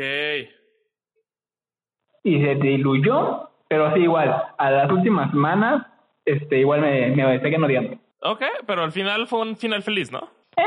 Y 2.29 2.41
se 2.45 2.55
diluyó 2.57 3.49
Pero 3.69 3.93
sí, 3.95 4.01
igual, 4.01 4.35
a 4.59 4.71
las 4.71 4.91
últimas 4.91 5.31
semanas, 5.31 5.87
este, 6.25 6.59
igual 6.59 6.81
me, 6.81 7.09
me 7.15 7.41
seguían 7.41 7.65
odiando. 7.65 7.97
Ok, 8.23 8.43
pero 8.67 8.83
al 8.83 8.93
final 8.93 9.27
fue 9.27 9.41
un 9.43 9.57
final 9.57 9.83
feliz, 9.83 10.11
¿no? 10.11 10.29
Eh. 10.57 10.63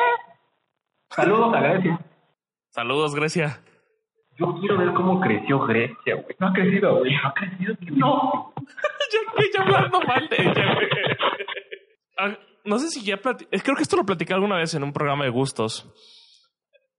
Saludos 1.09 1.53
a 1.53 1.59
Grecia. 1.61 1.99
Saludos, 2.69 3.15
Grecia. 3.15 3.59
Yo 4.37 4.55
quiero 4.59 4.77
ver 4.77 4.93
cómo 4.93 5.19
creció 5.19 5.59
Grecia, 5.65 6.15
güey. 6.15 6.35
No 6.39 6.47
ha 6.47 6.53
crecido, 6.53 6.97
güey. 6.99 7.11
No 7.13 7.27
ha 7.27 7.33
crecido 7.33 7.75
que 7.77 7.91
no. 7.91 8.53
ya, 9.11 9.43
ya 9.53 9.61
hablando 9.63 9.99
mal 10.01 10.29
de 10.29 10.35
ella, 10.41 10.73
güey. 10.75 10.87
Ah, 12.17 12.37
no 12.63 12.79
sé 12.79 12.89
si 12.89 13.03
ya 13.03 13.17
plati- 13.17 13.47
eh, 13.51 13.59
Creo 13.63 13.75
que 13.75 13.81
esto 13.83 13.97
lo 13.97 14.05
platicé 14.05 14.33
alguna 14.33 14.57
vez 14.57 14.73
en 14.75 14.83
un 14.83 14.93
programa 14.93 15.23
de 15.25 15.29
gustos. 15.31 15.91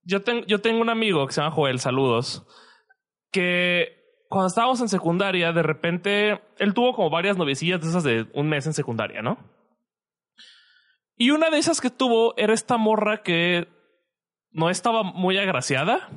Yo, 0.03 0.23
ten- 0.23 0.45
yo 0.47 0.61
tengo 0.61 0.81
un 0.81 0.91
amigo 0.91 1.27
que 1.27 1.33
se 1.33 1.41
llama 1.41 1.55
Joel, 1.55 1.79
saludos, 1.79 2.47
que 3.33 4.00
cuando 4.31 4.47
estábamos 4.47 4.81
en 4.81 4.89
secundaria, 4.89 5.53
de 5.53 5.63
repente, 5.65 6.41
él 6.59 6.73
tuvo 6.73 6.95
como 6.95 7.11
varias 7.11 7.37
noviecillas 7.37 7.81
de 7.81 7.89
esas 7.89 8.05
de 8.05 8.31
un 8.33 8.49
mes 8.49 8.65
en 8.65 8.75
secundaria, 8.75 9.23
¿no? 9.23 9.39
Y 11.17 11.33
una 11.33 11.51
de 11.51 11.59
esas 11.59 11.81
que 11.81 11.91
tuvo 11.91 12.37
era 12.37 12.55
esta 12.55 12.77
morra 12.77 13.25
que 13.25 13.67
no 14.53 14.71
estaba 14.71 15.03
muy 15.03 15.37
agraciada 15.37 16.09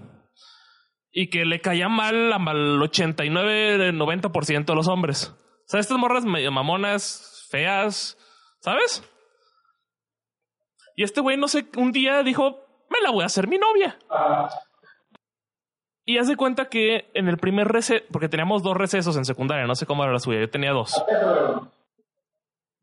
y 1.12 1.32
que 1.32 1.44
le 1.44 1.60
caía 1.60 1.90
mal 1.90 2.32
al 2.32 2.80
89-90% 2.82 4.66
de 4.66 4.76
los 4.76 4.88
hombres. 4.88 5.34
O 5.66 5.66
sea, 5.66 5.80
estas 5.80 5.98
morras 5.98 6.24
medio 6.24 6.52
mamonas, 6.52 7.48
feas, 7.50 8.20
¿sabes? 8.60 9.04
Y 10.96 11.02
este 11.02 11.20
güey, 11.20 11.36
no 11.36 11.48
sé, 11.48 11.66
un 11.78 11.92
día 11.92 12.22
dijo, 12.22 12.60
me 12.92 13.02
la 13.02 13.10
voy 13.10 13.24
a 13.24 13.26
hacer 13.26 13.48
mi 13.48 13.58
novia. 13.58 13.98
Y 16.06 16.18
hace 16.18 16.36
cuenta 16.36 16.66
que 16.66 17.10
en 17.14 17.28
el 17.30 17.38
primer 17.38 17.68
receso, 17.68 18.04
porque 18.12 18.30
teníamos 18.30 18.62
dos 18.62 18.76
recesos 18.76 19.16
en 19.16 19.26
secundaria, 19.26 19.66
no 19.66 19.76
sé 19.76 19.86
cómo 19.86 20.04
era 20.04 20.12
la 20.12 20.20
suya, 20.20 20.42
yo 20.42 20.50
tenía 20.50 20.72
dos. 20.72 21.02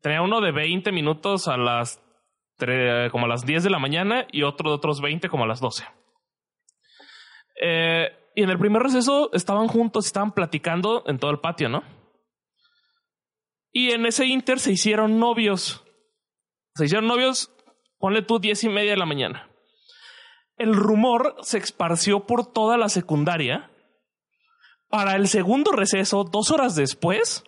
Tenía 0.01 0.21
uno 0.23 0.41
de 0.41 0.51
20 0.51 0.91
minutos 0.91 1.47
a 1.47 1.57
las 1.57 2.01
como 3.11 3.25
a 3.25 3.27
las 3.27 3.43
10 3.43 3.63
de 3.63 3.69
la 3.71 3.79
mañana 3.79 4.27
y 4.31 4.43
otro 4.43 4.69
de 4.69 4.75
otros 4.75 5.01
20 5.01 5.29
como 5.29 5.45
a 5.45 5.47
las 5.47 5.59
12. 5.59 5.83
Eh, 7.59 8.09
y 8.35 8.43
en 8.43 8.49
el 8.49 8.59
primer 8.59 8.83
receso 8.83 9.31
estaban 9.33 9.67
juntos, 9.67 10.05
estaban 10.05 10.31
platicando 10.31 11.03
en 11.07 11.17
todo 11.17 11.31
el 11.31 11.39
patio, 11.39 11.69
¿no? 11.69 11.83
Y 13.71 13.91
en 13.91 14.05
ese 14.05 14.25
inter 14.25 14.59
se 14.59 14.73
hicieron 14.73 15.19
novios. 15.19 15.83
Se 16.75 16.85
hicieron 16.85 17.07
novios, 17.07 17.51
ponle 17.97 18.21
tú 18.21 18.39
10 18.39 18.65
y 18.65 18.69
media 18.69 18.91
de 18.91 18.97
la 18.97 19.05
mañana. 19.05 19.50
El 20.57 20.75
rumor 20.75 21.35
se 21.41 21.57
esparció 21.57 22.25
por 22.25 22.51
toda 22.51 22.77
la 22.77 22.89
secundaria. 22.89 23.71
Para 24.89 25.15
el 25.15 25.27
segundo 25.27 25.71
receso, 25.71 26.23
dos 26.23 26.51
horas 26.51 26.75
después, 26.75 27.43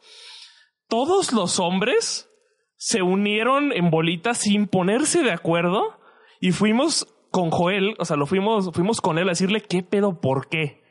todos 0.88 1.34
los 1.34 1.60
hombres 1.60 2.30
se 2.78 3.02
unieron 3.02 3.72
en 3.72 3.90
bolitas 3.90 4.40
sin 4.40 4.68
ponerse 4.68 5.24
de 5.24 5.32
acuerdo 5.32 6.00
y 6.40 6.52
fuimos 6.52 7.08
con 7.32 7.50
Joel, 7.50 7.96
o 7.98 8.06
sea, 8.06 8.16
lo 8.16 8.28
fuimos, 8.28 8.70
fuimos 8.74 9.02
con 9.02 9.18
él 9.18 9.28
a 9.28 9.32
decirle 9.32 9.62
qué 9.62 9.82
pedo, 9.82 10.22
por 10.22 10.50
qué. 10.50 10.84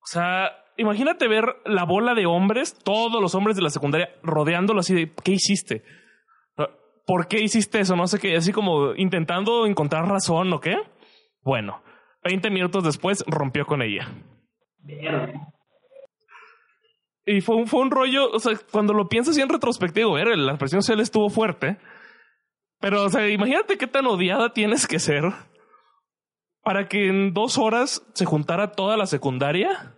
O 0.00 0.06
sea, 0.06 0.52
imagínate 0.76 1.26
ver 1.26 1.56
la 1.64 1.84
bola 1.84 2.14
de 2.14 2.26
hombres, 2.26 2.78
todos 2.84 3.20
los 3.20 3.34
hombres 3.34 3.56
de 3.56 3.62
la 3.62 3.70
secundaria 3.70 4.10
rodeándolo 4.22 4.80
así 4.80 4.94
de 4.94 5.12
¿qué 5.24 5.32
hiciste? 5.32 5.82
¿Por 7.06 7.28
qué 7.28 7.40
hiciste 7.40 7.80
eso? 7.80 7.94
No 7.96 8.06
sé 8.08 8.18
qué, 8.18 8.36
así 8.36 8.52
como 8.52 8.94
intentando 8.94 9.64
encontrar 9.64 10.08
razón 10.08 10.52
o 10.52 10.60
qué. 10.60 10.76
Bueno, 11.40 11.82
20 12.24 12.50
minutos 12.50 12.82
después 12.82 13.24
rompió 13.28 13.64
con 13.64 13.80
ella. 13.80 14.12
Y 17.24 17.40
fue 17.40 17.56
un, 17.56 17.66
fue 17.68 17.80
un 17.80 17.90
rollo, 17.90 18.30
o 18.30 18.40
sea, 18.40 18.52
cuando 18.70 18.92
lo 18.92 19.08
piensas 19.08 19.32
así 19.32 19.40
en 19.40 19.48
retrospectivo, 19.48 20.12
ver, 20.12 20.36
la 20.36 20.58
presión 20.58 20.82
social 20.82 21.00
estuvo 21.00 21.30
fuerte. 21.30 21.78
Pero, 22.80 23.04
o 23.04 23.08
sea, 23.08 23.28
imagínate 23.28 23.78
qué 23.78 23.86
tan 23.86 24.06
odiada 24.06 24.52
tienes 24.52 24.86
que 24.86 24.98
ser 24.98 25.32
para 26.62 26.88
que 26.88 27.08
en 27.08 27.32
dos 27.32 27.58
horas 27.58 28.04
se 28.14 28.24
juntara 28.24 28.72
toda 28.72 28.96
la 28.96 29.06
secundaria 29.06 29.94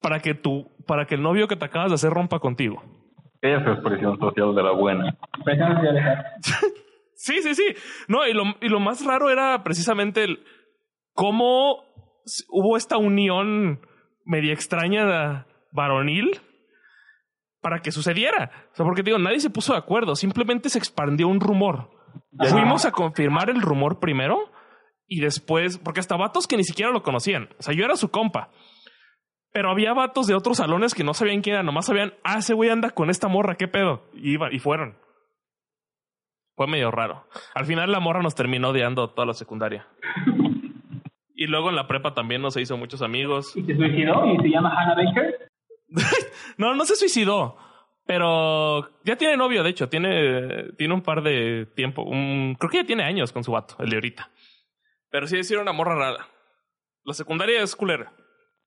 para 0.00 0.20
que 0.20 0.34
tu, 0.34 0.70
para 0.86 1.06
que 1.06 1.14
el 1.14 1.22
novio 1.22 1.48
que 1.48 1.56
te 1.56 1.64
acabas 1.64 1.90
de 1.90 1.94
hacer 1.94 2.10
rompa 2.10 2.40
contigo. 2.40 2.82
Ella 3.42 3.58
es 3.58 3.66
expresión 3.66 4.18
social 4.18 4.54
de 4.54 4.62
la 4.62 4.72
buena. 4.72 5.16
Presión. 5.44 5.76
Sí, 7.14 7.40
sí, 7.40 7.54
sí. 7.54 7.62
No, 8.08 8.26
y 8.26 8.32
lo, 8.32 8.42
y 8.60 8.68
lo 8.68 8.80
más 8.80 9.04
raro 9.04 9.30
era 9.30 9.62
precisamente 9.62 10.24
el 10.24 10.42
cómo 11.12 11.84
hubo 12.48 12.76
esta 12.76 12.96
unión 12.96 13.80
media 14.24 14.52
extraña 14.52 15.46
varonil 15.70 16.40
para 17.60 17.78
que 17.78 17.92
sucediera. 17.92 18.50
O 18.72 18.74
sea, 18.74 18.84
porque 18.84 19.04
digo, 19.04 19.18
nadie 19.18 19.38
se 19.38 19.50
puso 19.50 19.72
de 19.72 19.78
acuerdo, 19.78 20.16
simplemente 20.16 20.68
se 20.68 20.78
expandió 20.78 21.28
un 21.28 21.38
rumor. 21.38 21.90
Fuimos 22.50 22.84
a 22.86 22.90
confirmar 22.90 23.50
el 23.50 23.62
rumor 23.62 24.00
primero 24.00 24.50
y 25.06 25.20
después, 25.20 25.78
porque 25.78 26.00
hasta 26.00 26.16
vatos 26.16 26.48
que 26.48 26.56
ni 26.56 26.64
siquiera 26.64 26.90
lo 26.90 27.04
conocían. 27.04 27.50
O 27.56 27.62
sea, 27.62 27.72
yo 27.72 27.84
era 27.84 27.94
su 27.94 28.10
compa. 28.10 28.50
Pero 29.52 29.70
había 29.70 29.92
vatos 29.92 30.26
de 30.26 30.34
otros 30.34 30.56
salones 30.58 30.94
que 30.94 31.04
no 31.04 31.12
sabían 31.14 31.42
quién 31.42 31.54
era, 31.56 31.62
nomás 31.62 31.86
sabían, 31.86 32.14
ah, 32.24 32.38
ese 32.38 32.54
güey 32.54 32.70
anda 32.70 32.90
con 32.90 33.10
esta 33.10 33.28
morra, 33.28 33.56
qué 33.56 33.68
pedo. 33.68 34.02
Y, 34.14 34.32
iba, 34.32 34.52
y 34.52 34.58
fueron. 34.58 34.96
Fue 36.56 36.66
medio 36.66 36.90
raro. 36.90 37.26
Al 37.54 37.64
final 37.66 37.90
la 37.92 38.00
morra 38.00 38.22
nos 38.22 38.34
terminó 38.34 38.70
odiando 38.70 39.10
toda 39.10 39.26
la 39.26 39.34
secundaria. 39.34 39.86
y 41.34 41.46
luego 41.46 41.68
en 41.70 41.76
la 41.76 41.86
prepa 41.86 42.14
también 42.14 42.40
nos 42.42 42.54
se 42.54 42.60
hizo 42.62 42.76
muchos 42.76 43.02
amigos. 43.02 43.54
Y 43.56 43.62
se 43.64 43.76
suicidó 43.76 44.24
y 44.26 44.36
se 44.38 44.48
llama 44.48 44.72
Hannah 44.76 44.94
Baker. 44.94 45.48
No, 46.58 46.74
no 46.74 46.84
se 46.84 46.96
suicidó. 46.96 47.56
Pero 48.04 48.90
ya 49.04 49.16
tiene 49.16 49.36
novio, 49.36 49.62
de 49.62 49.70
hecho. 49.70 49.88
Tiene, 49.88 50.72
tiene 50.76 50.92
un 50.94 51.02
par 51.02 51.22
de 51.22 51.66
tiempo. 51.74 52.02
un- 52.02 52.56
creo 52.58 52.70
que 52.70 52.76
ya 52.78 52.84
tiene 52.86 53.04
años 53.04 53.32
con 53.32 53.44
su 53.44 53.52
vato, 53.52 53.76
el 53.78 53.88
de 53.90 53.96
ahorita. 53.96 54.30
Pero 55.10 55.26
sí 55.26 55.36
decir 55.36 55.58
una 55.58 55.72
morra 55.72 55.94
rara. 55.94 56.26
La 57.04 57.14
secundaria 57.14 57.62
es 57.62 57.74
culera. 57.76 58.12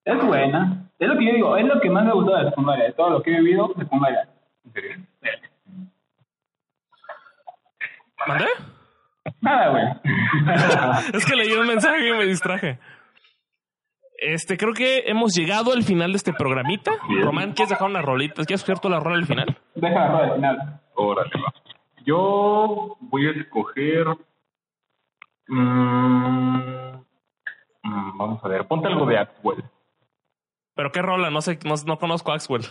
Es 0.06 0.24
buena. 0.24 0.88
Es 1.00 1.08
lo 1.08 1.18
que 1.18 1.26
yo 1.26 1.34
digo, 1.34 1.58
es 1.58 1.66
lo 1.66 1.82
que 1.82 1.90
más 1.90 2.06
me 2.06 2.14
gustó 2.14 2.36
de 2.36 2.44
la 2.44 2.50
secundaria, 2.50 2.86
de 2.86 2.94
todo 2.94 3.10
lo 3.10 3.22
que 3.22 3.32
he 3.36 3.42
vivido, 3.42 3.74
secundaria. 3.78 4.30
¿En 4.66 4.72
serio? 4.72 4.98
¿Mandé? 8.28 8.46
Nada, 9.42 9.70
güey. 9.70 9.84
es 11.14 11.26
que 11.26 11.36
leí 11.36 11.52
un 11.54 11.68
mensaje 11.68 12.08
y 12.08 12.12
me 12.14 12.26
distraje. 12.26 12.80
Este, 14.18 14.58
creo 14.58 14.74
que 14.74 15.04
hemos 15.08 15.34
llegado 15.36 15.74
al 15.74 15.84
final 15.84 16.12
de 16.12 16.18
este 16.18 16.34
programita. 16.34 16.92
Bien. 17.10 17.24
Román, 17.24 17.52
¿quieres 17.52 17.70
dejar 17.70 17.90
una 17.90 18.02
rolita? 18.02 18.46
¿Quieres 18.46 18.62
escoger 18.62 18.80
tú 18.80 18.90
la 18.90 19.00
rola 19.00 19.18
al 19.18 19.26
final? 19.26 19.58
Deja 19.76 19.94
la 19.94 20.08
rueda 20.08 20.26
al 20.26 20.36
final. 20.36 20.82
Órale, 20.96 21.32
va. 21.44 21.54
Yo 22.06 22.96
voy 23.02 23.28
a 23.28 23.32
escoger. 23.32 24.06
mm, 25.48 26.96
mm, 27.84 28.18
vamos 28.18 28.44
a 28.44 28.48
ver, 28.48 28.66
ponte 28.68 28.88
algo 28.88 29.06
de 29.06 29.18
Axwell. 29.18 29.64
Pero 30.76 30.92
qué 30.92 31.02
rola, 31.02 31.30
no 31.30 31.42
sé, 31.42 31.58
no, 31.64 31.76
no 31.86 31.98
conozco 31.98 32.32
a 32.32 32.36
Axwell. 32.36 32.66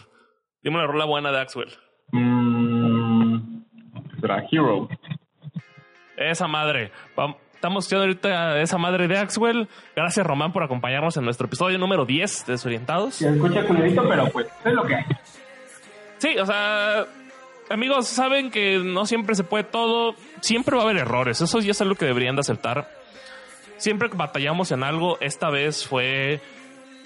Dime 0.62 0.76
una 0.76 0.86
rola 0.86 1.05
buena 1.05 1.32
de 1.32 1.40
Axwell. 1.40 1.72
Mm, 2.12 3.62
será 4.20 4.44
Hero. 4.50 4.88
Esa 6.16 6.46
madre. 6.46 6.92
Estamos 7.55 7.84
escuchando 7.84 8.05
ahorita 8.05 8.61
esa 8.61 8.78
madre 8.78 9.09
de 9.09 9.18
Axwell. 9.18 9.68
Gracias, 9.96 10.26
Román, 10.26 10.52
por 10.52 10.62
acompañarnos 10.62 11.16
en 11.16 11.24
nuestro 11.24 11.46
episodio 11.46 11.78
número 11.78 12.05
10 12.05 12.46
de 12.46 12.52
Desorientados. 12.52 13.14
Se 13.14 13.28
escucha 13.28 13.66
culerito, 13.66 14.07
pero 14.09 14.26
pues, 14.30 14.46
es 14.64 14.72
lo 14.72 14.84
que 14.84 14.96
hay. 14.96 15.05
Sí, 16.18 16.38
o 16.38 16.46
sea, 16.46 17.07
amigos, 17.70 18.07
saben 18.07 18.50
que 18.50 18.78
no 18.78 19.07
siempre 19.07 19.34
se 19.34 19.44
puede 19.44 19.64
todo. 19.64 20.14
Siempre 20.40 20.76
va 20.76 20.82
a 20.82 20.84
haber 20.84 20.98
errores. 20.98 21.40
Eso 21.40 21.59
ya 21.61 21.70
es 21.70 21.80
algo 21.80 21.94
que 21.94 22.05
deberían 22.05 22.36
de 22.36 22.40
aceptar. 22.40 22.88
Siempre 23.78 24.11
que 24.11 24.16
batallamos 24.16 24.70
en 24.70 24.82
algo, 24.84 25.18
esta 25.20 25.50
vez 25.50 25.86
fue 25.86 26.40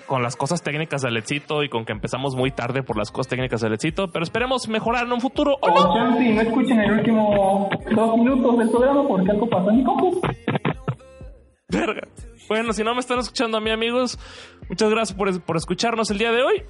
con 0.09 0.23
las 0.23 0.35
cosas 0.35 0.63
técnicas 0.63 1.03
de 1.03 1.11
Lechito 1.11 1.63
y 1.63 1.69
con 1.69 1.85
que 1.85 1.93
empezamos 1.93 2.35
muy 2.35 2.51
tarde 2.51 2.83
por 2.83 2.97
las 2.97 3.13
cosas 3.13 3.29
técnicas 3.29 3.61
de 3.61 3.69
Lechito, 3.69 4.09
pero 4.09 4.25
esperemos 4.25 4.67
mejorar 4.67 5.05
en 5.05 5.13
un 5.13 5.21
futuro 5.21 5.57
o 5.61 5.69
no. 5.69 5.93
O 5.93 5.95
chance 5.95 6.25
y 6.25 6.33
no 6.33 6.41
escuchen 6.41 6.81
el 6.81 6.93
último 6.93 7.69
dos 7.95 8.17
minutos 8.17 8.59
del 8.59 8.71
programa 8.71 9.07
porque 9.07 9.31
algo 9.31 9.49
pasó 9.49 9.71
en 9.71 9.77
mi 9.77 9.85
compu. 9.85 10.21
Verga. 11.69 12.09
Bueno, 12.49 12.73
si 12.73 12.83
no 12.83 12.95
me 12.95 13.01
están 13.01 13.19
escuchando 13.19 13.59
a 13.59 13.61
mí, 13.61 13.71
amigos, 13.71 14.19
muchas 14.71 14.91
gracias 14.91 15.17
por, 15.17 15.41
por 15.43 15.59
escucharnos 15.59 16.11
el 16.11 16.17
día 16.17 16.33
de 16.33 16.43
hoy. 16.43 16.63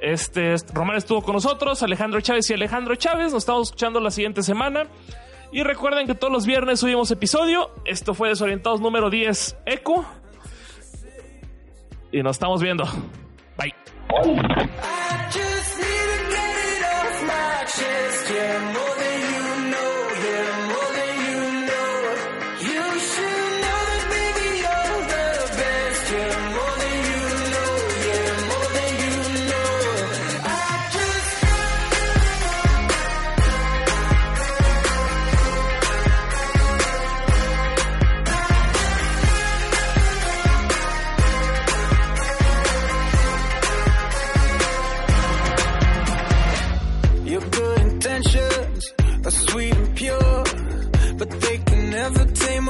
Este, 0.00 0.56
Román 0.74 0.96
estuvo 0.96 1.22
con 1.22 1.34
nosotros, 1.34 1.80
Alejandro 1.84 2.20
Chávez 2.20 2.50
y 2.50 2.54
Alejandro 2.54 2.96
Chávez. 2.96 3.32
Nos 3.32 3.44
estamos 3.44 3.68
escuchando 3.68 4.00
la 4.00 4.10
siguiente 4.10 4.42
semana. 4.42 4.88
Y 5.52 5.62
recuerden 5.62 6.08
que 6.08 6.16
todos 6.16 6.32
los 6.32 6.44
viernes 6.44 6.80
subimos 6.80 7.12
episodio. 7.12 7.70
Esto 7.84 8.12
fue 8.14 8.30
Desorientados 8.30 8.80
número 8.80 9.08
10, 9.08 9.58
Eco. 9.66 10.04
Y 12.14 12.22
nos 12.22 12.36
estamos 12.36 12.62
viendo. 12.62 12.84
Bye. 13.58 13.74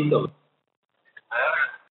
দিতে 0.00 0.16
হবে 0.16 0.37